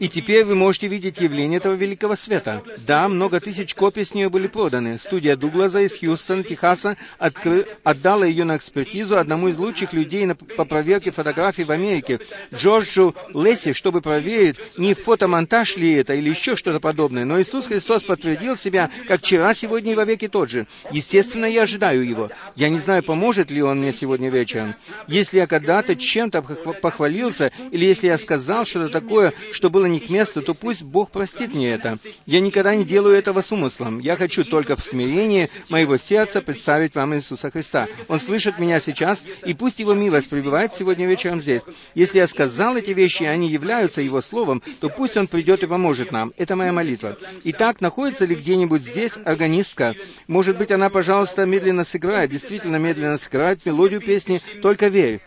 И 0.00 0.08
теперь 0.08 0.44
вы 0.44 0.54
можете 0.54 0.88
видеть 0.88 1.20
явление 1.20 1.58
этого 1.58 1.74
великого 1.74 2.14
света. 2.14 2.62
Да, 2.86 3.08
много 3.08 3.40
тысяч 3.40 3.74
копий 3.74 4.04
с 4.04 4.14
нее 4.14 4.28
были 4.28 4.46
проданы. 4.46 4.98
Студия 4.98 5.36
Дуглаза 5.36 5.80
из 5.80 5.98
Хьюстона, 5.98 6.42
Техаса, 6.42 6.96
откры... 7.18 7.66
отдала 7.82 8.24
ее 8.24 8.44
на 8.44 8.56
экспертизу 8.56 9.18
одному 9.18 9.48
из 9.48 9.58
лучших 9.58 9.92
людей 9.92 10.26
на... 10.26 10.34
по 10.34 10.64
проверке 10.64 11.10
фотографий 11.10 11.64
в 11.64 11.70
Америке, 11.70 12.20
Джорджу 12.52 13.14
Лесси, 13.34 13.72
чтобы 13.72 14.00
проверить, 14.00 14.56
не 14.78 14.94
фотомонтаж 14.94 15.76
ли 15.76 15.94
это 15.94 16.14
или 16.14 16.30
еще 16.30 16.56
что-то 16.56 16.80
подобное. 16.80 17.24
Но 17.24 17.40
Иисус 17.40 17.66
Христос 17.66 18.04
подтвердил 18.04 18.56
себя, 18.56 18.90
как 19.06 19.20
вчера, 19.20 19.54
сегодня 19.54 19.92
и 19.92 19.96
вовеки 19.96 20.28
тот 20.28 20.50
же. 20.50 20.66
Естественно, 20.90 21.46
я 21.46 21.62
ожидаю 21.62 22.06
Его. 22.06 22.30
Я 22.56 22.68
не 22.68 22.78
знаю, 22.78 23.02
поможет 23.02 23.50
ли 23.50 23.62
Он 23.62 23.78
мне 23.80 23.92
сегодня 23.92 24.30
вечером. 24.30 24.74
Если 25.08 25.38
я 25.38 25.46
когда-то 25.46 25.96
чем-то 25.96 26.42
похвалился, 26.42 27.52
или 27.70 27.84
если 27.84 28.06
я 28.06 28.18
сказал 28.18 28.64
что-то 28.64 28.88
такое, 28.88 29.33
что 29.52 29.70
было 29.70 29.86
не 29.86 30.00
к 30.00 30.08
месту, 30.10 30.42
то 30.42 30.54
пусть 30.54 30.82
Бог 30.82 31.10
простит 31.10 31.54
мне 31.54 31.72
это. 31.72 31.98
Я 32.26 32.40
никогда 32.40 32.74
не 32.74 32.84
делаю 32.84 33.16
этого 33.16 33.40
с 33.40 33.52
умыслом. 33.52 33.98
Я 33.98 34.16
хочу 34.16 34.44
только 34.44 34.76
в 34.76 34.80
смирении 34.80 35.50
моего 35.68 35.96
сердца 35.96 36.40
представить 36.40 36.94
вам 36.94 37.14
Иисуса 37.14 37.50
Христа. 37.50 37.88
Он 38.08 38.20
слышит 38.20 38.58
меня 38.58 38.80
сейчас, 38.80 39.24
и 39.44 39.54
пусть 39.54 39.80
Его 39.80 39.94
милость 39.94 40.28
пребывает 40.28 40.74
сегодня 40.74 41.06
вечером 41.06 41.40
здесь. 41.40 41.62
Если 41.94 42.18
я 42.18 42.26
сказал 42.26 42.76
эти 42.76 42.90
вещи, 42.90 43.24
и 43.24 43.26
они 43.26 43.48
являются 43.48 44.00
Его 44.00 44.20
Словом, 44.20 44.62
то 44.80 44.88
пусть 44.88 45.16
Он 45.16 45.26
придет 45.26 45.62
и 45.62 45.66
поможет 45.66 46.12
нам. 46.12 46.32
Это 46.36 46.56
моя 46.56 46.72
молитва. 46.72 47.16
Итак, 47.44 47.80
находится 47.80 48.24
ли 48.24 48.34
где-нибудь 48.34 48.82
здесь 48.82 49.18
органистка? 49.24 49.94
Может 50.26 50.58
быть, 50.58 50.70
она, 50.70 50.90
пожалуйста, 50.90 51.46
медленно 51.46 51.84
сыграет, 51.84 52.30
действительно 52.30 52.76
медленно 52.76 53.18
сыграет 53.18 53.64
мелодию 53.64 54.00
песни 54.00 54.42
«Только 54.62 54.88
верь». 54.88 55.20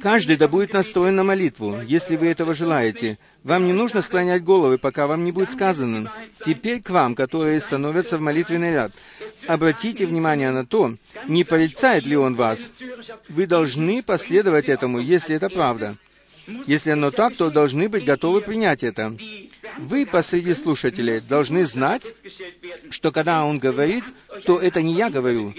Каждый 0.00 0.36
да 0.36 0.48
будет 0.48 0.72
настроен 0.72 1.16
на 1.16 1.24
молитву, 1.24 1.80
если 1.80 2.16
вы 2.16 2.28
этого 2.28 2.54
желаете. 2.54 3.18
Вам 3.44 3.66
не 3.66 3.72
нужно 3.72 4.02
склонять 4.02 4.44
головы, 4.44 4.78
пока 4.78 5.06
вам 5.06 5.24
не 5.24 5.32
будет 5.32 5.52
сказано. 5.52 6.12
Теперь 6.44 6.80
к 6.82 6.90
вам, 6.90 7.14
которые 7.14 7.60
становятся 7.60 8.18
в 8.18 8.20
молитвенный 8.20 8.72
ряд. 8.72 8.92
Обратите 9.46 10.06
внимание 10.06 10.50
на 10.50 10.64
то, 10.64 10.96
не 11.26 11.44
порицает 11.44 12.06
ли 12.06 12.16
он 12.16 12.34
вас. 12.34 12.70
Вы 13.28 13.46
должны 13.46 14.02
последовать 14.02 14.68
этому, 14.68 15.00
если 15.00 15.36
это 15.36 15.48
правда. 15.48 15.96
Если 16.66 16.90
оно 16.90 17.10
так, 17.10 17.36
то 17.36 17.50
должны 17.50 17.88
быть 17.88 18.04
готовы 18.04 18.40
принять 18.40 18.82
это. 18.82 19.16
Вы, 19.78 20.06
посреди 20.06 20.54
слушателей, 20.54 21.20
должны 21.20 21.64
знать, 21.64 22.06
что 22.90 23.12
когда 23.12 23.44
он 23.44 23.58
говорит, 23.58 24.04
то 24.44 24.58
это 24.58 24.82
не 24.82 24.94
я 24.94 25.08
говорю. 25.08 25.54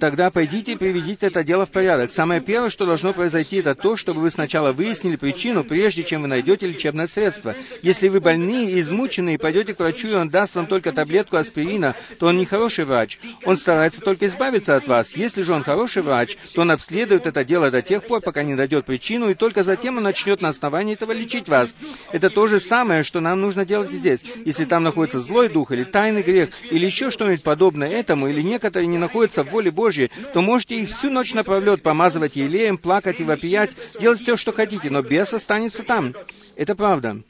тогда 0.00 0.30
пойдите 0.30 0.72
и 0.72 0.76
приведите 0.76 1.26
это 1.26 1.44
дело 1.44 1.66
в 1.66 1.70
порядок. 1.70 2.10
Самое 2.10 2.40
первое, 2.40 2.70
что 2.70 2.86
должно 2.86 3.12
произойти, 3.12 3.56
это 3.56 3.74
то, 3.74 3.96
чтобы 3.96 4.20
вы 4.20 4.30
сначала 4.30 4.72
выяснили 4.72 5.16
причину, 5.16 5.64
прежде 5.64 6.04
чем 6.04 6.22
вы 6.22 6.28
найдете 6.28 6.66
лечебное 6.66 7.06
средство. 7.06 7.54
Если 7.82 8.08
вы 8.08 8.20
больны 8.20 8.70
и 8.70 8.80
измучены, 8.80 9.34
и 9.34 9.38
пойдете 9.38 9.74
к 9.74 9.80
врачу, 9.80 10.08
и 10.08 10.14
он 10.14 10.30
даст 10.30 10.54
вам 10.54 10.66
только 10.66 10.92
таблетку 10.92 11.36
аспирина, 11.36 11.96
то 12.18 12.28
он 12.28 12.38
не 12.38 12.46
хороший 12.46 12.84
врач. 12.84 13.18
Он 13.44 13.56
старается 13.56 14.00
только 14.00 14.26
избавиться 14.26 14.76
от 14.76 14.86
вас. 14.88 15.16
Если 15.16 15.42
же 15.42 15.52
он 15.52 15.62
хороший 15.62 16.02
врач, 16.02 16.36
то 16.54 16.62
он 16.62 16.70
обследует 16.70 17.26
это 17.26 17.44
дело 17.44 17.70
до 17.70 17.82
тех 17.82 18.06
пор, 18.06 18.20
пока 18.20 18.42
не 18.42 18.54
найдет 18.54 18.84
причину, 18.84 19.30
и 19.30 19.34
только 19.34 19.63
затем 19.64 19.96
он 19.96 20.04
начнет 20.04 20.40
на 20.40 20.48
основании 20.48 20.94
этого 20.94 21.12
лечить 21.12 21.48
вас. 21.48 21.74
Это 22.12 22.30
то 22.30 22.46
же 22.46 22.60
самое, 22.60 23.02
что 23.02 23.20
нам 23.20 23.40
нужно 23.40 23.66
делать 23.66 23.90
здесь. 23.90 24.24
Если 24.44 24.64
там 24.64 24.82
находится 24.84 25.20
злой 25.20 25.48
дух, 25.48 25.72
или 25.72 25.84
тайный 25.84 26.22
грех, 26.22 26.50
или 26.70 26.86
еще 26.86 27.10
что-нибудь 27.10 27.42
подобное 27.42 27.90
этому, 27.90 28.28
или 28.28 28.42
некоторые 28.42 28.86
не 28.86 28.98
находятся 28.98 29.42
в 29.42 29.50
воле 29.50 29.70
Божьей, 29.70 30.10
то 30.32 30.40
можете 30.40 30.80
их 30.80 30.88
всю 30.90 31.10
ночь 31.10 31.34
напролет 31.34 31.82
помазывать 31.82 32.36
елеем, 32.36 32.78
плакать 32.78 33.20
и 33.20 33.24
вопиять, 33.24 33.76
делать 33.98 34.20
все, 34.20 34.36
что 34.36 34.52
хотите, 34.52 34.90
но 34.90 35.02
бес 35.02 35.34
останется 35.34 35.82
там. 35.82 36.14
Это 36.56 36.74
правда. 36.74 37.22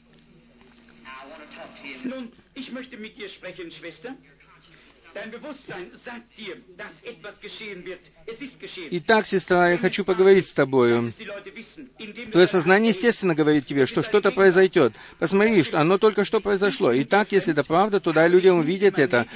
Dein 5.15 5.31
Bewusstsein 5.31 5.89
sagt 5.93 6.37
dir, 6.37 6.57
dass 6.75 7.01
etwas 7.03 7.39
geschehen 7.39 7.85
wird. 7.85 8.01
Итак, 8.91 9.27
сестра, 9.27 9.69
я 9.71 9.77
хочу 9.77 10.03
поговорить 10.03 10.47
с 10.47 10.53
тобою. 10.53 11.13
Твое 12.31 12.47
сознание, 12.47 12.89
естественно, 12.89 13.35
говорит 13.35 13.65
тебе, 13.67 13.85
что 13.85 14.01
что-то 14.01 14.31
произойдет. 14.31 14.93
Посмотри, 15.19 15.61
что 15.63 15.79
оно 15.79 15.97
только 15.97 16.25
что 16.25 16.39
произошло. 16.39 16.91
Итак, 16.93 17.31
если 17.31 17.53
это 17.53 17.63
правда, 17.63 17.99
то 17.99 18.13
дай 18.13 18.27
людям 18.27 18.59
увидеть 18.59 18.97
это, 18.97 19.27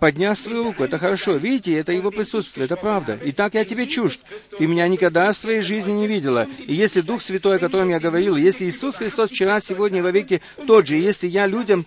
подняв 0.00 0.38
свою 0.38 0.64
руку. 0.64 0.84
Это 0.84 0.98
хорошо. 0.98 1.36
Видите, 1.36 1.74
это 1.74 1.92
его 1.92 2.10
присутствие, 2.10 2.66
это 2.66 2.76
правда. 2.76 3.18
Итак, 3.24 3.54
я 3.54 3.64
тебе 3.64 3.86
чужд. 3.86 4.20
Ты 4.58 4.66
меня 4.66 4.86
никогда 4.88 5.32
в 5.32 5.36
своей 5.36 5.62
жизни 5.62 5.92
не 5.92 6.06
видела. 6.06 6.46
И 6.66 6.74
если 6.74 7.00
Дух 7.00 7.22
Святой, 7.22 7.56
о 7.56 7.60
котором 7.60 7.88
я 7.88 8.00
говорил, 8.00 8.36
если 8.36 8.66
Иисус 8.66 8.96
Христос 8.96 9.30
вчера, 9.30 9.60
сегодня 9.60 10.00
и 10.00 10.02
вовеки 10.02 10.42
тот 10.66 10.86
же, 10.86 10.96
если 10.96 11.26
я 11.26 11.46
людям 11.46 11.84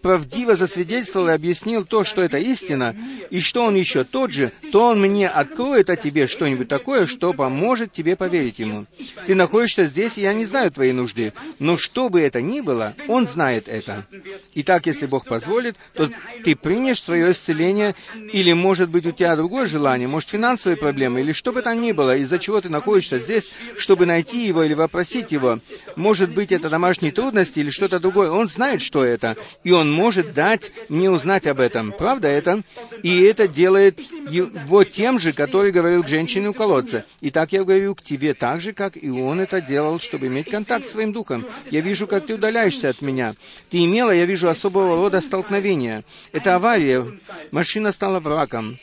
правдиво 0.00 0.54
засвидетельствовал 0.56 1.28
и 1.28 1.32
объяснил 1.32 1.84
то, 1.84 2.04
что 2.04 2.22
это 2.22 2.38
истина, 2.38 2.96
и 3.30 3.40
что 3.40 3.64
Он 3.64 3.74
еще 3.74 4.04
тот 4.04 4.32
же, 4.32 4.52
то 4.72 4.88
Он 4.88 5.00
мне 5.00 5.28
откроет 5.58 5.90
о 5.90 5.96
тебе 5.96 6.28
что-нибудь 6.28 6.68
такое, 6.68 7.06
что 7.08 7.32
поможет 7.32 7.92
тебе 7.92 8.14
поверить 8.14 8.60
Ему. 8.60 8.86
Ты 9.26 9.34
находишься 9.34 9.86
здесь, 9.86 10.16
и 10.16 10.20
я 10.20 10.32
не 10.32 10.44
знаю 10.44 10.70
твоей 10.70 10.92
нужды, 10.92 11.32
но 11.58 11.76
что 11.76 12.08
бы 12.08 12.20
это 12.20 12.40
ни 12.40 12.60
было, 12.60 12.94
Он 13.08 13.26
знает 13.26 13.66
это. 13.66 14.06
Итак, 14.54 14.86
если 14.86 15.06
Бог 15.06 15.26
позволит, 15.26 15.74
то 15.94 16.08
ты 16.44 16.54
примешь 16.54 17.02
свое 17.02 17.32
исцеление, 17.32 17.96
или, 18.32 18.52
может 18.52 18.88
быть, 18.88 19.04
у 19.06 19.10
тебя 19.10 19.34
другое 19.34 19.66
желание, 19.66 20.06
может, 20.06 20.28
финансовые 20.28 20.76
проблемы, 20.76 21.22
или 21.22 21.32
что 21.32 21.52
бы 21.52 21.60
там 21.60 21.80
ни 21.80 21.90
было, 21.90 22.16
из-за 22.18 22.38
чего 22.38 22.60
ты 22.60 22.68
находишься 22.68 23.18
здесь, 23.18 23.50
чтобы 23.76 24.06
найти 24.06 24.46
Его 24.46 24.62
или 24.62 24.74
вопросить 24.74 25.32
Его. 25.32 25.58
Может 25.96 26.32
быть, 26.32 26.52
это 26.52 26.70
домашние 26.70 27.10
трудности 27.10 27.58
или 27.58 27.70
что-то 27.70 27.98
другое. 27.98 28.30
Он 28.30 28.46
знает, 28.46 28.80
что 28.80 29.04
это, 29.04 29.36
и 29.64 29.72
Он 29.72 29.90
может 29.90 30.34
дать 30.34 30.70
мне 30.88 31.10
узнать 31.10 31.48
об 31.48 31.58
этом. 31.58 31.90
Правда 31.90 32.28
это? 32.28 32.62
И 33.02 33.22
это 33.22 33.48
делает 33.48 33.98
его 34.30 34.84
тем 34.84 35.18
же, 35.18 35.32
который 35.32 35.47
говорил 35.50 36.02
к 36.04 36.08
женщине 36.08 36.50
у 36.50 36.54
колодца. 36.54 37.04
И 37.20 37.30
так 37.30 37.52
я 37.52 37.64
говорю 37.64 37.94
к 37.94 38.02
тебе 38.02 38.34
так 38.34 38.60
же, 38.60 38.72
как 38.72 38.96
и 38.96 39.10
он 39.10 39.40
это 39.40 39.60
делал, 39.60 39.98
чтобы 39.98 40.26
иметь 40.26 40.50
контакт 40.50 40.86
с 40.86 40.92
своим 40.92 41.12
духом. 41.12 41.44
Я 41.70 41.80
вижу, 41.80 42.06
как 42.06 42.26
ты 42.26 42.34
удаляешься 42.34 42.88
от 42.88 43.02
меня. 43.02 43.34
Ты 43.70 43.84
имела, 43.84 44.10
я 44.10 44.24
вижу, 44.24 44.48
особого 44.48 44.96
рода 44.96 45.20
столкновения. 45.20 46.04
Это 46.32 46.54
авария. 46.54 47.06
Машина 47.50 47.92
стала 47.92 48.20
врагом. 48.20 48.78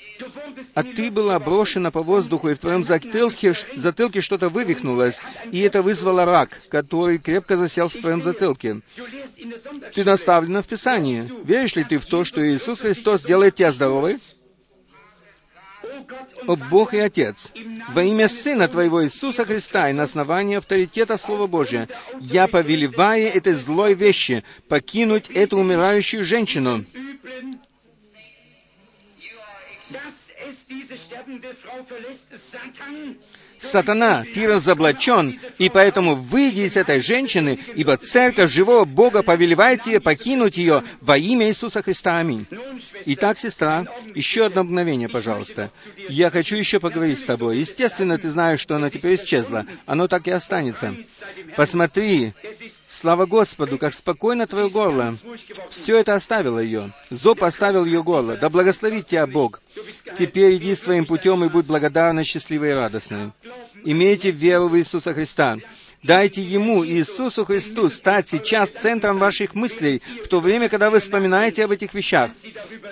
А 0.74 0.84
ты 0.84 1.12
была 1.12 1.40
брошена 1.40 1.92
по 1.92 2.02
воздуху, 2.02 2.50
и 2.50 2.54
в 2.54 2.60
твоем 2.60 2.84
затылке, 2.84 3.54
затылке 3.76 4.22
что-то 4.22 4.50
вывихнулось, 4.50 5.22
и 5.52 5.60
это 5.60 5.82
вызвало 5.82 6.26
рак, 6.26 6.62
который 6.70 7.18
крепко 7.18 7.58
засел 7.58 7.88
в 7.88 7.94
твоем 7.94 8.24
затылке. 8.24 8.82
Ты 9.94 10.04
наставлена 10.04 10.62
в 10.62 10.68
Писании. 10.68 11.32
Веришь 11.44 11.76
ли 11.76 11.84
ты 11.84 11.98
в 12.00 12.06
то, 12.06 12.24
что 12.24 12.46
Иисус 12.46 12.80
Христос 12.80 13.22
делает 13.22 13.56
тебя 13.56 13.72
здоровой? 13.72 14.18
О 16.48 16.56
Бог 16.56 16.94
и 16.94 17.00
Отец, 17.00 17.52
во 17.90 18.04
имя 18.04 18.28
Сына 18.28 18.68
Твоего 18.68 19.04
Иисуса 19.04 19.46
Христа 19.46 19.90
и 19.90 19.94
на 19.94 20.04
основании 20.04 20.58
авторитета 20.58 21.18
Слова 21.18 21.48
Божия, 21.48 21.88
я 22.20 22.48
повелеваю 22.48 23.28
этой 23.28 23.54
злой 23.54 23.94
вещи 23.94 24.44
покинуть 24.68 25.30
эту 25.30 25.58
умирающую 25.58 26.24
женщину. 26.24 26.86
Сатана, 33.66 34.26
ты 34.34 34.48
разоблачен, 34.48 35.40
и 35.58 35.70
поэтому 35.70 36.16
выйди 36.16 36.62
из 36.62 36.78
этой 36.78 37.02
женщины, 37.02 37.60
ибо 37.76 37.98
церковь 37.98 38.52
живого 38.52 38.86
Бога 38.86 39.24
повелевает 39.24 39.82
тебе 39.82 40.00
покинуть 40.00 40.58
ее 40.58 40.84
во 41.02 41.18
имя 41.18 41.48
Иисуса 41.48 41.82
Христа. 41.82 42.18
Аминь. 42.18 42.46
Итак, 43.06 43.38
сестра, 43.38 43.86
еще 44.14 44.46
одно 44.46 44.64
мгновение, 44.64 45.10
пожалуйста. 45.10 45.72
Я 46.10 46.30
хочу 46.30 46.56
еще 46.56 46.80
поговорить 46.80 47.20
с 47.20 47.24
тобой. 47.24 47.58
Естественно, 47.60 48.18
ты 48.18 48.30
знаешь, 48.30 48.60
что 48.60 48.76
она 48.76 48.90
теперь 48.90 49.16
исчезла. 49.16 49.66
Оно 49.86 50.08
так 50.08 50.28
и 50.28 50.32
останется. 50.32 50.96
Посмотри, 51.56 52.34
слава 52.96 53.26
Господу, 53.26 53.78
как 53.78 53.94
спокойно 53.94 54.48
твое 54.48 54.70
горло. 54.70 55.16
Все 55.70 55.98
это 55.98 56.16
оставило 56.16 56.60
ее. 56.60 56.94
Зоб 57.10 57.44
оставил 57.44 57.86
ее 57.86 58.02
горло. 58.02 58.38
Да 58.38 58.50
благословит 58.50 59.08
тебя 59.08 59.28
Бог. 59.28 59.62
Теперь 60.18 60.56
иди 60.56 60.76
своим 60.76 61.06
путем 61.06 61.44
и 61.44 61.50
будь 61.50 61.66
благодарна, 61.66 62.24
счастливой 62.24 62.70
и 62.70 62.74
радостной. 62.74 63.32
Имейте 63.84 64.32
веру 64.32 64.70
в 64.70 64.78
Иисуса 64.78 65.14
Христа. 65.14 65.58
Дайте 66.02 66.42
Ему, 66.44 66.86
Иисусу 66.86 67.46
Христу, 67.46 67.90
стать 67.90 68.28
сейчас 68.28 68.70
центром 68.70 69.18
ваших 69.18 69.56
мыслей, 69.56 70.04
в 70.24 70.28
то 70.28 70.40
время, 70.40 70.70
когда 70.70 70.92
вы 70.92 71.00
вспоминаете 71.00 71.66
об 71.66 71.72
этих 71.72 71.96
вещах. 71.96 72.30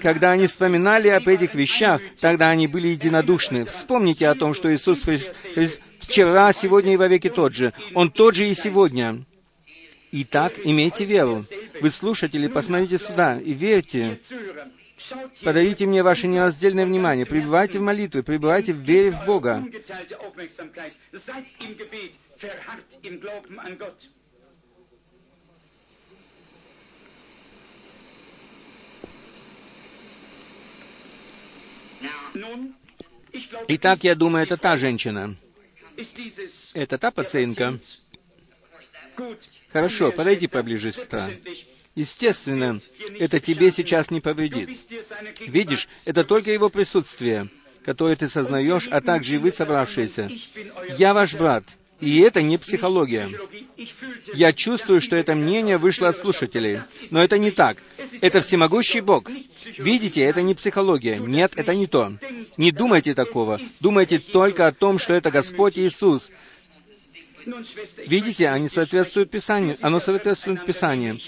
Когда 0.01 0.32
они 0.32 0.47
вспоминали 0.47 1.10
об 1.10 1.28
этих 1.28 1.54
вещах, 1.54 2.01
тогда 2.20 2.49
они 2.49 2.66
были 2.66 2.88
единодушны. 2.88 3.66
Вспомните 3.66 4.28
о 4.28 4.36
том, 4.36 4.56
что 4.56 4.74
Иисус 4.74 5.04
Христ 5.04 5.32
вчера, 5.99 6.51
сегодня 6.54 6.93
и 6.93 6.97
вовеки 6.97 7.30
тот 7.30 7.54
же. 7.54 7.74
Он 7.93 8.10
тот 8.10 8.34
же 8.34 8.47
и 8.47 8.56
сегодня. 8.56 9.24
Итак, 10.16 10.59
имейте 10.64 11.05
веру. 11.05 11.43
Вы 11.82 11.89
слушатели, 11.89 12.47
посмотрите 12.47 12.99
сюда 12.99 13.39
и 13.39 13.51
верьте. 13.53 14.20
Подарите 15.43 15.88
мне 15.88 16.03
ваше 16.03 16.28
нераздельное 16.28 16.86
внимание. 16.86 17.26
Пребывайте 17.26 17.80
в 17.80 17.82
молитве, 17.82 18.22
пребывайте 18.22 18.74
в 18.74 18.78
вере 18.78 19.09
в 19.09 19.26
Бога. 19.26 19.66
Итак, 33.68 34.03
я 34.03 34.14
думаю, 34.14 34.45
это 34.45 34.57
та 34.57 34.78
женщина. 34.78 35.36
Это 36.76 36.97
та 36.99 37.09
пациентка. 37.09 37.80
Хорошо, 39.74 40.11
подойди 40.11 40.47
поближе, 40.47 40.91
сестра. 40.91 41.30
Естественно, 41.95 42.80
это 43.19 43.39
тебе 43.39 43.71
сейчас 43.71 44.11
не 44.11 44.21
повредит. 44.21 44.69
Видишь, 45.41 45.88
это 46.05 46.24
только 46.24 46.51
его 46.51 46.69
присутствие, 46.69 47.49
которое 47.84 48.15
ты 48.15 48.28
сознаешь, 48.28 48.88
а 48.89 49.01
также 49.01 49.36
и 49.36 49.38
вы, 49.38 49.51
собравшиеся. 49.51 50.32
Я 50.97 51.13
ваш 51.13 51.36
брат, 51.36 51.63
и 51.99 52.19
это 52.19 52.41
не 52.41 52.57
психология. 52.57 53.30
Я 54.34 54.53
чувствую, 54.53 55.01
что 55.01 55.15
это 55.15 55.36
мнение 55.36 55.78
вышло 55.78 56.09
от 56.09 56.17
слушателей. 56.17 56.82
Но 57.11 57.24
это 57.24 57.38
не 57.38 57.51
так. 57.51 57.78
Это 58.22 58.41
всемогущий 58.41 59.02
Бог. 59.02 59.30
Видите, 59.77 60.22
это 60.22 60.41
не 60.41 60.53
психология. 60.53 61.18
Нет, 61.18 61.53
это 61.56 61.73
не 61.76 61.88
то. 61.88 62.14
Не 62.57 62.72
думайте 62.72 63.14
такого. 63.14 63.60
Думайте 63.80 64.19
только 64.19 64.68
о 64.68 64.72
том, 64.72 64.99
что 64.99 65.14
это 65.14 65.31
Господь 65.31 65.77
Иисус. 65.77 66.31
Видите, 68.07 68.49
они 68.49 68.68
соответствуют 68.68 69.32
Писанию. 69.32 69.78
Оно 69.82 69.99
соответствует 69.99 70.65
Писанию. 70.65 71.20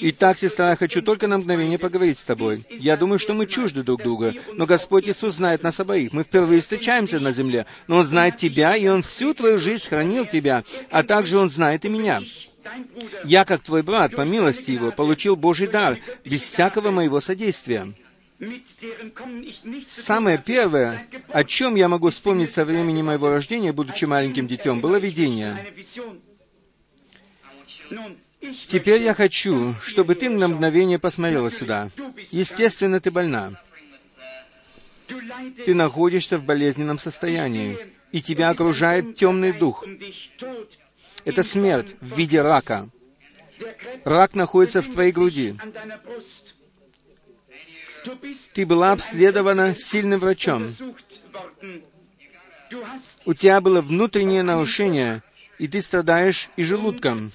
Итак, 0.00 0.38
сестра, 0.38 0.70
я 0.70 0.76
хочу 0.76 1.00
только 1.02 1.26
на 1.26 1.38
мгновение 1.38 1.78
поговорить 1.78 2.18
с 2.18 2.24
тобой. 2.24 2.64
Я 2.70 2.96
думаю, 2.96 3.18
что 3.18 3.34
мы 3.34 3.46
чужды 3.46 3.82
друг 3.82 4.02
друга, 4.02 4.34
но 4.54 4.66
Господь 4.66 5.06
Иисус 5.06 5.34
знает 5.34 5.62
нас 5.62 5.78
обоих. 5.78 6.12
Мы 6.12 6.24
впервые 6.24 6.60
встречаемся 6.60 7.20
на 7.20 7.32
земле, 7.32 7.66
но 7.86 7.98
Он 7.98 8.04
знает 8.04 8.36
тебя, 8.36 8.76
и 8.76 8.88
Он 8.88 9.02
всю 9.02 9.32
твою 9.34 9.58
жизнь 9.58 9.88
хранил 9.88 10.26
тебя, 10.26 10.64
а 10.90 11.02
также 11.02 11.38
Он 11.38 11.50
знает 11.50 11.84
и 11.84 11.88
меня. 11.88 12.22
Я, 13.24 13.44
как 13.44 13.62
твой 13.62 13.82
брат, 13.82 14.14
по 14.14 14.22
милости 14.22 14.72
Его, 14.72 14.90
получил 14.90 15.36
Божий 15.36 15.68
дар, 15.68 15.98
без 16.24 16.42
всякого 16.42 16.90
моего 16.90 17.20
содействия. 17.20 17.94
Самое 19.86 20.38
первое, 20.38 21.06
о 21.28 21.44
чем 21.44 21.74
я 21.74 21.88
могу 21.88 22.08
вспомнить 22.10 22.50
со 22.50 22.64
времени 22.64 23.02
моего 23.02 23.28
рождения, 23.28 23.72
будучи 23.72 24.06
маленьким 24.06 24.46
детем, 24.46 24.80
было 24.80 24.96
видение. 24.96 25.72
Теперь 28.66 29.02
я 29.02 29.14
хочу, 29.14 29.74
чтобы 29.82 30.14
ты 30.14 30.30
на 30.30 30.48
мгновение 30.48 30.98
посмотрела 30.98 31.50
сюда. 31.50 31.90
Естественно, 32.30 33.00
ты 33.00 33.10
больна. 33.10 33.60
ты 35.66 35.74
находишься 35.74 36.38
в 36.38 36.44
болезненном 36.44 36.98
состоянии, 36.98 37.78
и 38.12 38.22
тебя 38.22 38.50
окружает 38.50 39.16
темный 39.16 39.52
дух. 39.52 39.84
Это 41.24 41.42
смерть 41.42 41.96
в 42.00 42.16
виде 42.16 42.40
рака. 42.40 42.88
Рак 44.04 44.34
находится 44.34 44.80
в 44.80 44.88
твоей 44.88 45.12
груди. 45.12 45.58
Ты 48.54 48.66
была 48.66 48.92
обследована 48.92 49.74
сильным 49.74 50.20
врачом. 50.20 50.74
У 53.24 53.34
тебя 53.34 53.60
было 53.60 53.80
внутреннее 53.80 54.42
нарушение, 54.42 55.22
и 55.58 55.68
ты 55.68 55.82
страдаешь 55.82 56.48
и 56.56 56.62
желудком. 56.62 57.32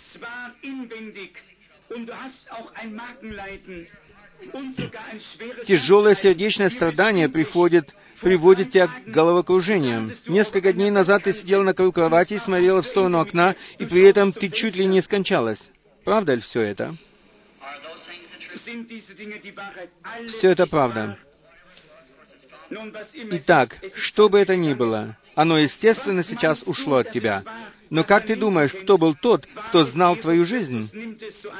Тяжелое 5.65 6.13
сердечное 6.15 6.69
страдание 6.69 7.29
приходит, 7.29 7.95
приводит 8.21 8.71
тебя 8.71 8.87
к 8.87 9.05
головокружениям. 9.05 10.11
Несколько 10.27 10.73
дней 10.73 10.89
назад 10.89 11.23
ты 11.23 11.33
сидела 11.33 11.63
на 11.63 11.73
краю 11.73 11.91
кровати 11.91 12.37
смотрела 12.37 12.81
в 12.81 12.87
сторону 12.87 13.19
окна, 13.19 13.55
и 13.77 13.85
при 13.85 14.01
этом 14.01 14.31
ты 14.31 14.49
чуть 14.49 14.75
ли 14.75 14.85
не 14.85 15.01
скончалась. 15.01 15.71
Правда 16.03 16.35
ли 16.35 16.41
все 16.41 16.61
это? 16.61 16.95
Все 20.27 20.51
это 20.51 20.67
правда. 20.67 21.17
Итак, 23.31 23.77
что 23.95 24.29
бы 24.29 24.39
это 24.39 24.55
ни 24.55 24.73
было, 24.73 25.17
оно, 25.35 25.57
естественно, 25.57 26.23
сейчас 26.23 26.63
ушло 26.65 26.97
от 26.97 27.11
тебя. 27.11 27.43
Но 27.89 28.03
как 28.03 28.25
ты 28.25 28.35
думаешь, 28.35 28.73
кто 28.73 28.97
был 28.97 29.13
тот, 29.13 29.47
кто 29.67 29.83
знал 29.83 30.15
твою 30.15 30.45
жизнь? 30.45 30.89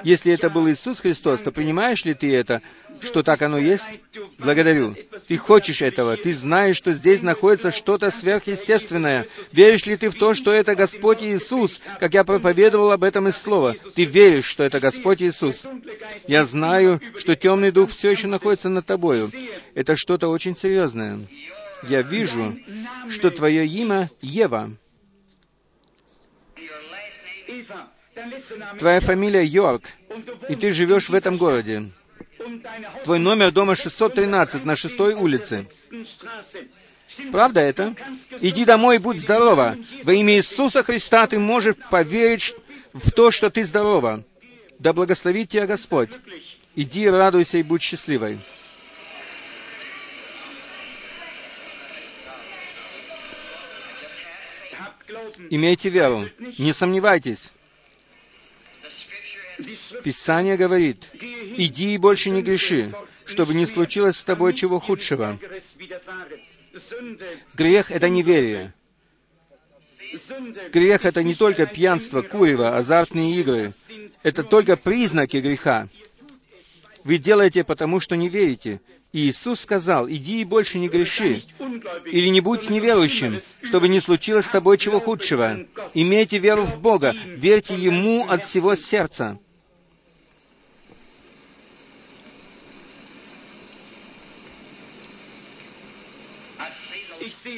Если 0.04 0.34
это 0.34 0.50
был 0.50 0.70
Иисус 0.70 1.02
Христос, 1.02 1.42
то 1.42 1.52
принимаешь 1.52 2.06
ли 2.06 2.14
ты 2.14 2.34
это, 2.36 2.62
что 3.02 3.24
так 3.24 3.42
оно 3.42 3.58
есть? 3.58 4.00
Благодарю. 4.38 4.96
Ты 5.28 5.38
хочешь 5.38 5.82
этого. 5.82 6.18
Ты 6.18 6.34
знаешь, 6.34 6.78
что 6.78 6.94
здесь 6.94 7.22
находится 7.22 7.72
что-то 7.72 8.12
сверхъестественное. 8.12 9.28
Веришь 9.52 9.86
ли 9.86 9.98
ты 9.98 10.10
в 10.10 10.16
то, 10.16 10.34
что 10.34 10.52
это 10.52 10.76
Господь 10.76 11.22
Иисус, 11.22 11.82
как 12.00 12.14
я 12.14 12.24
проповедовал 12.24 12.92
об 12.92 13.04
этом 13.04 13.28
из 13.28 13.38
Слова? 13.38 13.76
Ты 13.96 14.06
веришь, 14.06 14.46
что 14.46 14.64
это 14.64 14.80
Господь 14.80 15.22
Иисус. 15.22 15.64
Я 16.28 16.46
знаю, 16.46 17.02
что 17.18 17.36
темный 17.36 17.72
дух 17.72 17.90
все 17.90 18.12
еще 18.12 18.28
находится 18.28 18.70
над 18.70 18.86
тобою. 18.86 19.32
Это 19.74 19.96
что-то 19.96 20.28
очень 20.30 20.56
серьезное. 20.56 21.20
Я 21.84 22.02
вижу, 22.02 22.58
что 23.10 23.30
твое 23.30 23.68
имя 23.68 24.10
Ева. 24.22 24.72
Твоя 28.80 29.00
фамилия 29.00 29.44
Йорк, 29.44 29.84
и 30.50 30.56
ты 30.56 30.72
живешь 30.72 31.10
в 31.10 31.16
этом 31.16 31.38
городе. 31.38 31.92
Твой 33.04 33.20
номер 33.20 33.52
дома 33.52 33.76
613 33.76 34.66
на 34.66 34.76
шестой 34.76 35.14
улице. 35.14 35.68
Правда 37.32 37.62
это? 37.62 37.96
Иди 38.42 38.66
домой 38.66 38.96
и 38.96 39.00
будь 39.00 39.22
здорова. 39.22 39.78
Во 40.04 40.14
имя 40.14 40.36
Иисуса 40.36 40.84
Христа 40.84 41.28
ты 41.28 41.40
можешь 41.40 41.76
поверить 41.90 42.56
в 42.94 43.12
то, 43.12 43.32
что 43.32 43.50
ты 43.50 43.64
здорова. 43.64 44.24
Да 44.80 44.94
благословит 44.94 45.50
тебя 45.50 45.66
Господь. 45.66 46.10
Иди, 46.76 47.10
радуйся 47.10 47.58
и 47.58 47.64
будь 47.64 47.82
счастливой. 47.82 48.40
Имейте 55.50 55.90
веру. 55.90 56.30
Не 56.58 56.74
сомневайтесь. 56.74 57.54
Писание 60.04 60.58
говорит, 60.58 61.12
«Иди 61.58 61.96
и 61.96 61.98
больше 61.98 62.30
не 62.30 62.42
греши, 62.42 62.94
чтобы 63.26 63.54
не 63.54 63.66
случилось 63.66 64.18
с 64.18 64.24
тобой 64.24 64.54
чего 64.54 64.80
худшего». 64.80 65.40
Грех— 67.54 67.92
это 67.92 68.10
неверие. 68.10 68.74
Грех— 70.72 71.06
это 71.06 71.24
не 71.24 71.36
только 71.36 71.66
пьянство, 71.66 72.22
курево, 72.22 72.78
азартные 72.78 73.36
игры. 73.40 73.74
Это 74.24 74.44
только 74.44 74.76
признаки 74.76 75.38
греха. 75.38 75.88
Вы 77.04 77.18
делаете 77.18 77.64
потому, 77.64 78.00
что 78.00 78.16
не 78.16 78.30
верите. 78.30 78.82
Иисус 79.16 79.62
сказал, 79.62 80.10
«Иди 80.10 80.42
и 80.42 80.44
больше 80.44 80.78
не 80.78 80.90
греши, 80.90 81.44
или 82.06 82.28
не 82.28 82.42
будь 82.42 82.70
неверующим, 82.70 83.40
чтобы 83.62 83.88
не 83.88 84.02
случилось 84.02 84.46
с 84.46 84.50
тобой 84.50 84.78
чего 84.78 85.00
худшего. 85.00 85.66
Имейте 85.94 86.38
веру 86.38 86.64
в 86.64 86.82
Бога, 86.82 87.16
верьте 87.26 87.76
Ему 87.76 88.28
от 88.28 88.44
всего 88.44 88.76
сердца». 88.76 89.40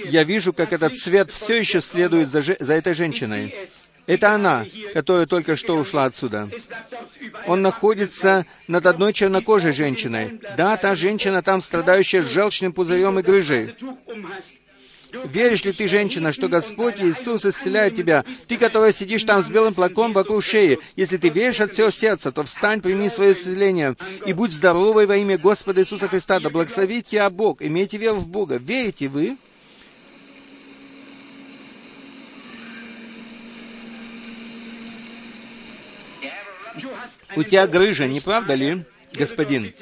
Я 0.05 0.23
вижу, 0.23 0.53
как 0.53 0.73
этот 0.73 0.95
свет 0.95 1.31
все 1.31 1.55
еще 1.55 1.81
следует 1.81 2.29
за, 2.29 2.41
же, 2.41 2.55
за 2.59 2.75
этой 2.75 2.93
женщиной. 2.93 3.53
Это 4.07 4.31
она, 4.31 4.65
которая 4.93 5.25
только 5.25 5.55
что 5.55 5.75
ушла 5.75 6.05
отсюда. 6.05 6.49
Он 7.45 7.61
находится 7.61 8.45
над 8.67 8.85
одной 8.85 9.13
чернокожей 9.13 9.73
женщиной. 9.73 10.39
Да, 10.55 10.77
та 10.77 10.95
женщина 10.95 11.41
там, 11.41 11.61
страдающая 11.61 12.23
желчным 12.23 12.71
пузырем 12.73 13.19
и 13.19 13.21
грыжей. 13.21 13.75
Веришь 15.25 15.63
ли 15.65 15.73
ты, 15.73 15.87
женщина, 15.87 16.33
что 16.33 16.47
Господь 16.47 16.99
Иисус 16.99 17.45
исцеляет 17.45 17.95
тебя? 17.95 18.25
Ты, 18.47 18.57
которая 18.57 18.91
сидишь 18.91 19.23
там 19.23 19.43
с 19.43 19.49
белым 19.49 19.73
плаком 19.73 20.13
вокруг 20.13 20.43
шеи. 20.43 20.79
Если 20.95 21.17
ты 21.17 21.29
веришь 21.29 21.61
от 21.61 21.73
всего 21.73 21.89
сердца, 21.91 22.31
то 22.31 22.43
встань, 22.43 22.81
прими 22.81 23.09
свое 23.09 23.31
исцеление 23.31 23.95
и 24.25 24.33
будь 24.33 24.51
здоровой 24.51 25.05
во 25.05 25.15
имя 25.17 25.37
Господа 25.37 25.81
Иисуса 25.81 26.07
Христа. 26.07 26.39
Да 26.39 26.49
благословит 26.49 27.07
тебя 27.07 27.29
Бог. 27.29 27.61
Имейте 27.61 27.97
веру 27.97 28.17
в 28.17 28.27
Бога. 28.27 28.57
Верите 28.57 29.07
вы? 29.07 29.37
У 37.35 37.43
тебя 37.43 37.67
грыжа, 37.67 38.07
не 38.07 38.21
правда 38.21 38.53
ли, 38.53 38.85
господин, 39.13 39.73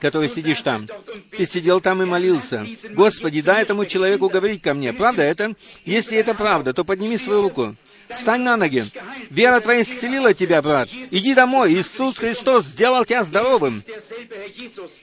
который 0.00 0.28
сидишь 0.28 0.62
там? 0.62 0.88
Ты 1.36 1.46
сидел 1.46 1.80
там 1.80 2.02
и 2.02 2.06
молился. 2.06 2.66
Господи, 2.90 3.42
дай 3.42 3.62
этому 3.62 3.84
человеку 3.84 4.28
говорить 4.28 4.62
ко 4.62 4.74
мне. 4.74 4.92
Правда 4.92 5.22
это? 5.22 5.54
Если 5.84 6.16
это 6.18 6.34
правда, 6.34 6.72
то 6.72 6.84
подними 6.84 7.18
свою 7.18 7.42
руку. 7.42 7.76
Встань 8.10 8.42
на 8.42 8.56
ноги. 8.56 8.90
Вера 9.30 9.60
твоя 9.60 9.82
исцелила 9.82 10.34
тебя, 10.34 10.60
брат. 10.62 10.88
Иди 11.10 11.34
домой. 11.34 11.74
Иисус 11.74 12.18
Христос 12.18 12.64
сделал 12.64 13.04
тебя 13.04 13.22
здоровым. 13.22 13.82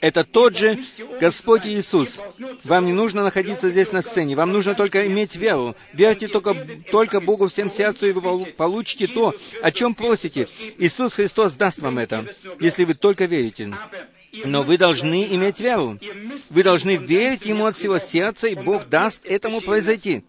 Это 0.01 0.23
тот 0.23 0.57
же 0.57 0.79
Господь 1.19 1.65
Иисус. 1.65 2.21
Вам 2.63 2.85
не 2.85 2.93
нужно 2.93 3.23
находиться 3.23 3.69
здесь 3.69 3.91
на 3.91 4.01
сцене. 4.01 4.35
Вам 4.35 4.51
нужно 4.51 4.75
только 4.75 5.07
иметь 5.07 5.35
веру. 5.35 5.75
Верьте 5.93 6.27
только, 6.27 6.53
только 6.91 7.21
Богу 7.21 7.47
всем 7.47 7.71
сердцу, 7.71 8.07
и 8.07 8.11
вы 8.11 8.45
получите 8.45 9.07
то, 9.07 9.33
о 9.61 9.71
чем 9.71 9.95
просите. 9.95 10.49
Иисус 10.77 11.13
Христос 11.13 11.53
даст 11.53 11.79
вам 11.79 11.99
это, 11.99 12.25
если 12.59 12.83
вы 12.83 12.93
только 12.93 13.25
верите. 13.25 13.73
Но 14.31 14.63
вы 14.63 14.77
должны 14.77 15.33
иметь 15.35 15.59
веру. 15.59 15.97
Вы 16.49 16.63
должны 16.63 16.97
верить 16.97 17.45
Ему 17.45 17.65
от 17.65 17.75
всего 17.75 17.97
сердца, 17.97 18.47
и 18.47 18.55
Бог 18.55 18.87
даст 18.87 19.25
этому 19.25 19.61
произойти. 19.61 20.23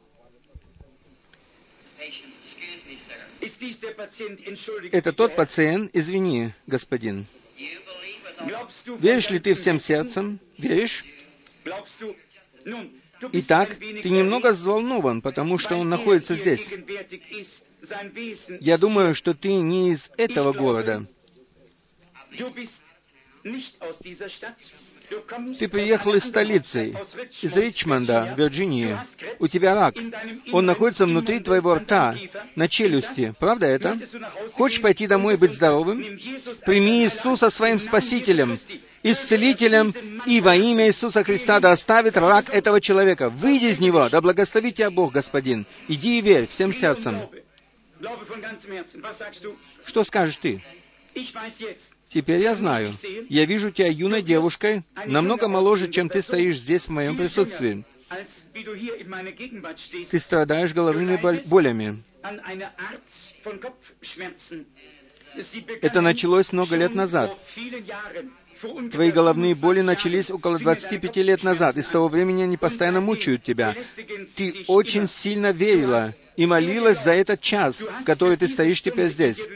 Это 4.93 5.13
тот 5.13 5.37
пациент, 5.37 5.91
извини, 5.93 6.53
господин. 6.67 7.27
Веришь 9.01 9.31
ли 9.31 9.39
ты 9.39 9.55
всем 9.55 9.81
сердцем? 9.81 10.39
Веришь? 10.57 11.05
Итак, 13.33 13.77
ты 13.79 14.11
немного 14.11 14.53
взволнован, 14.53 15.23
потому 15.23 15.59
что 15.59 15.77
он 15.77 15.89
находится 15.89 16.35
здесь. 16.35 16.73
Я 18.61 18.79
думаю, 18.79 19.15
что 19.15 19.35
ты 19.35 19.55
не 19.55 19.91
из 19.91 20.11
этого 20.17 20.53
города. 20.53 21.05
Ты 25.59 25.69
приехал 25.69 26.15
из 26.15 26.25
столицы, 26.25 26.95
из 27.41 27.57
Ричмонда, 27.57 28.35
Вирджинии. 28.37 28.99
У 29.39 29.47
тебя 29.49 29.75
рак. 29.75 29.95
Он 30.53 30.67
находится 30.67 31.07
внутри 31.07 31.41
твоего 31.41 31.75
рта, 31.75 32.17
на 32.55 32.69
челюсти. 32.69 33.35
Правда 33.39 33.67
это? 33.67 33.99
Хочешь 34.53 34.83
пойти 34.83 35.07
домой 35.07 35.35
и 35.35 35.37
быть 35.37 35.53
здоровым? 35.53 36.21
Прими 36.67 37.05
Иисуса 37.05 37.49
своим 37.49 37.79
Спасителем, 37.79 38.59
Исцелителем, 39.03 39.95
и 40.27 40.41
во 40.41 40.57
имя 40.57 40.87
Иисуса 40.87 41.25
Христа 41.25 41.61
да 41.61 41.73
оставит 41.73 42.17
рак 42.17 42.51
этого 42.51 42.81
человека. 42.81 43.31
Выйди 43.31 43.67
из 43.67 43.81
него, 43.81 44.09
да 44.11 44.21
благословит 44.21 44.75
тебя 44.75 44.91
Бог, 44.91 45.13
Господин. 45.13 45.67
Иди 45.89 46.19
и 46.19 46.23
верь 46.23 46.47
всем 46.49 46.75
сердцем. 46.75 47.23
Что 49.85 50.05
скажешь 50.05 50.37
ты? 50.37 50.63
Теперь 52.09 52.41
я 52.41 52.55
знаю. 52.55 52.95
Я 53.29 53.45
вижу 53.45 53.71
тебя 53.71 53.89
юной 53.89 54.23
девушкой, 54.23 54.83
намного 55.07 55.49
моложе, 55.49 55.89
чем 55.89 56.09
ты 56.09 56.23
стоишь 56.23 56.59
здесь 56.59 56.85
в 56.85 56.91
моем 56.91 57.17
присутствии. 57.17 57.85
Ты 60.11 60.19
страдаешь 60.19 60.73
головными 60.73 61.21
болями. 61.47 62.03
Это 65.83 66.01
началось 66.01 66.53
много 66.53 66.77
лет 66.77 66.95
назад. 66.95 67.37
Твои 68.91 69.13
головные 69.13 69.55
боли 69.55 69.83
начались 69.83 70.31
около 70.31 70.59
25 70.59 71.17
лет 71.19 71.43
назад, 71.45 71.77
и 71.77 71.83
с 71.83 71.89
того 71.89 72.09
времени 72.09 72.43
они 72.43 72.57
постоянно 72.57 73.01
мучают 73.01 73.45
тебя. 73.45 73.77
Ты 74.37 74.65
очень 74.67 75.07
сильно 75.07 75.53
верила 75.53 76.15
и 76.37 76.47
молилась 76.47 77.03
за 77.03 77.13
этот 77.13 77.41
час, 77.41 77.81
в 77.81 78.05
который 78.05 78.37
ты 78.37 78.49
стоишь 78.49 78.83
теперь 78.83 79.09
здесь. 79.09 79.47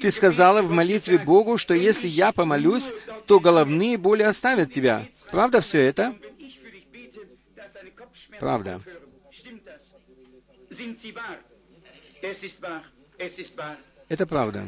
Ты 0.00 0.10
сказала 0.10 0.62
в 0.62 0.70
молитве 0.70 1.18
Богу, 1.18 1.58
что 1.58 1.74
если 1.74 2.06
я 2.06 2.32
помолюсь, 2.32 2.92
то 3.26 3.40
головные 3.40 3.96
боли 3.96 4.22
оставят 4.22 4.72
тебя. 4.72 5.06
Правда 5.30 5.60
все 5.60 5.80
это? 5.80 6.14
Правда. 8.38 8.80
Это 14.08 14.26
правда. 14.26 14.66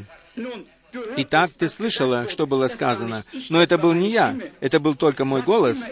Итак, 1.16 1.50
ты 1.58 1.68
слышала, 1.68 2.26
что 2.28 2.46
было 2.46 2.68
сказано, 2.68 3.24
но 3.50 3.62
это 3.62 3.76
был 3.76 3.92
не 3.92 4.10
я, 4.10 4.38
это 4.60 4.80
был 4.80 4.94
только 4.94 5.24
мой 5.24 5.42
голос. 5.42 5.84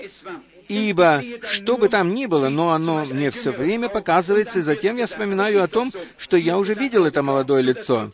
Ибо, 0.68 1.22
что 1.42 1.76
бы 1.76 1.88
там 1.88 2.14
ни 2.14 2.26
было, 2.26 2.48
но 2.48 2.70
оно 2.70 3.04
мне 3.04 3.30
все 3.30 3.52
время 3.52 3.88
показывается, 3.88 4.58
и 4.58 4.62
затем 4.62 4.96
я 4.96 5.06
вспоминаю 5.06 5.62
о 5.62 5.68
том, 5.68 5.92
что 6.16 6.36
я 6.36 6.58
уже 6.58 6.74
видел 6.74 7.04
это 7.04 7.22
молодое 7.22 7.62
лицо, 7.62 8.12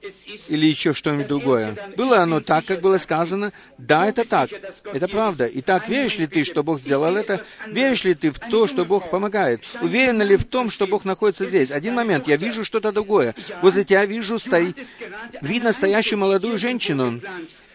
или 0.49 0.67
еще 0.67 0.93
что-нибудь 0.93 1.29
другое. 1.29 1.93
Было 1.97 2.19
оно 2.19 2.41
так, 2.41 2.65
как 2.67 2.81
было 2.81 2.99
сказано? 2.99 3.53
Да, 3.79 4.07
это 4.07 4.29
так. 4.29 4.51
Это 4.85 5.09
правда. 5.09 5.49
Итак, 5.53 5.89
веришь 5.89 6.19
ли 6.19 6.27
ты, 6.27 6.45
что 6.45 6.63
Бог 6.63 6.81
сделал 6.81 7.17
это? 7.17 7.45
Веришь 7.67 8.05
ли 8.05 8.15
ты 8.15 8.31
в 8.31 8.39
то, 8.39 8.67
что 8.67 8.85
Бог 8.85 9.11
помогает? 9.11 9.63
Уверена 9.81 10.23
ли 10.23 10.37
в 10.37 10.45
том, 10.45 10.71
что 10.71 10.87
Бог 10.87 11.05
находится 11.05 11.47
здесь? 11.47 11.71
Один 11.71 11.95
момент, 11.95 12.27
я 12.27 12.37
вижу 12.37 12.65
что-то 12.65 12.93
другое. 12.93 13.35
Возле 13.63 13.85
тебя 13.85 14.05
вижу, 14.05 14.39
сто... 14.39 14.59
видно 15.41 15.73
стоящую 15.73 16.19
молодую 16.19 16.59
женщину. 16.59 17.21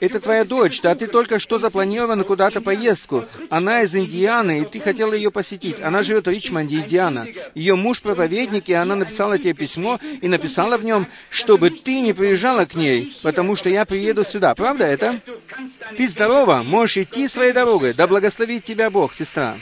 Это 0.01 0.19
твоя 0.19 0.43
дочь, 0.43 0.81
да 0.81 0.93
ты 0.93 1.07
только 1.07 1.39
что 1.39 1.57
запланирована 1.57 2.23
куда-то 2.25 2.59
поездку. 2.59 3.25
Она 3.49 3.81
из 3.81 3.95
Индианы, 3.95 4.64
ты 4.71 4.79
хотела 4.79 5.13
ее 5.13 5.31
посетить. 5.31 5.81
Она 5.81 6.03
живет 6.03 6.27
в 6.27 6.29
Ричмонде, 6.29 6.77
Индиана. 6.77 7.27
Ее 7.53 7.75
муж 7.75 8.01
проповедник, 8.01 8.69
и 8.69 8.73
она 8.73 8.95
написала 8.95 9.37
тебе 9.37 9.53
письмо 9.53 9.99
и 10.21 10.27
написала 10.27 10.77
в 10.77 10.83
нем, 10.83 11.07
чтобы 11.29 11.69
ты 11.69 12.01
не 12.01 12.13
приезжала 12.13 12.65
к 12.65 12.75
ней, 12.75 13.17
потому 13.23 13.55
что 13.55 13.69
я 13.69 13.85
приеду 13.85 14.23
сюда. 14.23 14.55
Правда 14.55 14.85
это? 14.85 15.19
Ты 15.97 16.07
здорова, 16.07 16.63
можешь 16.63 16.97
идти 16.97 17.27
своей 17.27 17.53
дорогой. 17.53 17.93
Да 17.93 18.07
благословит 18.07 18.63
тебя 18.63 18.89
Бог, 18.89 19.13
сестра. 19.13 19.57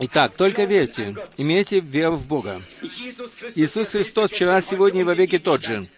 Итак, 0.00 0.34
только 0.34 0.64
верьте, 0.64 1.16
имейте 1.36 1.80
веру 1.80 2.16
в 2.16 2.26
Бога. 2.26 2.62
Иисус 3.56 3.90
Христос 3.90 4.30
вчера, 4.30 4.60
сегодня 4.60 5.00
и 5.00 5.04
во 5.04 5.14
веки 5.14 5.38
тот 5.38 5.64
же. 5.64 5.88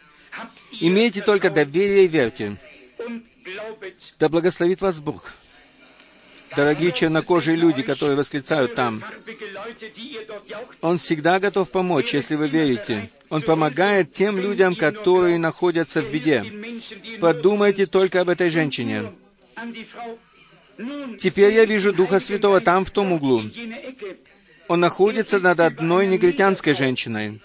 Имейте 0.73 1.21
только 1.21 1.51
доверие 1.51 2.05
и 2.05 2.09
верьте. 2.09 2.57
Да 4.19 4.29
благословит 4.29 4.81
вас 4.81 5.01
Бог. 5.01 5.35
Дорогие 6.57 6.91
чернокожие 6.93 7.57
люди, 7.57 7.83
которые 7.83 8.17
восклицают 8.17 8.75
там, 8.75 9.05
Он 10.81 10.99
всегда 10.99 11.39
готов 11.39 11.71
помочь, 11.71 12.13
если 12.13 12.35
вы 12.35 12.49
верите. 12.49 13.11
Он 13.29 13.43
помогает 13.43 14.11
тем 14.11 14.39
людям, 14.39 14.75
которые 14.75 15.39
находятся 15.39 16.03
в 16.03 16.11
беде. 16.11 16.45
Подумайте 17.21 17.87
только 17.87 18.21
об 18.23 18.31
этой 18.31 18.51
женщине. 18.51 19.13
Теперь 21.19 21.55
я 21.55 21.65
вижу 21.65 21.93
Духа 21.93 22.21
Святого 22.21 22.61
там, 22.61 22.85
в 22.85 22.91
том 22.91 23.13
углу. 23.13 23.43
Он 24.69 24.81
находится 24.81 25.39
над 25.39 25.61
одной 25.61 26.07
негритянской 26.07 26.75
женщиной. 26.75 27.41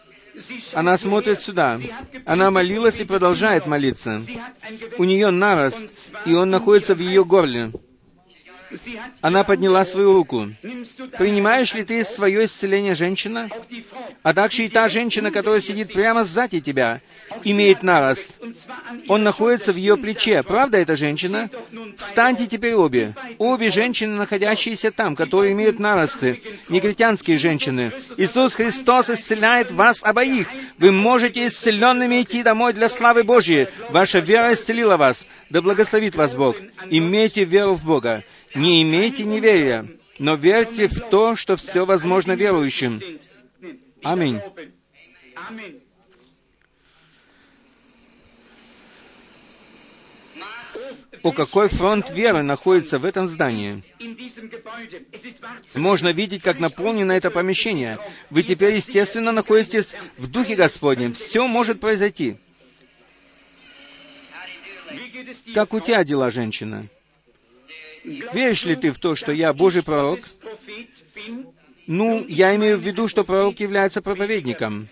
Она 0.74 0.98
смотрит 0.98 1.41
сюда. 1.41 1.80
Она 2.26 2.52
молилась 2.52 2.99
и 2.99 3.06
продолжает 3.06 3.68
молиться. 3.68 4.22
У 4.98 5.03
нее 5.03 5.32
нарост, 5.32 5.91
и 6.26 6.34
он 6.34 6.49
находится 6.49 6.94
в 6.95 6.99
ее 6.99 7.24
горле. 7.24 7.72
Она 9.22 9.44
подняла 9.44 9.86
свою 9.86 10.14
руку. 10.14 10.50
Принимаешь 11.18 11.74
ли 11.74 11.84
ты 11.84 12.04
свое 12.04 12.46
исцеление, 12.46 12.96
женщина? 12.96 13.50
А 14.24 14.34
также 14.34 14.66
и 14.66 14.70
та 14.70 14.88
женщина, 14.90 15.32
которая 15.32 15.62
сидит 15.62 15.94
прямо 15.94 16.24
сзади 16.24 16.60
тебя, 16.60 17.02
имеет 17.44 17.84
нарост. 17.84 18.42
Он 19.08 19.24
находится 19.24 19.74
в 19.74 19.76
ее 19.76 19.98
плече. 19.98 20.44
Правда 20.44 20.78
эта 20.78 20.96
женщина? 20.96 21.50
Встаньте 21.98 22.48
теперь 22.48 22.74
обе. 22.74 23.16
Обе 23.38 23.70
женщины, 23.70 24.16
находящиеся 24.16 24.92
там, 24.92 25.16
которые 25.16 25.54
имеют 25.54 25.80
наросты. 25.80 26.42
Негритянские 26.70 27.38
женщины. 27.38 27.92
Иисус 28.18 28.56
Христос 28.56 29.10
исцеляет 29.10 29.72
вас 29.72 30.04
обоих. 30.04 30.48
Вы 30.78 30.92
можете 30.92 31.48
исцеленными 31.48 32.22
идти 32.22 32.44
домой 32.44 32.74
для 32.74 32.90
славы 32.90 33.24
Божьей. 33.24 33.68
Ваша 33.90 34.20
вера 34.20 34.54
исцелила 34.54 34.98
вас. 34.98 35.28
Да 35.50 35.62
благословит 35.62 36.16
вас 36.16 36.36
Бог. 36.36 36.56
Имейте 36.90 37.44
веру 37.44 37.74
в 37.74 37.86
Бога. 37.86 38.24
Не 38.56 38.84
имейте 38.84 39.26
неверия, 39.26 39.88
но 40.18 40.36
верьте 40.36 40.88
в 40.88 41.10
то, 41.10 41.36
что 41.36 41.56
все 41.56 41.86
возможно 41.86 42.34
верующим. 42.34 43.02
Аминь. 44.02 44.40
О, 51.23 51.32
какой 51.32 51.69
фронт 51.69 52.11
веры 52.11 52.44
находится 52.44 52.99
в 52.99 53.06
этом 53.06 53.27
здании. 53.27 53.82
Можно 55.73 56.11
видеть, 56.11 56.44
как 56.44 56.60
наполнено 56.60 57.14
это 57.14 57.32
помещение. 57.32 57.98
Вы 58.30 58.44
теперь, 58.44 58.76
естественно, 58.76 59.32
находитесь 59.32 59.95
в 60.18 60.27
Духе 60.27 60.56
Господнем. 60.56 61.14
Все 61.14 61.48
может 61.48 61.80
произойти. 61.80 62.38
Как 65.56 65.73
у 65.73 65.80
тебя 65.80 66.03
дела, 66.03 66.30
женщина? 66.30 66.84
Веришь 68.34 68.65
ли 68.65 68.76
ты 68.76 68.91
в 68.91 68.99
то, 68.99 69.15
что 69.15 69.32
я 69.32 69.53
Божий 69.53 69.84
пророк? 69.84 70.19
Ну, 71.88 72.26
я 72.27 72.56
имею 72.56 72.77
в 72.77 72.82
виду, 72.82 73.07
что 73.07 73.23
пророк 73.23 73.60
является 73.60 74.02
проповедником. 74.02 74.88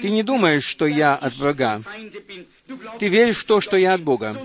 Ты 0.00 0.10
не 0.10 0.22
думаешь, 0.22 0.64
что 0.64 0.86
я 0.86 1.14
от 1.14 1.36
врага. 1.36 1.82
Ты 2.98 3.08
веришь 3.08 3.38
в 3.38 3.44
то, 3.44 3.60
что 3.60 3.76
я 3.76 3.94
от 3.94 4.02
Бога. 4.02 4.36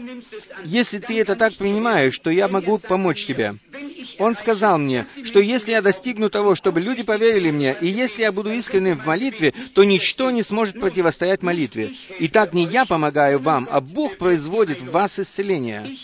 Если 0.65 0.97
ты 0.97 1.19
это 1.19 1.35
так 1.35 1.55
принимаешь, 1.55 2.17
то 2.19 2.31
я 2.31 2.47
могу 2.47 2.79
помочь 2.79 3.25
тебе. 3.25 3.55
Он 4.17 4.35
сказал 4.35 4.79
мне, 4.79 5.05
что 5.23 5.39
если 5.39 5.71
я 5.71 5.81
достигну 5.81 6.29
того, 6.29 6.55
чтобы 6.55 6.79
люди 6.79 7.03
поверили 7.03 7.51
мне, 7.51 7.75
и 7.79 7.87
если 7.87 8.23
я 8.23 8.31
буду 8.31 8.51
искренним 8.51 8.97
в 8.97 9.05
молитве, 9.05 9.53
то 9.75 9.83
ничто 9.83 10.31
не 10.31 10.41
сможет 10.41 10.79
противостоять 10.79 11.43
молитве. 11.43 11.93
И 12.19 12.27
так 12.27 12.53
не 12.53 12.65
я 12.65 12.85
помогаю 12.85 13.39
вам, 13.39 13.67
а 13.69 13.81
Бог 13.81 14.17
производит 14.17 14.81
в 14.81 14.91
вас 14.91 15.19
исцеление. 15.19 15.97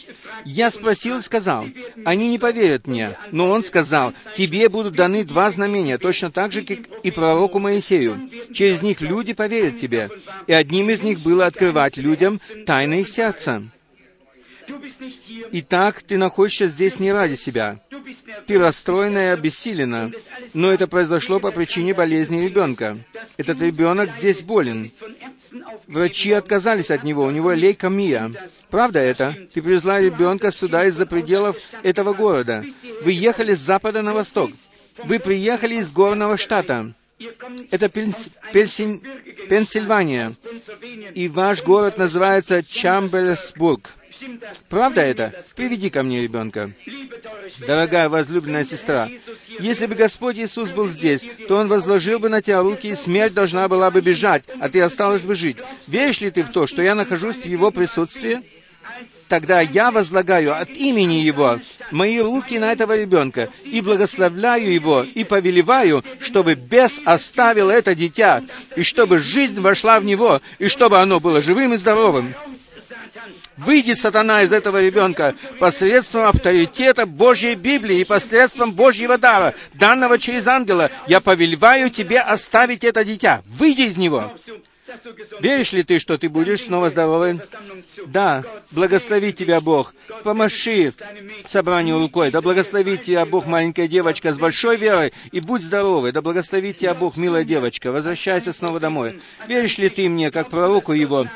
Я 0.46 0.70
спросил 0.72 1.18
и 1.18 1.22
сказал, 1.22 1.66
они 2.06 2.30
не 2.30 2.38
поверят 2.38 2.88
мне. 2.88 3.18
Но 3.32 3.50
он 3.50 3.64
сказал, 3.64 4.14
тебе 4.36 4.70
будут 4.70 4.94
даны 4.94 5.24
два 5.24 5.50
знамения, 5.50 5.98
точно 5.98 6.32
так 6.32 6.52
же, 6.52 6.64
как 6.64 6.80
и 7.04 7.12
пророку 7.12 7.60
Моисею. 7.60 8.30
Через 8.54 8.82
них 8.82 9.02
люди 9.02 9.34
поверят 9.34 9.80
тебе. 9.80 10.10
И 10.48 10.54
одним 10.54 10.90
из 10.90 11.02
них 11.02 11.20
было 11.22 11.46
открывать 11.46 11.98
людям 12.04 12.40
тайны 12.66 13.02
их 13.02 13.08
сердца. 13.08 13.64
Итак, 15.52 16.04
ты 16.04 16.18
находишься 16.18 16.68
здесь 16.68 17.00
не 17.00 17.12
ради 17.12 17.36
себя. 17.36 17.80
Ты 18.48 18.58
расстроена 18.58 19.20
и 19.20 19.34
обессилена. 19.38 20.12
Но 20.54 20.72
это 20.72 20.88
произошло 20.88 21.40
по 21.40 21.52
причине 21.52 21.94
болезни 21.94 22.46
ребенка. 22.46 22.98
Этот 23.38 23.62
ребенок 23.62 24.12
здесь 24.12 24.42
болен. 24.42 24.92
Врачи 25.88 26.32
отказались 26.32 26.92
от 26.92 27.04
него, 27.04 27.24
у 27.24 27.32
него 27.32 27.52
лейкомия. 27.52 28.32
Правда 28.70 29.00
это? 29.00 29.36
Ты 29.54 29.62
привезла 29.62 30.00
ребенка 30.00 30.52
сюда 30.52 30.86
из-за 30.86 31.06
пределов 31.06 31.58
этого 31.84 32.14
города. 32.14 32.66
Вы 33.04 33.12
ехали 33.12 33.54
с 33.54 33.60
запада 33.60 34.02
на 34.02 34.14
восток. 34.14 34.52
Вы 35.04 35.20
приехали 35.20 35.76
из 35.76 35.92
горного 35.92 36.38
штата. 36.38 36.94
Это 37.72 37.90
Пенс... 37.90 38.30
Пенсиль... 38.52 39.02
Пенсильвания. 39.50 40.34
И 41.16 41.28
ваш 41.28 41.64
город 41.64 41.98
называется 41.98 42.64
Чамберсбург. 42.64 43.92
Правда 44.70 45.02
это? 45.02 45.44
Приведи 45.56 45.90
ко 45.90 46.04
мне 46.04 46.22
ребенка. 46.22 46.72
Дорогая 47.60 48.10
возлюбленная 48.10 48.64
сестра, 48.64 49.10
если 49.60 49.86
бы 49.86 49.96
Господь 49.96 50.38
Иисус 50.38 50.72
был 50.72 50.90
здесь, 50.90 51.26
то 51.48 51.58
Он 51.58 51.68
возложил 51.68 52.20
бы 52.20 52.30
на 52.30 52.42
тебя 52.42 52.62
руки, 52.62 52.88
и 52.88 52.96
смерть 52.96 53.34
должна 53.34 53.68
была 53.68 53.92
бы 53.92 54.02
бежать, 54.02 54.44
а 54.60 54.70
ты 54.70 54.82
осталась 54.82 55.24
бы 55.24 55.36
жить. 55.36 55.58
Веришь 55.88 56.22
ли 56.22 56.32
ты 56.32 56.44
в 56.44 56.50
то, 56.50 56.68
что 56.68 56.82
я 56.82 56.96
нахожусь 56.96 57.38
в 57.38 57.46
Его 57.46 57.72
присутствии? 57.72 58.42
Тогда 59.34 59.62
я 59.62 59.90
возлагаю 59.90 60.56
от 60.56 60.70
имени 60.70 61.16
Его 61.16 61.60
мои 61.90 62.20
руки 62.20 62.60
на 62.60 62.72
этого 62.72 62.96
ребенка 62.96 63.50
и 63.66 63.82
благословляю 63.82 64.72
его 64.72 65.02
и 65.02 65.24
повелеваю, 65.24 66.06
чтобы 66.20 66.54
бес 66.54 67.02
оставил 67.04 67.72
это 67.72 67.96
дитя, 67.96 68.44
и 68.76 68.84
чтобы 68.84 69.18
жизнь 69.18 69.60
вошла 69.60 70.00
в 70.00 70.06
него, 70.06 70.40
и 70.60 70.68
чтобы 70.68 71.00
оно 71.00 71.20
было 71.20 71.42
живым 71.42 71.74
и 71.74 71.78
здоровым. 71.78 72.36
Выйди, 73.58 73.94
сатана, 73.94 74.44
из 74.44 74.54
этого 74.54 74.80
ребенка 74.80 75.34
посредством 75.60 76.28
авторитета 76.28 77.08
Божьей 77.08 77.56
Библии 77.56 78.02
и 78.02 78.04
посредством 78.04 78.74
Божьего 78.74 79.18
дара, 79.18 79.56
данного 79.74 80.20
через 80.20 80.46
ангела. 80.46 80.92
Я 81.08 81.22
повелеваю 81.22 81.90
тебе 81.90 82.20
оставить 82.20 82.84
это 82.84 83.04
дитя. 83.04 83.42
Выйди 83.48 83.82
из 83.82 83.98
него. 83.98 84.32
Веришь 85.40 85.74
ли 85.74 85.84
ты, 85.84 86.00
что 86.00 86.18
ты 86.18 86.30
будешь 86.30 86.62
снова 86.62 86.90
здоровым? 86.90 87.42
Да, 88.08 88.44
благослови 88.72 89.34
тебя 89.34 89.62
Бог. 89.62 89.94
Помаши 90.24 90.94
собранию 91.46 92.00
рукой. 92.00 92.32
Да 92.32 92.42
благословит 92.42 93.04
тебя 93.04 93.26
Бог, 93.26 93.46
маленькая 93.46 93.88
девочка, 93.88 94.34
с 94.34 94.38
большой 94.38 94.78
верой, 94.78 95.14
и 95.32 95.40
будь 95.40 95.64
здоровой. 95.64 96.12
Да 96.12 96.22
благословит 96.22 96.78
тебя 96.78 96.94
Бог, 96.94 97.18
милая 97.18 97.44
девочка. 97.44 97.92
Возвращайся 97.92 98.54
снова 98.54 98.80
домой. 98.80 99.20
Веришь 99.48 99.78
ли 99.78 99.90
ты 99.90 100.10
мне, 100.10 100.32
как 100.32 100.50
пророку 100.50 100.94
его, 100.94 101.28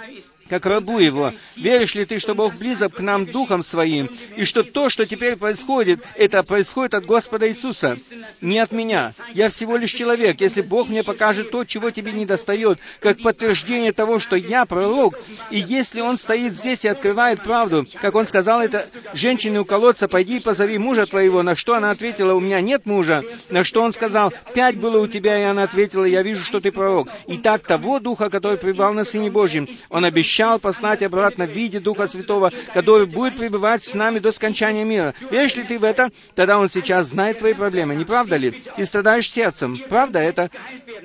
как 0.47 0.65
рабу 0.65 0.99
его. 0.99 1.33
Веришь 1.55 1.95
ли 1.95 2.05
ты, 2.05 2.19
что 2.19 2.35
Бог 2.35 2.55
близок 2.55 2.95
к 2.95 2.99
нам 2.99 3.25
Духом 3.25 3.61
Своим, 3.61 4.09
и 4.35 4.43
что 4.45 4.63
то, 4.63 4.89
что 4.89 5.05
теперь 5.05 5.35
происходит, 5.35 6.03
это 6.15 6.43
происходит 6.43 6.93
от 6.93 7.05
Господа 7.05 7.47
Иисуса, 7.47 7.97
не 8.41 8.59
от 8.59 8.71
меня. 8.71 9.13
Я 9.33 9.49
всего 9.49 9.77
лишь 9.77 9.91
человек. 9.91 10.41
Если 10.41 10.61
Бог 10.61 10.89
мне 10.89 11.03
покажет 11.03 11.51
то, 11.51 11.65
чего 11.65 11.91
тебе 11.91 12.11
не 12.11 12.25
достает, 12.25 12.79
как 12.99 13.21
подтверждение 13.21 13.91
того, 13.91 14.19
что 14.19 14.35
я 14.35 14.65
пророк, 14.65 15.19
и 15.51 15.59
если 15.59 16.01
Он 16.01 16.17
стоит 16.17 16.53
здесь 16.53 16.85
и 16.85 16.87
открывает 16.87 17.43
правду, 17.43 17.87
как 18.01 18.15
Он 18.15 18.25
сказал 18.27 18.61
это 18.61 18.89
женщине 19.13 19.59
у 19.59 19.65
колодца, 19.65 20.07
«Пойди 20.07 20.37
и 20.37 20.41
позови 20.41 20.77
мужа 20.77 21.05
твоего», 21.05 21.43
на 21.43 21.55
что 21.55 21.73
она 21.73 21.91
ответила, 21.91 22.33
«У 22.33 22.39
меня 22.39 22.61
нет 22.61 22.85
мужа», 22.85 23.23
на 23.49 23.63
что 23.63 23.81
Он 23.81 23.93
сказал, 23.93 24.33
«Пять 24.53 24.77
было 24.77 24.99
у 24.99 25.07
тебя», 25.07 25.37
и 25.37 25.43
она 25.43 25.63
ответила, 25.63 26.05
«Я 26.05 26.21
вижу, 26.21 26.43
что 26.43 26.59
ты 26.59 26.71
пророк». 26.71 27.09
И 27.27 27.37
так 27.37 27.65
того 27.65 27.99
Духа, 27.99 28.29
который 28.29 28.57
пребывал 28.57 28.93
на 28.93 29.03
Сыне 29.03 29.29
Божьем, 29.29 29.67
Он 29.89 30.05
обещал 30.05 30.36
обещал 30.37 30.59
послать 30.59 31.01
обратно 31.01 31.47
в 31.47 31.51
виде 31.51 31.79
Духа 31.79 32.07
Святого, 32.07 32.51
который 32.73 33.07
будет 33.07 33.35
пребывать 33.37 33.83
с 33.83 33.95
нами 33.95 34.19
до 34.19 34.31
скончания 34.31 34.85
мира. 34.85 35.15
Веришь 35.31 35.55
ли 35.55 35.63
ты 35.63 35.79
в 35.79 35.83
это? 35.83 36.11
Тогда 36.35 36.59
Он 36.59 36.69
сейчас 36.69 37.07
знает 37.07 37.39
твои 37.39 37.53
проблемы, 37.53 37.95
не 37.95 38.05
правда 38.05 38.37
ли? 38.37 38.63
Ты 38.75 38.85
страдаешь 38.85 39.31
сердцем. 39.31 39.81
Правда 39.89 40.19
это? 40.19 40.51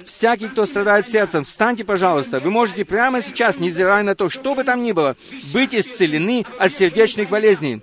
Всякий, 0.05 0.49
кто 0.49 0.67
страдает 0.67 1.09
сердцем, 1.09 1.45
встаньте, 1.45 1.83
пожалуйста. 1.85 2.41
Вы 2.41 2.51
можете 2.51 2.85
прямо 2.85 3.23
сейчас, 3.23 3.59
невзирая 3.59 4.03
на 4.03 4.15
то, 4.15 4.29
что 4.29 4.55
бы 4.55 4.65
там 4.65 4.83
ни 4.83 4.93
было, 4.93 5.17
быть 5.53 5.75
исцелены 5.75 6.45
от 6.59 6.73
сердечных 6.73 7.31
болезней. 7.31 7.81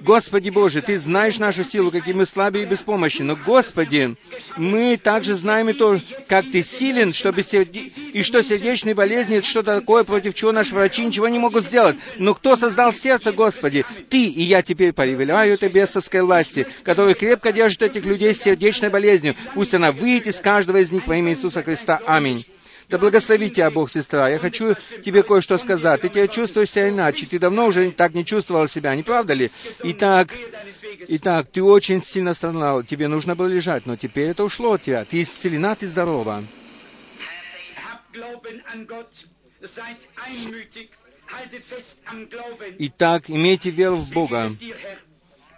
Господи 0.00 0.50
Боже, 0.50 0.82
Ты 0.82 0.98
знаешь 0.98 1.38
нашу 1.38 1.64
силу, 1.64 1.90
какие 1.90 2.14
мы 2.14 2.26
слабые 2.26 2.64
и 2.64 2.68
беспомощны. 2.68 3.24
Но, 3.24 3.36
Господи, 3.36 4.16
мы 4.56 4.96
также 4.96 5.34
знаем 5.34 5.70
и 5.70 5.72
то, 5.72 6.00
как 6.28 6.50
Ты 6.50 6.62
силен, 6.62 7.12
чтобы 7.12 7.42
серде... 7.42 7.80
и 7.80 8.22
что 8.22 8.42
сердечные 8.42 8.94
болезни— 8.94 9.36
это 9.38 9.46
что-то 9.46 9.80
такое, 9.80 10.04
против 10.04 10.34
чего 10.34 10.52
наши 10.52 10.74
врачи 10.74 11.04
ничего 11.04 11.28
не 11.28 11.38
могут 11.38 11.64
сделать. 11.64 11.96
Но 12.18 12.34
кто 12.34 12.56
создал 12.56 12.92
сердце, 12.92 13.32
Господи? 13.32 13.84
Ты, 14.08 14.24
и 14.26 14.42
я 14.42 14.62
теперь 14.62 14.92
повелеваю 14.92 15.54
этой 15.54 15.68
бесовской 15.68 16.22
власти, 16.22 16.66
которая 16.84 17.14
крепко 17.14 17.52
держит 17.52 17.82
этих 17.82 18.04
людей 18.04 18.34
с 18.34 18.42
сердечной 18.42 18.90
болезнью. 18.90 19.36
Пусть 19.54 19.74
она 19.74 19.92
выйдет 19.92 20.28
из 20.28 20.40
каждого 20.40 20.78
из 20.78 20.92
них 20.92 21.06
во 21.06 21.16
имя 21.16 21.32
Иисуса 21.32 21.62
Христа. 21.62 22.00
Аминь. 22.06 22.46
Да 22.92 22.98
благослови 22.98 23.48
тебя, 23.48 23.70
Бог, 23.70 23.90
сестра. 23.90 24.28
Я 24.28 24.38
хочу 24.38 24.76
тебе 25.02 25.22
кое-что 25.22 25.56
сказать. 25.56 26.02
Ты 26.02 26.10
тебя 26.10 26.28
чувствуешь 26.28 26.68
себя 26.68 26.90
иначе. 26.90 27.26
Ты 27.26 27.38
давно 27.38 27.64
уже 27.64 27.90
так 27.90 28.12
не 28.12 28.22
чувствовал 28.22 28.68
себя, 28.68 28.94
не 28.94 29.02
правда 29.02 29.32
ли? 29.32 29.50
Итак, 29.82 30.28
итак, 31.08 31.48
ты 31.50 31.62
очень 31.62 32.02
сильно 32.02 32.34
страдал. 32.34 32.82
Тебе 32.82 33.08
нужно 33.08 33.34
было 33.34 33.46
лежать, 33.46 33.86
но 33.86 33.96
теперь 33.96 34.28
это 34.28 34.44
ушло 34.44 34.74
от 34.74 34.82
тебя. 34.82 35.06
Ты 35.06 35.22
исцелена, 35.22 35.74
ты 35.74 35.86
здорова. 35.86 36.44
Итак, 42.78 43.30
имейте 43.30 43.70
веру 43.70 43.96
в 43.96 44.12
Бога. 44.12 44.50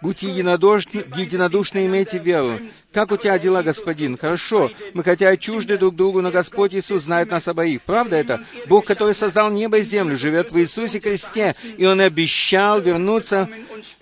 Будьте 0.01 0.29
единодушны, 0.29 1.05
единодушны, 1.15 1.85
имейте 1.85 2.19
веру. 2.19 2.59
Как 2.93 3.11
у 3.11 3.17
тебя 3.17 3.39
дела, 3.39 3.63
господин? 3.63 4.17
Хорошо. 4.17 4.71
Мы 4.93 5.03
хотя 5.03 5.35
чужды 5.37 5.77
друг 5.77 5.95
другу, 5.95 6.21
но 6.21 6.31
Господь 6.31 6.73
Иисус 6.73 7.03
знает 7.03 7.31
нас 7.31 7.47
обоих. 7.47 7.81
Правда 7.81 8.15
это? 8.17 8.43
Бог, 8.67 8.85
который 8.85 9.13
создал 9.13 9.49
небо 9.49 9.77
и 9.77 9.83
землю, 9.83 10.17
живет 10.17 10.51
в 10.51 10.59
Иисусе 10.59 10.99
Христе, 10.99 11.55
и 11.77 11.85
Он 11.85 11.99
обещал 12.01 12.81
вернуться 12.81 13.49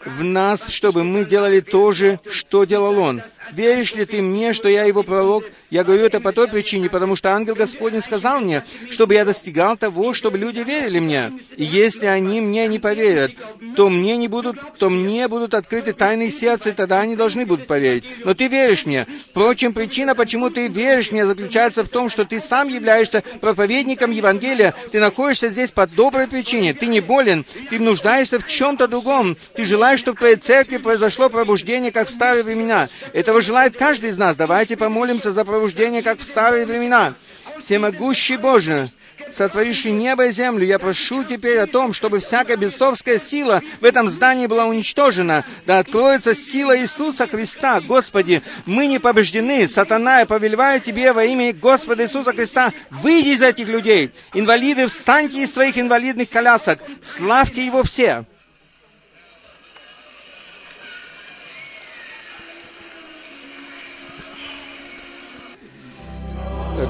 в 0.05 0.23
нас, 0.23 0.67
чтобы 0.67 1.03
мы 1.03 1.25
делали 1.25 1.59
то 1.59 1.91
же, 1.91 2.19
что 2.29 2.65
делал 2.65 2.97
Он. 2.97 3.21
Веришь 3.51 3.95
ли 3.95 4.05
ты 4.05 4.21
мне, 4.21 4.53
что 4.53 4.69
я 4.69 4.83
его 4.85 5.03
пророк? 5.03 5.45
Я 5.69 5.83
говорю 5.83 6.05
это 6.05 6.19
по 6.19 6.31
той 6.31 6.47
причине, 6.47 6.89
потому 6.89 7.15
что 7.15 7.31
ангел 7.31 7.55
Господень 7.55 8.01
сказал 8.01 8.39
мне, 8.39 8.63
чтобы 8.89 9.13
я 9.13 9.25
достигал 9.25 9.77
того, 9.77 10.13
чтобы 10.13 10.37
люди 10.37 10.59
верили 10.59 10.99
мне. 10.99 11.33
И 11.57 11.63
если 11.63 12.05
они 12.05 12.41
мне 12.41 12.67
не 12.67 12.79
поверят, 12.79 13.31
то 13.75 13.89
мне 13.89 14.17
не 14.17 14.27
будут, 14.27 14.77
то 14.77 14.89
мне 14.89 15.27
будут 15.27 15.53
открыты 15.53 15.93
тайны 15.93 16.31
сердца, 16.31 16.69
и 16.69 16.73
тогда 16.73 17.01
они 17.01 17.15
должны 17.15 17.45
будут 17.45 17.67
поверить. 17.67 18.03
Но 18.23 18.33
ты 18.33 18.47
веришь 18.47 18.85
мне. 18.85 19.07
Впрочем, 19.29 19.73
причина, 19.73 20.15
почему 20.15 20.49
ты 20.49 20.67
веришь 20.67 21.11
мне, 21.11 21.25
заключается 21.25 21.83
в 21.83 21.89
том, 21.89 22.09
что 22.09 22.25
ты 22.25 22.39
сам 22.39 22.67
являешься 22.67 23.23
проповедником 23.41 24.11
Евангелия. 24.11 24.73
Ты 24.91 24.99
находишься 24.99 25.49
здесь 25.49 25.71
по 25.71 25.85
доброй 25.85 26.27
причине. 26.27 26.73
Ты 26.73 26.87
не 26.87 27.01
болен, 27.01 27.45
ты 27.69 27.79
нуждаешься 27.79 28.39
в 28.39 28.47
чем-то 28.47 28.87
другом. 28.87 29.37
Ты 29.55 29.65
желаешь, 29.65 29.99
чтобы 29.99 30.15
в 30.17 30.19
твоей 30.19 30.35
церкви 30.37 30.77
произошло 30.77 31.29
пробуждение, 31.29 31.91
как 31.91 32.07
в 32.07 32.11
старые 32.11 32.43
времена. 32.43 32.89
Этого 33.13 33.41
желает 33.43 33.77
каждый 33.77 34.09
из 34.09 34.17
нас. 34.17 34.35
Давайте 34.35 34.75
помолимся 34.77 35.31
за 35.31 35.45
пробуждение, 35.45 36.01
как 36.01 36.19
в 36.19 36.23
старые 36.23 36.65
времена. 36.65 37.13
Всемогущий 37.59 38.37
Боже, 38.37 38.89
сотворивший 39.29 39.91
небо 39.91 40.25
и 40.25 40.31
землю, 40.31 40.65
я 40.65 40.79
прошу 40.79 41.23
теперь 41.23 41.59
о 41.59 41.67
том, 41.67 41.93
чтобы 41.93 42.19
всякая 42.19 42.57
бесовская 42.57 43.19
сила 43.19 43.61
в 43.81 43.85
этом 43.85 44.09
здании 44.09 44.47
была 44.47 44.65
уничтожена. 44.65 45.45
Да 45.65 45.79
откроется 45.79 46.33
сила 46.33 46.77
Иисуса 46.77 47.27
Христа. 47.27 47.81
Господи, 47.81 48.41
мы 48.65 48.87
не 48.87 48.99
побеждены. 48.99 49.67
Сатана, 49.67 50.21
я 50.21 50.25
повелеваю 50.25 50.81
Тебе 50.81 51.13
во 51.13 51.23
имя 51.23 51.53
Господа 51.53 52.03
Иисуса 52.03 52.31
Христа, 52.31 52.73
выйди 52.89 53.29
из 53.29 53.41
этих 53.41 53.67
людей. 53.67 54.11
Инвалиды, 54.33 54.87
встаньте 54.87 55.43
из 55.43 55.53
своих 55.53 55.77
инвалидных 55.77 56.29
колясок. 56.29 56.79
Славьте 57.01 57.65
Его 57.65 57.83
все. 57.83 58.25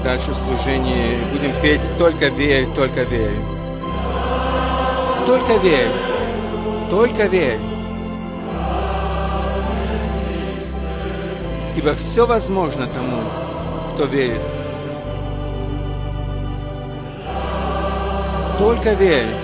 Дальше 0.02 0.34
служение. 0.34 1.18
Будем 1.32 1.60
петь 1.60 1.96
«Только 1.96 2.28
верь, 2.28 2.66
только 2.74 3.02
верь». 3.02 3.54
Только 5.26 5.56
верь, 5.56 5.88
только 6.90 7.26
верь. 7.26 7.58
Ибо 11.76 11.94
все 11.94 12.26
возможно 12.26 12.86
тому, 12.86 13.22
кто 13.90 14.04
верит. 14.04 14.46
Только 18.58 18.92
верь. 18.92 19.34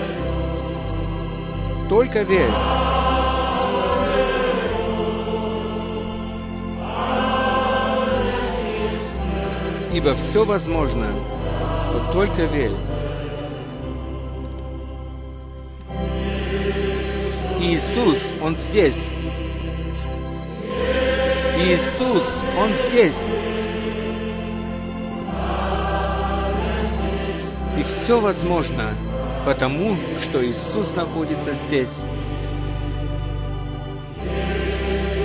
Только 1.88 2.22
верь. 2.24 2.89
Ибо 9.92 10.14
все 10.14 10.44
возможно, 10.44 11.12
но 11.92 12.12
только 12.12 12.44
верь. 12.44 12.70
Иисус, 17.60 18.18
Он 18.42 18.56
здесь. 18.56 19.10
Иисус, 21.58 22.34
Он 22.58 22.70
здесь. 22.88 23.28
И 27.78 27.82
все 27.82 28.20
возможно, 28.20 28.94
потому 29.44 29.96
что 30.20 30.44
Иисус 30.44 30.94
находится 30.94 31.54
здесь. 31.54 32.04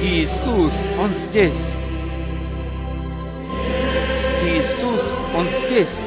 Иисус, 0.02 0.74
Он 1.00 1.16
здесь. 1.16 1.76
Он 5.36 5.50
здесь. 5.50 6.04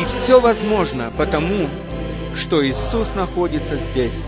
И 0.00 0.04
все 0.06 0.40
возможно 0.40 1.12
потому, 1.18 1.68
что 2.34 2.66
Иисус 2.66 3.14
находится 3.14 3.76
здесь. 3.76 4.26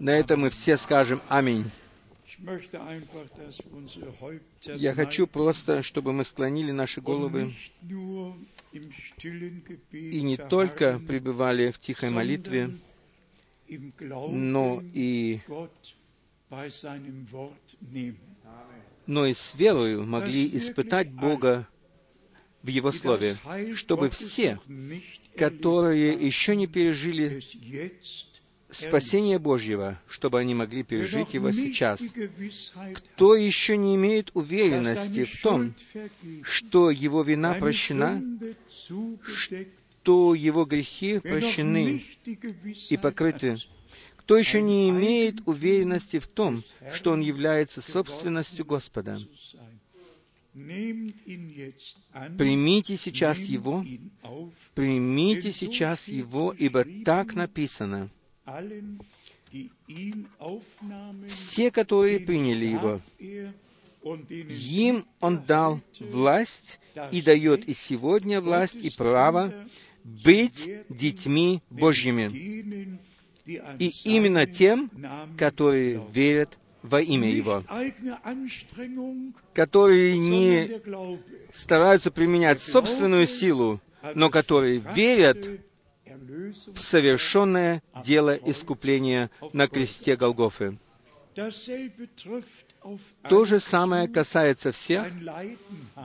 На 0.00 0.10
это 0.10 0.36
мы 0.36 0.50
все 0.50 0.76
скажем 0.76 1.20
«Аминь». 1.28 1.70
Я 4.74 4.94
хочу 4.94 5.26
просто, 5.26 5.82
чтобы 5.82 6.12
мы 6.12 6.24
склонили 6.24 6.72
наши 6.72 7.00
головы 7.00 7.54
и 9.92 10.20
не 10.22 10.36
только 10.36 10.98
пребывали 11.06 11.70
в 11.70 11.78
тихой 11.78 12.10
молитве, 12.10 12.70
но 13.68 14.82
и 14.92 15.40
но 19.06 19.26
и 19.26 19.34
с 19.34 19.54
верою 19.54 20.04
могли 20.04 20.56
испытать 20.56 21.10
Бога 21.10 21.68
в 22.62 22.68
Его 22.68 22.92
Слове, 22.92 23.36
чтобы 23.74 24.08
все, 24.08 24.58
которые 25.36 26.12
еще 26.12 26.56
не 26.56 26.66
пережили 26.66 27.42
спасение 28.70 29.38
Божьего, 29.38 30.00
чтобы 30.08 30.40
они 30.40 30.54
могли 30.54 30.82
пережить 30.82 31.34
его 31.34 31.52
сейчас. 31.52 32.02
Кто 32.94 33.34
еще 33.34 33.76
не 33.76 33.94
имеет 33.96 34.30
уверенности 34.34 35.24
в 35.24 35.42
том, 35.42 35.74
что 36.42 36.90
его 36.90 37.22
вина 37.22 37.54
прощена, 37.54 38.22
что 40.04 40.34
его 40.34 40.66
грехи 40.66 41.18
прощены 41.18 42.04
и 42.90 42.96
покрыты, 42.98 43.56
кто 44.16 44.36
еще 44.36 44.60
не 44.60 44.90
имеет 44.90 45.36
уверенности 45.46 46.18
в 46.18 46.26
том, 46.26 46.62
что 46.92 47.12
он 47.12 47.22
является 47.22 47.80
собственностью 47.80 48.66
Господа, 48.66 49.18
Примите 50.52 51.24
сейчас 52.96 53.38
Его, 53.40 53.84
примите 54.74 55.52
сейчас 55.52 56.06
Его, 56.06 56.54
ибо 56.56 56.84
так 57.04 57.34
написано. 57.34 58.10
Все, 61.26 61.70
которые 61.70 62.20
приняли 62.20 62.66
Его, 62.66 63.00
им 64.04 65.06
Он 65.20 65.42
дал 65.42 65.80
власть 65.98 66.78
и 67.10 67.22
дает 67.22 67.68
и 67.68 67.74
сегодня 67.74 68.40
власть 68.40 68.76
и 68.76 68.90
право 68.90 69.52
быть 70.04 70.70
детьми 70.88 71.62
Божьими. 71.70 73.00
И 73.46 73.92
именно 74.04 74.46
тем, 74.46 74.90
которые 75.36 76.02
верят 76.12 76.58
во 76.82 77.00
имя 77.00 77.30
Его, 77.30 77.64
которые 79.54 80.18
не 80.18 80.80
стараются 81.52 82.10
применять 82.10 82.60
собственную 82.60 83.26
силу, 83.26 83.80
но 84.14 84.30
которые 84.30 84.82
верят 84.94 85.60
в 86.72 86.78
совершенное 86.78 87.82
дело 88.04 88.34
искупления 88.34 89.30
на 89.52 89.66
кресте 89.66 90.16
Голгофы. 90.16 90.78
То 93.28 93.44
же 93.44 93.58
самое 93.60 94.08
касается 94.08 94.72
всех, 94.72 95.06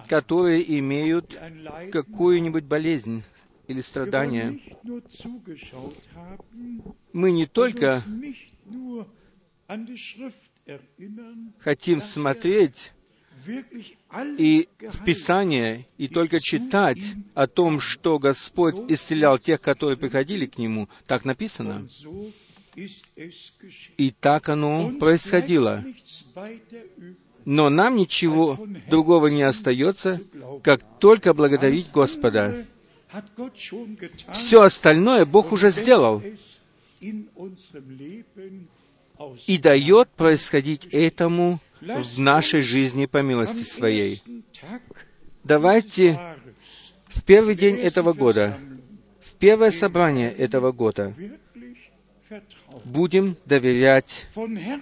которые 0.08 0.80
имеют 0.80 1.38
какую-нибудь 1.92 2.64
болезнь 2.64 3.24
или 3.70 3.82
страдание. 3.82 4.60
Мы 7.14 7.32
не 7.32 7.46
только 7.46 8.04
хотим 11.60 12.02
смотреть 12.02 12.94
и 14.38 14.68
в 14.80 15.04
Писание, 15.06 15.86
и 15.98 16.08
только 16.08 16.40
читать 16.40 17.16
о 17.36 17.48
том, 17.48 17.80
что 17.80 18.20
Господь 18.20 18.76
исцелял 18.90 19.38
тех, 19.38 19.62
которые 19.62 19.98
приходили 19.98 20.46
к 20.46 20.58
Нему, 20.58 20.90
так 21.06 21.24
написано. 21.24 21.88
И 23.98 24.12
так 24.20 24.50
оно 24.50 24.92
происходило. 25.00 25.84
Но 27.46 27.70
нам 27.70 27.98
ничего 27.98 28.60
другого 28.90 29.28
не 29.28 29.44
остается, 29.44 30.22
как 30.64 30.82
только 31.00 31.34
благодарить 31.34 31.92
Господа. 31.92 32.66
Все 34.32 34.62
остальное 34.62 35.26
Бог 35.26 35.52
уже 35.52 35.70
сделал. 35.70 36.22
и 39.48 39.58
дает 39.58 40.10
происходить 40.10 40.88
этому 40.92 41.60
в 41.82 42.20
нашей 42.20 42.62
жизни 42.62 43.06
по 43.06 43.22
милости 43.22 43.64
Своей. 43.64 44.22
Давайте 45.44 46.20
в 47.08 47.24
первый 47.24 47.56
день 47.56 47.76
этого 47.76 48.14
года, 48.14 48.58
в 49.20 49.34
первое 49.36 49.72
собрание 49.72 50.32
этого 50.32 50.72
года, 50.72 51.14
будем 52.86 53.36
доверять 53.46 54.28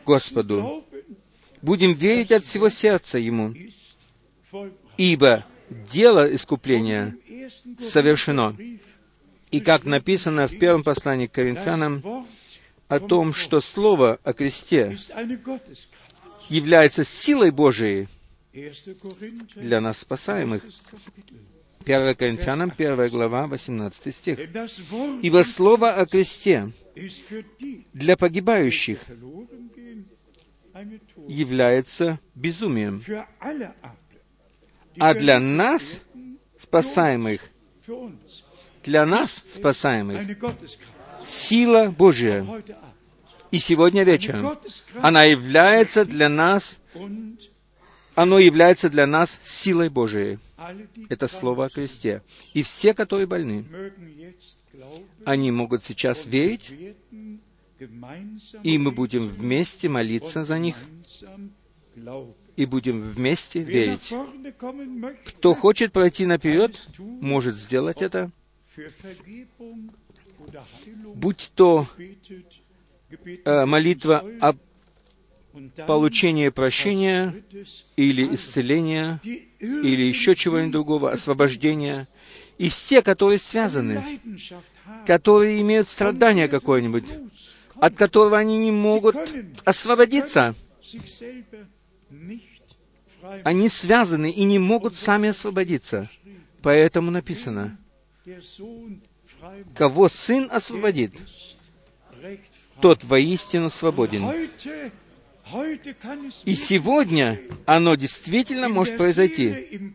Господу, 0.06 0.84
будем 1.62 1.94
верить 1.94 2.32
от 2.32 2.44
всего 2.45 2.70
сердца 2.70 3.18
Ему, 3.18 3.54
ибо 4.98 5.45
дело 5.70 6.34
искупления 6.34 7.16
совершено. 7.80 8.56
И 9.52 9.60
как 9.60 9.86
написано 9.86 10.48
в 10.48 10.57
первом 10.57 10.84
послании 10.84 11.28
к 11.28 11.32
Коринфянам, 11.32 12.26
о 12.88 12.99
том, 12.99 13.34
что 13.34 13.60
Слово 13.60 14.19
о 14.24 14.34
кресте 14.34 14.98
является 16.49 17.03
силой 17.03 17.52
Божией 17.52 18.07
для 19.56 19.82
нас 19.82 19.99
спасаемых. 19.99 20.64
1 21.86 22.15
Коринфянам, 22.15 22.74
1 22.78 23.10
глава, 23.10 23.48
18 23.48 24.14
стих. 24.14 24.40
«Ибо 25.22 25.44
Слово 25.44 25.94
о 25.94 26.06
кресте 26.06 26.72
для 27.94 28.18
погибающих 28.18 28.99
является 31.28 32.19
безумием, 32.36 33.03
а 34.99 35.14
для 35.14 35.40
нас, 35.40 36.03
спасаемых, 36.58 37.50
для 38.84 39.06
нас, 39.06 39.44
спасаемых, 39.48 40.22
сила 41.26 41.94
Божья. 41.96 42.46
И 43.52 43.60
сегодня 43.60 44.04
вечером 44.04 44.58
она 45.02 45.24
является 45.24 46.06
для 46.06 46.30
нас, 46.30 46.80
оно 48.16 48.40
является 48.40 48.90
для 48.90 49.08
нас 49.08 49.40
силой 49.42 49.90
Божией. 49.90 50.40
Это 51.10 51.28
слово 51.28 51.66
о 51.66 51.70
кресте. 51.70 52.22
И 52.54 52.62
все, 52.64 52.94
которые 52.94 53.28
больны, 53.28 53.66
они 55.26 55.52
могут 55.52 55.84
сейчас 55.84 56.26
верить, 56.26 56.74
и 58.64 58.78
мы 58.78 58.92
будем 58.92 59.28
вместе 59.28 59.88
молиться 59.88 60.44
за 60.44 60.58
них, 60.60 60.76
и 62.58 62.66
будем 62.66 63.00
вместе 63.00 63.62
верить. 63.62 64.14
Кто 65.26 65.54
хочет 65.54 65.94
пройти 65.94 66.26
наперед, 66.26 66.76
может 66.98 67.56
сделать 67.56 68.02
это. 68.02 68.32
будь 71.16 71.52
то 71.56 71.88
э, 73.46 73.66
молитва 73.66 74.24
о 74.42 74.54
получении 75.86 76.50
прощения 76.50 77.34
или 77.96 78.36
исцеления, 78.36 79.20
или 79.60 80.04
еще 80.04 80.36
чего-нибудь 80.36 80.72
другого, 80.72 81.12
освобождения, 81.12 82.08
и 82.58 82.70
все, 82.70 83.02
которые 83.02 83.40
связаны, 83.40 84.20
которые 85.06 85.62
имеют 85.62 85.90
страдание 85.90 86.48
какое-нибудь, 86.48 87.06
от 87.76 87.96
которого 87.96 88.38
они 88.38 88.58
не 88.58 88.72
могут 88.72 89.16
освободиться. 89.64 90.56
Они 93.44 93.70
связаны 93.70 94.30
и 94.30 94.44
не 94.44 94.60
могут 94.60 94.95
сами 94.95 95.30
освободиться. 95.30 96.10
Поэтому 96.62 97.12
написано, 97.12 97.78
Кого 99.76 100.10
Сын 100.10 100.49
освободит, 100.52 101.14
тот 102.82 103.04
воистину 103.04 103.70
свободен. 103.70 104.49
И 106.44 106.56
сегодня 106.56 107.40
оно 107.66 107.95
действительно 107.95 108.68
может 108.68 108.98
произойти 108.98 109.94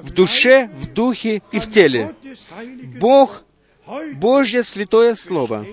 в 0.00 0.12
душе, 0.12 0.70
в 0.78 0.92
духе 0.92 1.42
и 1.52 1.58
в 1.58 1.68
теле. 1.68 2.14
Бог, 2.98 3.44
Божье 4.14 4.62
Святое 4.62 5.14
Слово, 5.14 5.66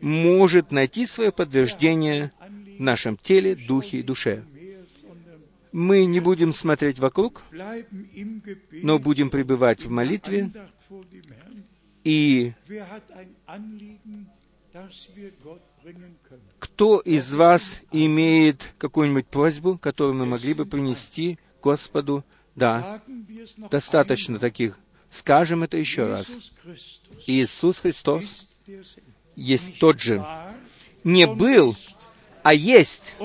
может 0.00 0.70
найти 0.70 1.06
свое 1.06 1.32
подтверждение 1.32 2.30
в 2.78 2.80
нашем 2.80 3.16
теле, 3.16 3.56
духе 3.56 3.98
и 3.98 4.02
душе. 4.02 4.44
Мы 5.76 6.06
не 6.06 6.20
будем 6.20 6.54
смотреть 6.54 7.00
вокруг, 7.00 7.42
но 8.72 8.98
будем 8.98 9.28
пребывать 9.28 9.84
в 9.84 9.90
молитве 9.90 10.50
и 12.02 12.54
кто 16.58 17.00
из 17.00 17.34
вас 17.34 17.82
имеет 17.92 18.72
какую-нибудь 18.78 19.26
просьбу, 19.26 19.76
которую 19.76 20.14
мы 20.14 20.24
могли 20.24 20.54
бы 20.54 20.64
принести 20.64 21.38
Господу? 21.62 22.24
Да, 22.54 23.02
достаточно 23.70 24.38
таких. 24.38 24.78
Скажем 25.10 25.62
это 25.62 25.76
еще 25.76 26.06
раз. 26.06 26.54
Иисус 27.26 27.80
Христос 27.80 28.48
есть 29.34 29.78
тот 29.78 30.00
же. 30.00 30.24
Не 31.04 31.26
был, 31.26 31.76
а 32.46 32.54
есть. 32.54 33.16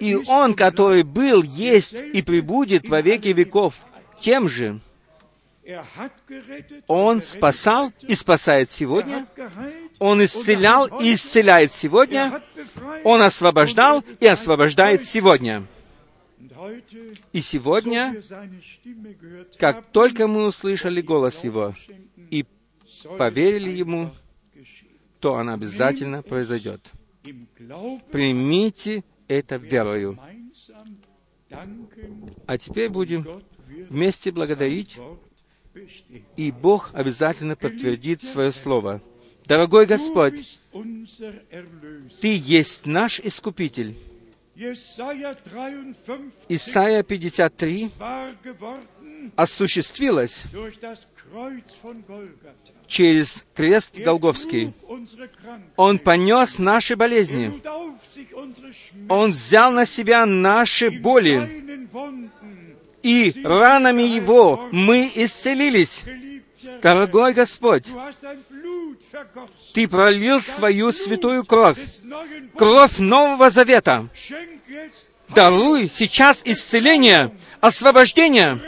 И 0.00 0.16
Он, 0.26 0.54
который 0.54 1.04
был, 1.04 1.44
есть 1.44 1.94
и 2.12 2.20
пребудет 2.20 2.88
во 2.88 3.00
веки 3.00 3.28
веков, 3.28 3.74
тем 4.20 4.48
же. 4.48 4.80
Он 6.88 7.22
спасал 7.22 7.92
и 8.02 8.16
спасает 8.16 8.72
сегодня. 8.72 9.24
Он 10.00 10.24
исцелял 10.24 10.86
и 11.00 11.14
исцеляет 11.14 11.72
сегодня. 11.72 12.42
Он 13.04 13.22
освобождал 13.22 14.02
и 14.18 14.26
освобождает 14.26 15.06
сегодня. 15.06 15.62
И 17.32 17.40
сегодня, 17.40 18.20
как 19.58 19.84
только 19.92 20.26
мы 20.26 20.46
услышали 20.46 21.00
голос 21.00 21.44
Его 21.44 21.72
и 22.30 22.44
поверили 23.16 23.70
Ему, 23.70 24.10
то 25.20 25.34
он 25.34 25.50
обязательно 25.50 26.22
произойдет. 26.22 26.80
Примите 28.10 29.04
это 29.28 29.56
верою. 29.56 30.18
А 32.46 32.58
теперь 32.58 32.88
будем 32.90 33.26
вместе 33.88 34.32
благодарить, 34.32 34.98
и 36.36 36.50
Бог 36.50 36.90
обязательно 36.94 37.56
подтвердит 37.56 38.22
свое 38.22 38.52
слово. 38.52 39.00
Дорогой 39.44 39.86
Господь, 39.86 40.58
Ты 42.20 42.36
есть 42.36 42.86
наш 42.86 43.20
Искупитель. 43.20 43.96
Исайя 46.48 47.02
53 47.02 47.90
осуществилось 49.36 50.44
через 52.86 53.44
крест 53.54 53.98
Голговский. 53.98 54.72
Он 55.76 55.98
понес 55.98 56.58
наши 56.58 56.96
болезни. 56.96 57.60
Он 59.08 59.30
взял 59.30 59.70
на 59.70 59.86
себя 59.86 60.26
наши 60.26 60.90
боли. 60.90 61.64
И 63.02 63.32
ранами 63.44 64.02
Его 64.02 64.68
мы 64.72 65.10
исцелились. 65.14 66.04
Дорогой 66.82 67.32
Господь, 67.32 67.86
Ты 69.72 69.86
пролил 69.88 70.40
свою 70.40 70.90
святую 70.92 71.44
кровь, 71.44 71.78
кровь 72.56 72.98
Нового 72.98 73.50
Завета. 73.50 74.08
Даруй 75.28 75.90
сейчас 75.92 76.42
исцеление, 76.44 77.32
освобождение, 77.60 78.60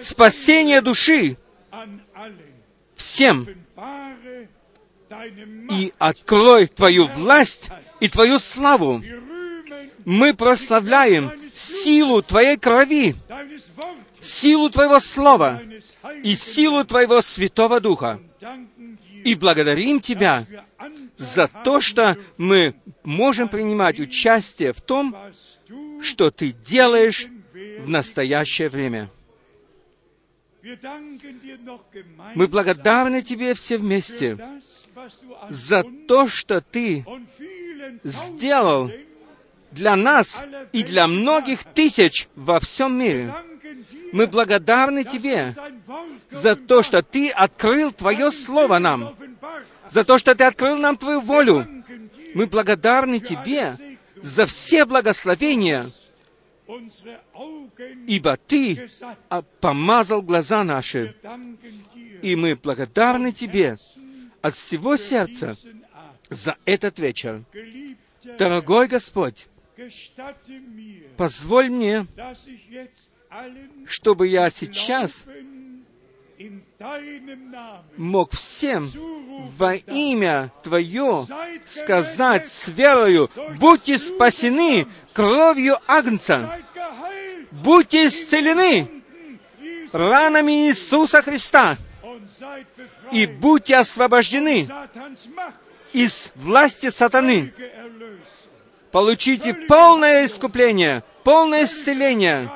спасение 0.00 0.80
души 0.80 1.36
всем 2.96 3.46
и 5.70 5.92
открой 5.98 6.66
Твою 6.66 7.06
власть 7.06 7.70
и 8.00 8.08
Твою 8.08 8.38
славу. 8.38 9.02
Мы 10.04 10.34
прославляем 10.34 11.32
силу 11.54 12.22
Твоей 12.22 12.56
крови, 12.56 13.14
силу 14.20 14.70
Твоего 14.70 15.00
Слова 15.00 15.62
и 16.22 16.34
силу 16.34 16.84
Твоего 16.84 17.22
Святого 17.22 17.80
Духа. 17.80 18.20
И 19.24 19.34
благодарим 19.34 20.00
Тебя 20.00 20.44
за 21.16 21.48
то, 21.48 21.80
что 21.80 22.18
мы 22.36 22.74
можем 23.04 23.48
принимать 23.48 23.98
участие 23.98 24.72
в 24.72 24.80
том, 24.80 25.16
что 26.02 26.30
Ты 26.30 26.50
делаешь 26.52 27.28
в 27.80 27.88
настоящее 27.88 28.68
время. 28.68 29.08
Мы 32.34 32.46
благодарны 32.48 33.22
Тебе 33.22 33.54
все 33.54 33.76
вместе 33.76 34.38
за 35.48 35.82
то, 36.08 36.28
что 36.28 36.60
Ты 36.60 37.04
сделал 38.02 38.90
для 39.70 39.96
нас 39.96 40.44
и 40.72 40.82
для 40.82 41.06
многих 41.06 41.64
тысяч 41.64 42.28
во 42.34 42.60
всем 42.60 42.98
мире. 42.98 43.34
Мы 44.12 44.26
благодарны 44.26 45.04
Тебе 45.04 45.54
за 46.30 46.56
то, 46.56 46.82
что 46.82 47.02
Ты 47.02 47.30
открыл 47.30 47.92
Твое 47.92 48.30
Слово 48.30 48.78
нам, 48.78 49.16
за 49.90 50.04
то, 50.04 50.18
что 50.18 50.34
Ты 50.34 50.44
открыл 50.44 50.76
нам 50.76 50.96
Твою 50.96 51.20
волю. 51.20 51.66
Мы 52.34 52.46
благодарны 52.46 53.20
Тебе 53.20 53.76
за 54.16 54.46
все 54.46 54.84
благословения, 54.86 55.90
ибо 58.06 58.36
Ты 58.36 58.88
помазал 59.60 60.22
глаза 60.22 60.64
наши, 60.64 61.14
и 62.22 62.36
мы 62.36 62.54
благодарны 62.56 63.32
Тебе 63.32 63.78
от 64.42 64.54
всего 64.54 64.96
сердца 64.96 65.56
за 66.28 66.56
этот 66.64 66.98
вечер. 66.98 67.44
Дорогой 68.38 68.88
Господь, 68.88 69.48
позволь 71.16 71.70
мне, 71.70 72.06
чтобы 73.86 74.28
я 74.28 74.50
сейчас 74.50 75.26
мог 77.96 78.32
всем 78.32 78.90
во 79.56 79.74
имя 79.74 80.52
Твое 80.62 81.26
сказать 81.64 82.48
с 82.48 82.68
верою, 82.68 83.30
будьте 83.58 83.98
спасены 83.98 84.86
кровью 85.14 85.78
Агнца, 85.86 86.58
будьте 87.52 88.06
исцелены 88.06 88.88
ранами 89.92 90.66
Иисуса 90.66 91.22
Христа, 91.22 91.78
и 93.12 93.26
будьте 93.26 93.76
освобождены 93.76 94.68
из 95.92 96.32
власти 96.34 96.90
сатаны. 96.90 97.54
Получите 98.90 99.54
полное 99.54 100.26
искупление, 100.26 101.02
полное 101.22 101.64
исцеление 101.64 102.50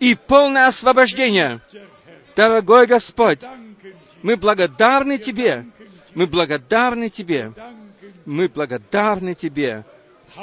и 0.00 0.14
полное 0.14 0.66
освобождение. 0.66 1.60
Дорогой 2.34 2.86
Господь, 2.86 3.40
мы 4.22 4.36
благодарны 4.36 5.18
Тебе, 5.18 5.64
мы 6.14 6.26
благодарны 6.26 7.08
Тебе, 7.08 7.52
мы 8.24 8.48
благодарны 8.48 9.34
Тебе 9.34 9.84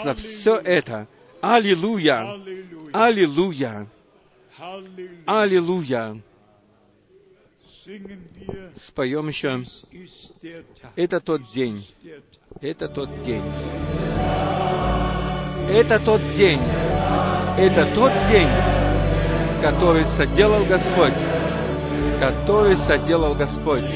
за 0.04 0.14
все 0.14 0.56
это. 0.58 1.08
Аллилуйя! 1.42 2.40
Аллилуйя! 2.94 3.88
Аллилуйя! 5.26 6.18
Споем 8.76 9.28
еще. 9.28 9.64
Это 10.96 11.20
тот 11.20 11.42
день. 11.52 11.88
Это 12.62 12.88
тот 12.90 13.22
день. 13.22 13.44
Это 15.70 16.00
тот 16.00 16.22
день. 16.34 16.60
Это 17.58 17.86
тот 17.94 18.12
день, 18.28 18.50
который 19.62 20.06
соделал 20.06 20.66
Господь. 20.66 21.14
Который 22.20 22.76
соделал 22.76 23.36
Господь. 23.36 23.90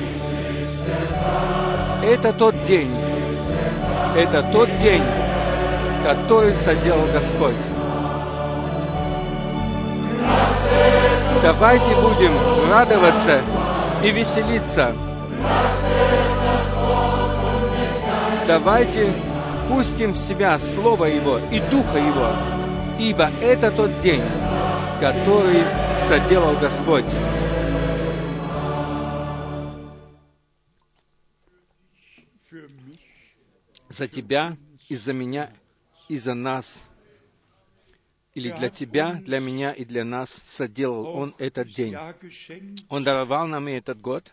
Это 2.03 2.33
тот 2.33 2.63
день. 2.63 2.89
Это 4.15 4.43
тот 4.51 4.67
день, 4.77 5.01
который 6.03 6.53
соделал 6.53 7.07
Господь. 7.11 7.55
Давайте 11.41 11.95
будем 11.95 12.31
радоваться 12.69 13.41
и 14.03 14.11
веселиться. 14.11 14.95
Давайте 18.47 19.13
впустим 19.53 20.11
в 20.11 20.17
себя 20.17 20.57
Слово 20.59 21.05
Его 21.05 21.39
и 21.51 21.59
Духа 21.71 21.97
Его, 21.97 22.35
ибо 22.99 23.31
это 23.41 23.71
тот 23.71 23.99
день, 23.99 24.23
который 24.99 25.63
соделал 25.95 26.55
Господь. 26.57 27.05
За 33.89 34.07
тебя 34.07 34.57
и 34.89 34.95
за 34.95 35.13
меня 35.13 35.49
и 36.11 36.17
за 36.17 36.33
нас– 36.33 36.85
или 38.33 38.49
для 38.51 38.69
тебя, 38.69 39.15
для 39.15 39.39
меня 39.39 39.73
и 39.73 39.83
для 39.83 40.05
нас 40.05 40.29
соделал 40.45 41.05
Он 41.05 41.35
этот 41.37 41.67
день. 41.67 41.95
Он 42.89 43.03
даровал 43.03 43.47
нам 43.47 43.67
и 43.67 43.73
этот 43.73 43.99
год. 43.99 44.31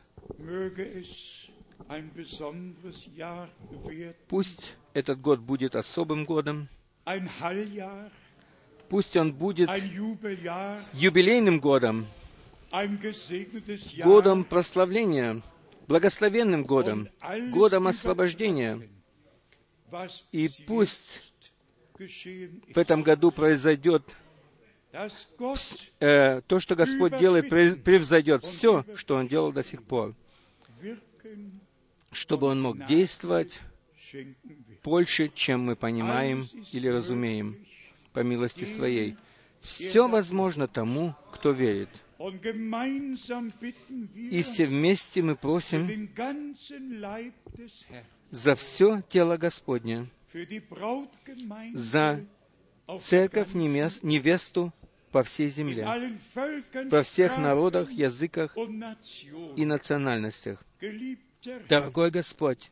Пусть 4.28 4.76
этот 4.94 5.20
год 5.20 5.40
будет 5.40 5.74
особым 5.74 6.24
годом. 6.24 6.68
Пусть 8.88 9.16
он 9.16 9.32
будет 9.34 9.68
юбилейным 10.92 11.60
годом, 11.60 12.06
годом 14.02 14.44
прославления, 14.44 15.42
благословенным 15.88 16.64
годом, 16.64 17.08
годом 17.50 17.88
освобождения. 17.88 18.88
И 20.32 20.50
пусть 20.66 21.27
в 21.98 22.78
этом 22.78 23.02
году 23.02 23.30
произойдет 23.30 24.16
э, 26.00 26.40
то, 26.46 26.58
что 26.60 26.76
Господь 26.76 27.16
делает, 27.16 27.48
превзойдет 27.48 28.44
все, 28.44 28.84
что 28.94 29.16
Он 29.16 29.26
делал 29.26 29.52
до 29.52 29.62
сих 29.62 29.82
пор, 29.82 30.14
чтобы 32.12 32.46
Он 32.46 32.62
мог 32.62 32.86
действовать 32.86 33.60
больше, 34.84 35.28
чем 35.28 35.64
мы 35.64 35.76
понимаем 35.76 36.48
или 36.72 36.88
разумеем, 36.88 37.56
по 38.12 38.20
милости 38.20 38.64
Своей. 38.64 39.16
Все 39.60 40.08
возможно 40.08 40.68
тому, 40.68 41.14
кто 41.32 41.50
верит. 41.50 41.88
И 44.14 44.42
все 44.42 44.66
вместе 44.66 45.22
мы 45.22 45.36
просим 45.36 46.08
за 48.30 48.54
все 48.54 49.02
тело 49.08 49.36
Господне, 49.36 50.08
за 51.74 52.20
церковь 53.00 53.54
невесту 53.54 54.72
по 55.10 55.22
всей 55.22 55.48
земле, 55.48 55.86
во 56.90 57.02
всех 57.02 57.38
народах, 57.38 57.90
языках 57.90 58.56
и 59.56 59.64
национальностях. 59.64 60.64
Дорогой 61.68 62.10
Господь, 62.10 62.70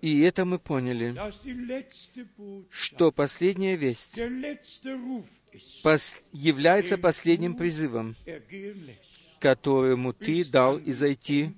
и 0.00 0.20
это 0.20 0.44
мы 0.44 0.58
поняли, 0.58 1.14
что 2.70 3.10
последняя 3.10 3.76
весть 3.76 4.16
пос- 5.82 6.22
является 6.32 6.96
последним 6.98 7.56
призывом, 7.56 8.14
которому 9.40 10.12
Ты 10.12 10.44
дал 10.44 10.78
изойти 10.78 11.52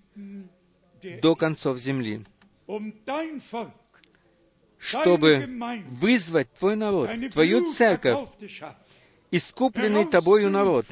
до 1.21 1.37
концов 1.37 1.79
земли, 1.79 2.25
чтобы 4.79 5.49
вызвать 5.89 6.53
Твой 6.55 6.77
народ, 6.77 7.11
Твою 7.33 7.73
церковь, 7.73 8.29
искупленный 9.31 10.07
Тобою 10.07 10.51
народ. 10.51 10.87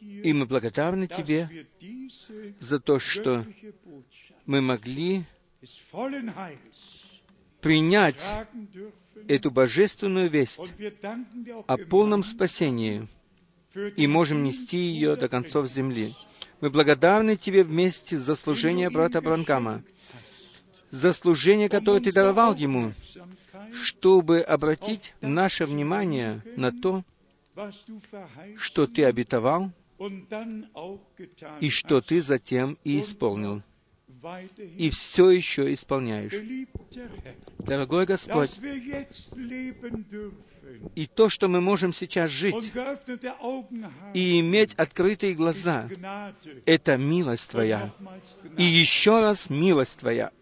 И 0.00 0.32
мы 0.32 0.46
благодарны 0.46 1.06
Тебе 1.06 1.66
за 2.58 2.78
то, 2.78 2.98
что 2.98 3.44
мы 4.46 4.60
могли 4.60 5.24
принять 7.60 8.26
эту 9.28 9.50
божественную 9.50 10.30
весть 10.30 10.74
о 11.66 11.76
полном 11.76 12.22
спасении 12.22 13.08
и 13.96 14.06
можем 14.06 14.42
нести 14.42 14.78
ее 14.78 15.16
до 15.16 15.28
концов 15.28 15.68
земли. 15.68 16.14
Мы 16.60 16.68
благодарны 16.70 17.36
Тебе 17.36 17.64
вместе 17.64 18.18
за 18.18 18.34
служение 18.34 18.90
брата 18.90 19.20
Бранкама, 19.20 19.82
за 20.90 21.12
служение, 21.12 21.68
которое 21.68 22.00
Ты 22.00 22.12
даровал 22.12 22.54
ему, 22.54 22.92
чтобы 23.82 24.40
обратить 24.40 25.14
наше 25.20 25.64
внимание 25.64 26.42
на 26.56 26.72
то, 26.72 27.02
что 28.56 28.86
Ты 28.86 29.04
обетовал 29.04 29.70
и 31.60 31.70
что 31.70 32.00
Ты 32.00 32.20
затем 32.20 32.76
и 32.84 33.00
исполнил, 33.00 33.62
и 34.76 34.90
все 34.90 35.30
еще 35.30 35.72
исполняешь. 35.72 36.34
Дорогой 37.58 38.04
Господь, 38.04 38.58
и 40.94 41.06
то, 41.06 41.28
что 41.28 41.48
мы 41.48 41.60
можем 41.60 41.92
сейчас 41.92 42.30
жить 42.30 42.72
и 44.14 44.40
иметь 44.40 44.74
открытые 44.74 45.34
глаза, 45.34 45.88
это 46.66 46.96
милость 46.96 47.50
Твоя. 47.50 47.92
И 48.56 48.64
еще 48.64 49.20
раз 49.20 49.50
милость 49.50 50.00
Твоя. 50.00 50.32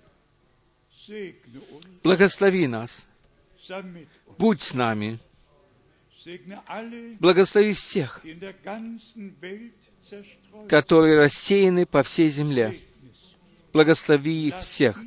Благослови 2.03 2.67
нас. 2.67 3.07
Будь 4.39 4.63
с 4.63 4.75
нами. 4.75 5.19
Благослови 7.21 7.73
всех, 7.73 8.23
которые 10.69 11.19
рассеяны 11.19 11.87
по 11.87 12.03
всей 12.03 12.29
земле. 12.29 12.79
Благослови 13.73 14.49
их 14.49 14.59
всех. 14.59 15.01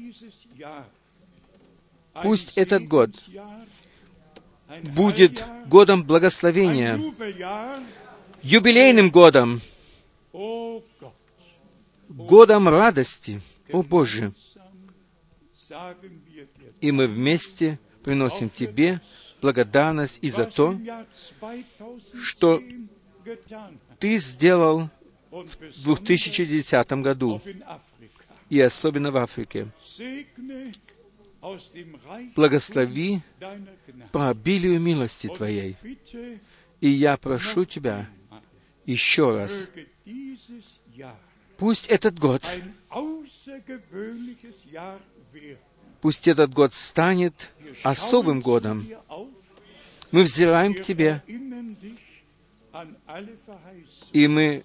Пусть 2.24 2.58
этот 2.58 2.88
год 2.88 3.12
будет 4.94 5.46
годом 5.68 6.04
благословения, 6.04 7.00
юбилейным 8.42 9.10
годом, 9.10 9.62
годом 12.10 12.68
радости, 12.68 13.42
о 13.72 13.84
Боже. 13.84 14.34
И 16.82 16.92
мы 16.92 17.08
вместе 17.08 17.80
приносим 18.04 18.50
Тебе 18.50 19.02
благодарность 19.42 20.20
и 20.22 20.30
за 20.30 20.46
то, 20.46 20.78
что 22.24 22.62
Ты 24.00 24.18
сделал 24.18 24.90
в 25.30 25.84
2010 25.84 26.92
году, 26.94 27.42
и 28.50 28.60
особенно 28.60 29.12
в 29.12 29.18
Африке. 29.18 29.68
Благослови 32.36 33.22
по 34.12 34.30
обилию 34.30 34.80
милости 34.80 35.28
Твоей. 35.28 35.76
И 36.80 36.90
я 36.90 37.18
прошу 37.18 37.66
Тебя 37.66 38.10
еще 38.86 39.32
раз, 39.32 39.68
пусть 41.58 41.88
этот 41.88 42.20
год, 42.20 42.44
пусть 46.02 46.28
этот 46.28 46.54
год 46.54 46.74
станет 46.74 47.52
особым 47.84 48.42
годом. 48.42 48.88
Мы 50.12 50.24
взираем 50.24 50.74
к 50.74 50.82
Тебе, 50.82 51.24
и 54.12 54.28
мы 54.28 54.64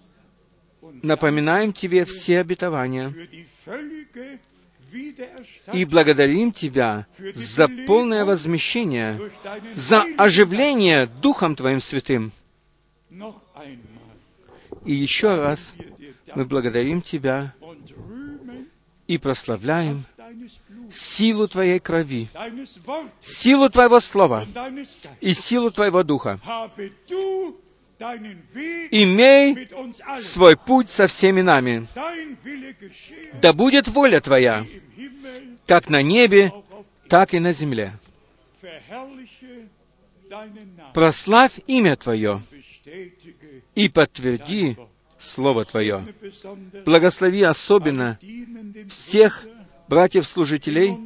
напоминаем 1.02 1.72
Тебе 1.72 2.04
все 2.04 2.40
обетования, 2.40 3.14
и 5.72 5.84
благодарим 5.84 6.52
Тебя 6.52 7.06
за 7.34 7.68
полное 7.86 8.24
возмещение, 8.24 9.30
за 9.74 10.04
оживление 10.18 11.06
Духом 11.06 11.56
Твоим 11.56 11.80
Святым. 11.80 12.32
И 14.84 14.94
еще 14.94 15.36
раз 15.36 15.74
мы 16.34 16.44
благодарим 16.44 17.02
Тебя 17.02 17.54
и 19.06 19.18
прославляем 19.18 20.04
силу 20.90 21.48
Твоей 21.48 21.78
крови, 21.78 22.28
силу 23.22 23.68
Твоего 23.70 24.00
Слова 24.00 24.46
и 25.20 25.34
силу 25.34 25.70
Твоего 25.70 26.02
Духа. 26.02 26.38
Имей 28.90 29.68
свой 30.18 30.56
путь 30.56 30.90
со 30.90 31.06
всеми 31.06 31.40
нами. 31.40 31.86
Да 33.40 33.52
будет 33.52 33.88
воля 33.88 34.20
Твоя, 34.20 34.66
как 35.66 35.88
на 35.88 36.02
небе, 36.02 36.52
так 37.08 37.34
и 37.34 37.38
на 37.38 37.52
земле. 37.52 37.92
Прославь 40.94 41.58
имя 41.66 41.96
Твое 41.96 42.42
и 43.74 43.88
подтверди 43.88 44.76
Слово 45.18 45.64
Твое. 45.64 46.06
Благослови 46.84 47.42
особенно 47.42 48.18
всех 48.88 49.46
братьев-служителей 49.88 50.96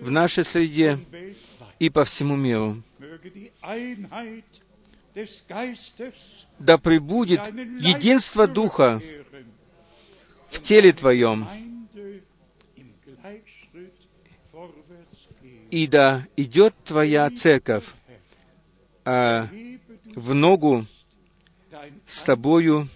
в 0.00 0.10
нашей 0.10 0.44
среде 0.44 0.98
и 1.78 1.90
по 1.90 2.04
всему 2.04 2.36
миру. 2.36 2.82
Да 6.58 6.78
пребудет 6.78 7.48
единство 7.80 8.46
Духа 8.46 9.00
в 10.48 10.60
теле 10.62 10.92
Твоем, 10.92 11.46
и 15.70 15.86
да 15.86 16.26
идет 16.36 16.74
Твоя 16.84 17.30
церковь 17.30 17.84
а, 19.04 19.48
в 20.14 20.34
ногу 20.34 20.86
с 22.04 22.22
Тобою 22.22 22.88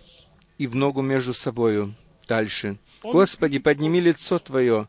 и 0.58 0.66
в 0.66 0.74
ногу 0.74 1.02
между 1.02 1.34
собою 1.34 1.94
дальше. 2.26 2.78
Господи, 3.02 3.58
подними 3.58 4.00
лицо 4.00 4.38
Твое, 4.38 4.88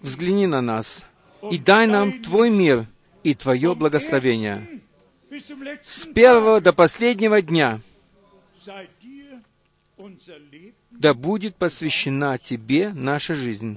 взгляни 0.00 0.46
на 0.46 0.60
нас 0.60 1.06
и 1.50 1.58
дай 1.58 1.86
нам 1.86 2.22
Твой 2.22 2.50
мир 2.50 2.86
и 3.24 3.34
Твое 3.34 3.74
благословение. 3.74 4.80
С 5.86 6.06
первого 6.06 6.60
до 6.60 6.72
последнего 6.72 7.40
дня 7.40 7.80
да 10.90 11.14
будет 11.14 11.56
посвящена 11.56 12.38
Тебе 12.38 12.90
наша 12.92 13.34
жизнь. 13.34 13.76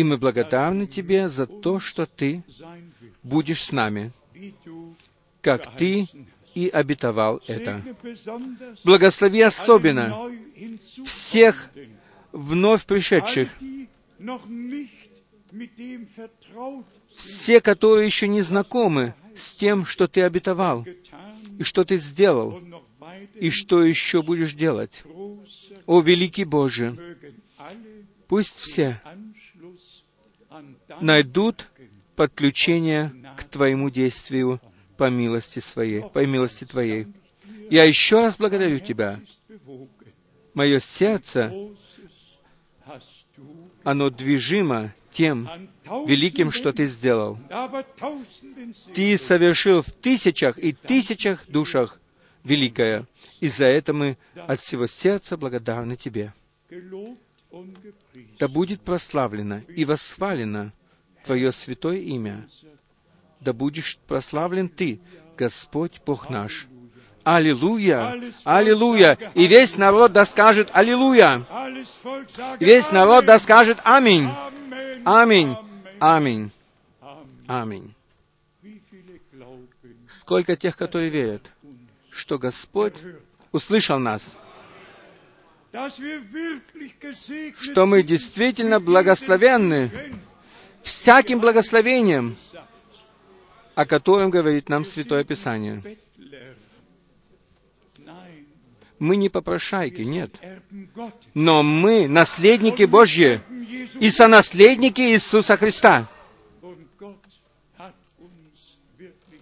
И 0.00 0.02
мы 0.02 0.16
благодарны 0.16 0.86
Тебе 0.86 1.28
за 1.28 1.44
то, 1.44 1.78
что 1.78 2.06
Ты 2.06 2.42
будешь 3.22 3.64
с 3.64 3.70
нами, 3.70 4.12
как 5.42 5.76
Ты 5.76 6.08
и 6.54 6.68
обетовал 6.68 7.42
это. 7.46 7.82
Благослови 8.82 9.42
особенно 9.42 10.32
всех 11.04 11.68
вновь 12.32 12.86
пришедших, 12.86 13.50
все, 17.14 17.60
которые 17.60 18.06
еще 18.06 18.26
не 18.26 18.40
знакомы 18.40 19.12
с 19.36 19.54
тем, 19.54 19.84
что 19.84 20.08
Ты 20.08 20.22
обетовал, 20.22 20.86
и 21.58 21.62
что 21.62 21.84
Ты 21.84 21.98
сделал, 21.98 22.58
и 23.34 23.50
что 23.50 23.84
еще 23.84 24.22
будешь 24.22 24.54
делать. 24.54 25.04
О, 25.84 26.00
великий 26.00 26.44
Боже, 26.46 27.18
пусть 28.28 28.56
все 28.56 28.98
найдут 31.00 31.66
подключение 32.16 33.12
к 33.36 33.44
Твоему 33.44 33.90
действию 33.90 34.60
по 34.96 35.08
милости 35.08 35.60
своей, 35.60 36.02
по 36.02 36.24
милости 36.26 36.64
Твоей. 36.64 37.06
Я 37.70 37.84
еще 37.84 38.20
раз 38.20 38.36
благодарю 38.36 38.78
Тебя. 38.78 39.20
Мое 40.54 40.80
сердце 40.80 41.52
оно 43.82 44.10
движимо 44.10 44.92
тем 45.10 45.48
великим, 46.06 46.50
что 46.50 46.72
Ты 46.72 46.86
сделал. 46.86 47.38
Ты 48.92 49.16
совершил 49.16 49.82
в 49.82 49.90
тысячах 49.92 50.58
и 50.58 50.72
тысячах 50.72 51.46
душах 51.48 51.98
великое, 52.44 53.06
и 53.40 53.48
за 53.48 53.66
это 53.66 53.92
мы 53.92 54.18
от 54.34 54.60
всего 54.60 54.86
сердца 54.86 55.36
благодарны 55.36 55.96
Тебе. 55.96 56.32
Да 58.38 58.48
будет 58.48 58.80
прославлено 58.82 59.62
и 59.74 59.84
восхвалено 59.84 60.72
Твое 61.24 61.52
святое 61.52 61.98
имя. 61.98 62.48
Да 63.40 63.52
будешь 63.52 63.98
прославлен 64.06 64.68
Ты, 64.68 65.00
Господь 65.36 66.00
Бог 66.04 66.30
наш. 66.30 66.66
Аллилуйя! 67.24 68.18
Аллилуйя! 68.44 69.18
И 69.34 69.46
весь 69.46 69.76
народ 69.76 70.12
да 70.12 70.24
скажет 70.24 70.70
Аллилуйя! 70.72 71.44
И 72.58 72.64
весь 72.64 72.90
народ 72.92 73.26
да 73.26 73.38
скажет 73.38 73.78
Аминь! 73.84 74.28
Аминь! 75.04 75.56
Аминь! 75.98 76.50
Аминь! 77.46 77.94
Сколько 80.20 80.56
тех, 80.56 80.76
которые 80.76 81.10
верят, 81.10 81.50
что 82.10 82.38
Господь 82.38 82.94
услышал 83.52 83.98
нас, 83.98 84.36
что 87.60 87.86
мы 87.86 88.02
действительно 88.02 88.80
благословенны 88.80 89.90
всяким 90.82 91.40
благословением, 91.40 92.36
о 93.74 93.86
котором 93.86 94.30
говорит 94.30 94.68
нам 94.68 94.84
Святое 94.84 95.24
Писание. 95.24 95.82
Мы 98.98 99.16
не 99.16 99.30
попрошайки, 99.30 100.02
нет. 100.02 100.30
Но 101.32 101.62
мы 101.62 102.06
наследники 102.06 102.82
Божьи 102.84 103.40
и 103.98 104.10
сонаследники 104.10 105.00
Иисуса 105.00 105.56
Христа. 105.56 106.06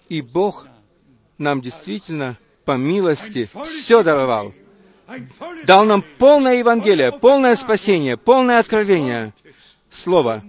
И 0.09 0.23
Бог 0.23 0.67
нам 1.39 1.61
действительно 1.61 2.37
по 2.65 2.77
милости 2.77 3.49
все 3.65 4.03
даровал. 4.03 4.55
Дал 5.65 5.85
нам 5.85 6.05
полное 6.19 6.57
Евангелие, 6.57 7.13
полное 7.13 7.57
спасение, 7.57 8.17
полное 8.17 8.61
откровение, 8.61 9.33
Слово 9.91 10.43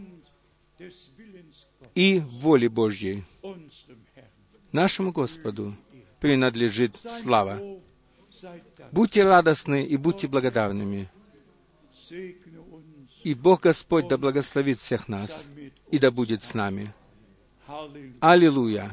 и 1.95 2.19
воли 2.19 2.67
Божьей. 2.67 3.23
Нашему 4.71 5.11
Господу 5.11 5.75
принадлежит 6.19 6.97
слава. 7.03 7.59
Будьте 8.91 9.23
радостны 9.23 9.83
и 9.83 9.97
будьте 9.97 10.27
благодарными. 10.27 11.09
И 13.23 13.33
Бог 13.33 13.61
Господь 13.61 14.07
да 14.07 14.17
благословит 14.17 14.79
всех 14.79 15.07
нас, 15.07 15.45
и 15.91 15.99
да 15.99 16.11
будет 16.11 16.43
с 16.43 16.53
нами. 16.53 16.93
Аллилуйя! 18.21 18.91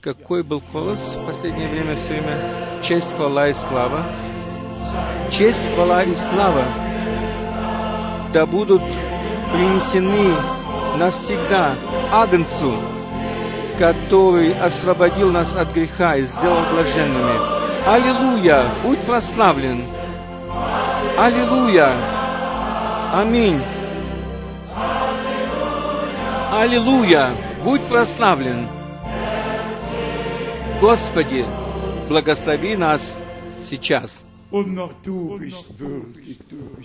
Какой 0.00 0.42
был 0.42 0.60
голос 0.72 1.16
в 1.16 1.26
последнее 1.26 1.68
время 1.68 1.96
все 1.96 2.08
время? 2.08 2.82
Честь, 2.82 3.14
хвала 3.14 3.48
и 3.48 3.54
слава. 3.54 4.04
Честь, 5.30 5.72
хвала 5.74 6.02
и 6.02 6.14
слава 6.14 6.64
да 8.32 8.46
будут 8.46 8.82
принесены 9.52 10.34
навсегда 10.96 11.74
Агнцу, 12.10 12.74
который 13.78 14.54
освободил 14.54 15.30
нас 15.30 15.54
от 15.54 15.72
греха 15.72 16.16
и 16.16 16.22
сделал 16.22 16.62
блаженными. 16.72 17.62
Аллилуйя! 17.86 18.64
Будь 18.82 19.00
прославлен! 19.00 19.84
Аллилуйя! 21.18 21.92
Аминь! 23.12 23.60
Аллилуйя! 26.52 27.30
Будь 27.64 27.86
прославлен! 27.86 28.68
Господи, 30.80 31.44
благослови 32.08 32.76
нас 32.76 33.18
сейчас. 33.60 34.24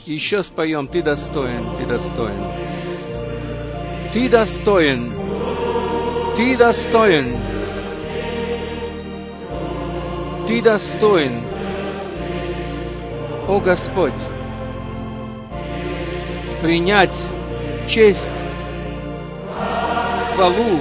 И 0.06 0.14
еще 0.14 0.42
споем, 0.42 0.88
Ты 0.88 1.02
достоин, 1.02 1.76
Ты 1.76 1.86
достоин. 1.86 2.42
Ты 4.14 4.30
достоин. 4.30 5.12
Ты 6.38 6.56
достоин. 6.56 7.36
Ты 10.48 10.62
достоин. 10.62 11.42
О 13.50 13.60
Господь, 13.60 14.14
принять 16.62 17.28
честь, 17.88 18.34
хвалу 20.36 20.80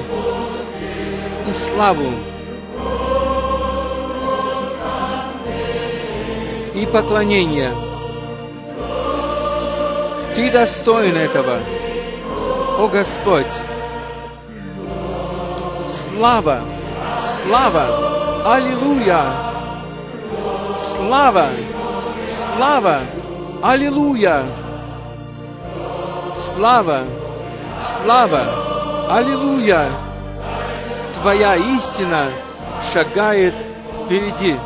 и 1.48 1.52
славу 1.52 2.12
и 6.76 6.84
поклонение. 6.84 7.72
Ты 10.34 10.50
достоин 10.50 11.16
этого, 11.16 11.58
о 12.78 12.88
Господь. 12.88 13.46
Слава, 15.86 16.60
слава, 17.18 18.54
аллилуйя, 18.54 19.22
слава, 20.76 21.48
слава, 22.26 23.00
аллилуйя, 23.62 24.42
слава, 26.34 27.04
слава, 27.78 28.44
аллилуйя. 29.08 29.88
Твоя 31.14 31.56
истина 31.56 32.26
шагает 32.92 33.54
впереди. 33.94 34.56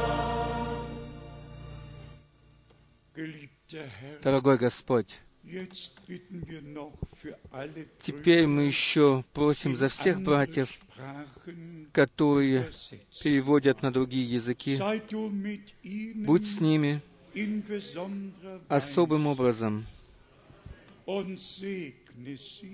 Дорогой 4.23 4.59
Господь, 4.59 5.21
теперь 8.01 8.47
мы 8.47 8.63
еще 8.65 9.25
просим 9.33 9.77
за 9.77 9.89
всех 9.89 10.21
братьев, 10.23 10.79
которые 11.93 12.71
переводят 13.23 13.83
на 13.83 13.91
другие 13.93 14.25
языки, 14.25 14.79
будь 16.15 16.47
с 16.47 16.61
ними 16.61 17.01
особым 18.69 19.27
образом. 19.27 19.85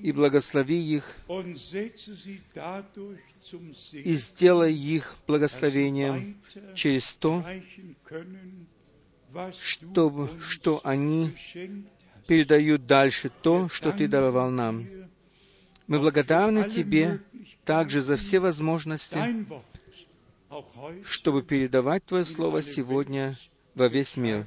И 0.02 0.12
благослови 0.12 0.77
их, 0.77 1.16
и 3.93 4.14
сделай 4.14 4.74
их 4.74 5.16
благословением 5.27 6.36
через 6.74 7.12
то, 7.14 7.44
чтобы, 9.60 10.30
что 10.40 10.80
они 10.84 11.32
передают 12.26 12.86
дальше 12.86 13.30
то, 13.42 13.68
что 13.68 13.92
Ты 13.92 14.08
даровал 14.08 14.50
нам. 14.50 14.86
Мы 15.86 16.00
благодарны 16.00 16.68
Тебе 16.68 17.20
также 17.64 18.00
за 18.00 18.16
все 18.16 18.40
возможности, 18.40 19.18
чтобы 21.04 21.42
передавать 21.42 22.04
Твое 22.04 22.24
Слово 22.24 22.62
сегодня 22.62 23.36
во 23.74 23.88
весь 23.88 24.16
мир 24.16 24.46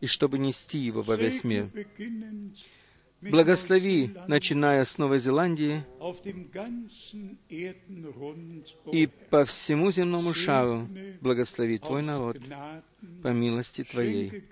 и 0.00 0.06
чтобы 0.06 0.38
нести 0.38 0.78
его 0.78 1.02
во 1.02 1.16
весь 1.16 1.44
мир. 1.44 1.68
Благослови, 3.22 4.10
начиная 4.26 4.84
с 4.84 4.98
Новой 4.98 5.20
Зеландии 5.20 5.84
и 8.92 9.08
по 9.30 9.44
всему 9.44 9.92
земному 9.92 10.34
шару, 10.34 10.88
благослови 11.20 11.78
Твой 11.78 12.02
народ 12.02 12.38
по 13.22 13.28
милости 13.28 13.84
Твоей. 13.84 14.42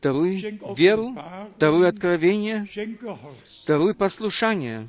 Даруй 0.00 0.58
веру, 0.76 1.16
даруй 1.58 1.88
откровение, 1.88 2.66
даруй 3.66 3.94
послушание. 3.94 4.88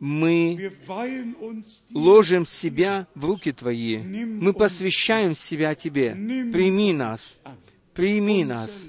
Мы 0.00 0.72
ложим 1.92 2.46
себя 2.46 3.06
в 3.14 3.24
руки 3.24 3.52
Твои. 3.52 3.98
Мы 3.98 4.52
посвящаем 4.52 5.36
себя 5.36 5.76
Тебе. 5.76 6.10
Прими 6.52 6.92
нас. 6.92 7.38
Прими 7.94 8.44
нас 8.44 8.86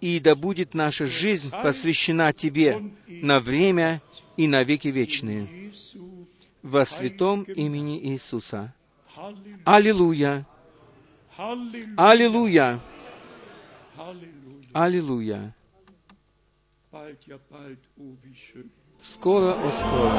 и 0.00 0.20
да 0.20 0.34
будет 0.34 0.74
наша 0.74 1.06
жизнь 1.06 1.50
посвящена 1.50 2.32
Тебе 2.32 2.82
на 3.06 3.40
время 3.40 4.02
и 4.36 4.46
на 4.48 4.62
веки 4.62 4.88
вечные. 4.88 5.72
Во 6.62 6.84
святом 6.84 7.42
имени 7.42 7.98
Иисуса. 8.10 8.74
Аллилуйя! 9.64 10.46
Аллилуйя! 11.96 12.80
Аллилуйя! 14.72 15.54
Скоро, 19.00 19.52
о 19.52 19.72
скоро! 19.72 20.12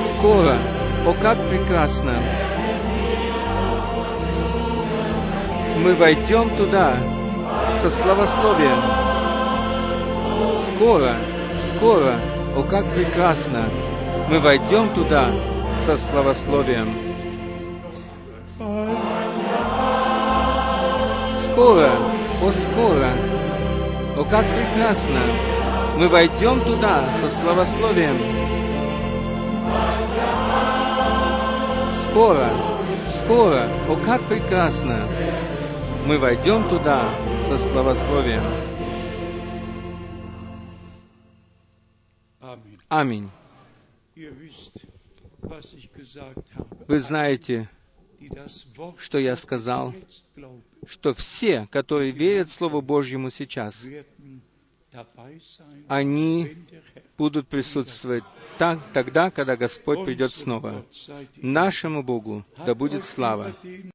Скоро! 0.00 0.58
О, 1.06 1.14
как 1.20 1.38
прекрасно! 1.50 2.55
Мы 5.76 5.94
войдем 5.94 6.56
туда 6.56 6.96
со 7.78 7.90
славословием. 7.90 8.82
Скоро, 10.54 11.16
скоро, 11.56 12.18
о, 12.56 12.62
как 12.62 12.86
прекрасно! 12.94 13.64
Мы 14.28 14.40
войдем 14.40 14.88
туда 14.94 15.30
со 15.80 15.96
славословием. 15.96 16.88
Скоро, 21.30 21.90
о, 22.42 22.50
скоро, 22.52 23.10
о, 24.16 24.24
как 24.24 24.44
прекрасно! 24.46 25.20
Мы 25.98 26.08
войдем 26.08 26.60
туда 26.62 27.04
со 27.20 27.28
славословием. 27.28 28.18
Скоро, 31.92 32.48
скоро, 33.06 33.68
о, 33.88 33.96
как 33.96 34.22
прекрасно! 34.26 35.08
Мы 36.06 36.18
войдем 36.18 36.68
туда 36.68 37.12
со 37.48 37.58
славословием. 37.58 38.44
Amen. 42.40 42.78
Аминь. 42.88 43.30
Вы 46.86 47.00
знаете, 47.00 47.68
что 48.98 49.18
я 49.18 49.34
сказал, 49.34 49.92
что 50.86 51.12
все, 51.12 51.66
которые 51.72 52.12
верят 52.12 52.52
Слову 52.52 52.82
Божьему 52.82 53.30
сейчас, 53.30 53.84
они 55.88 56.56
будут 57.18 57.48
присутствовать 57.48 58.24
так, 58.58 58.78
тогда, 58.92 59.30
когда 59.32 59.56
Господь 59.56 60.04
придет 60.04 60.32
снова. 60.32 60.84
Нашему 61.36 62.04
Богу 62.04 62.44
да 62.64 62.76
будет 62.76 63.04
слава. 63.04 63.52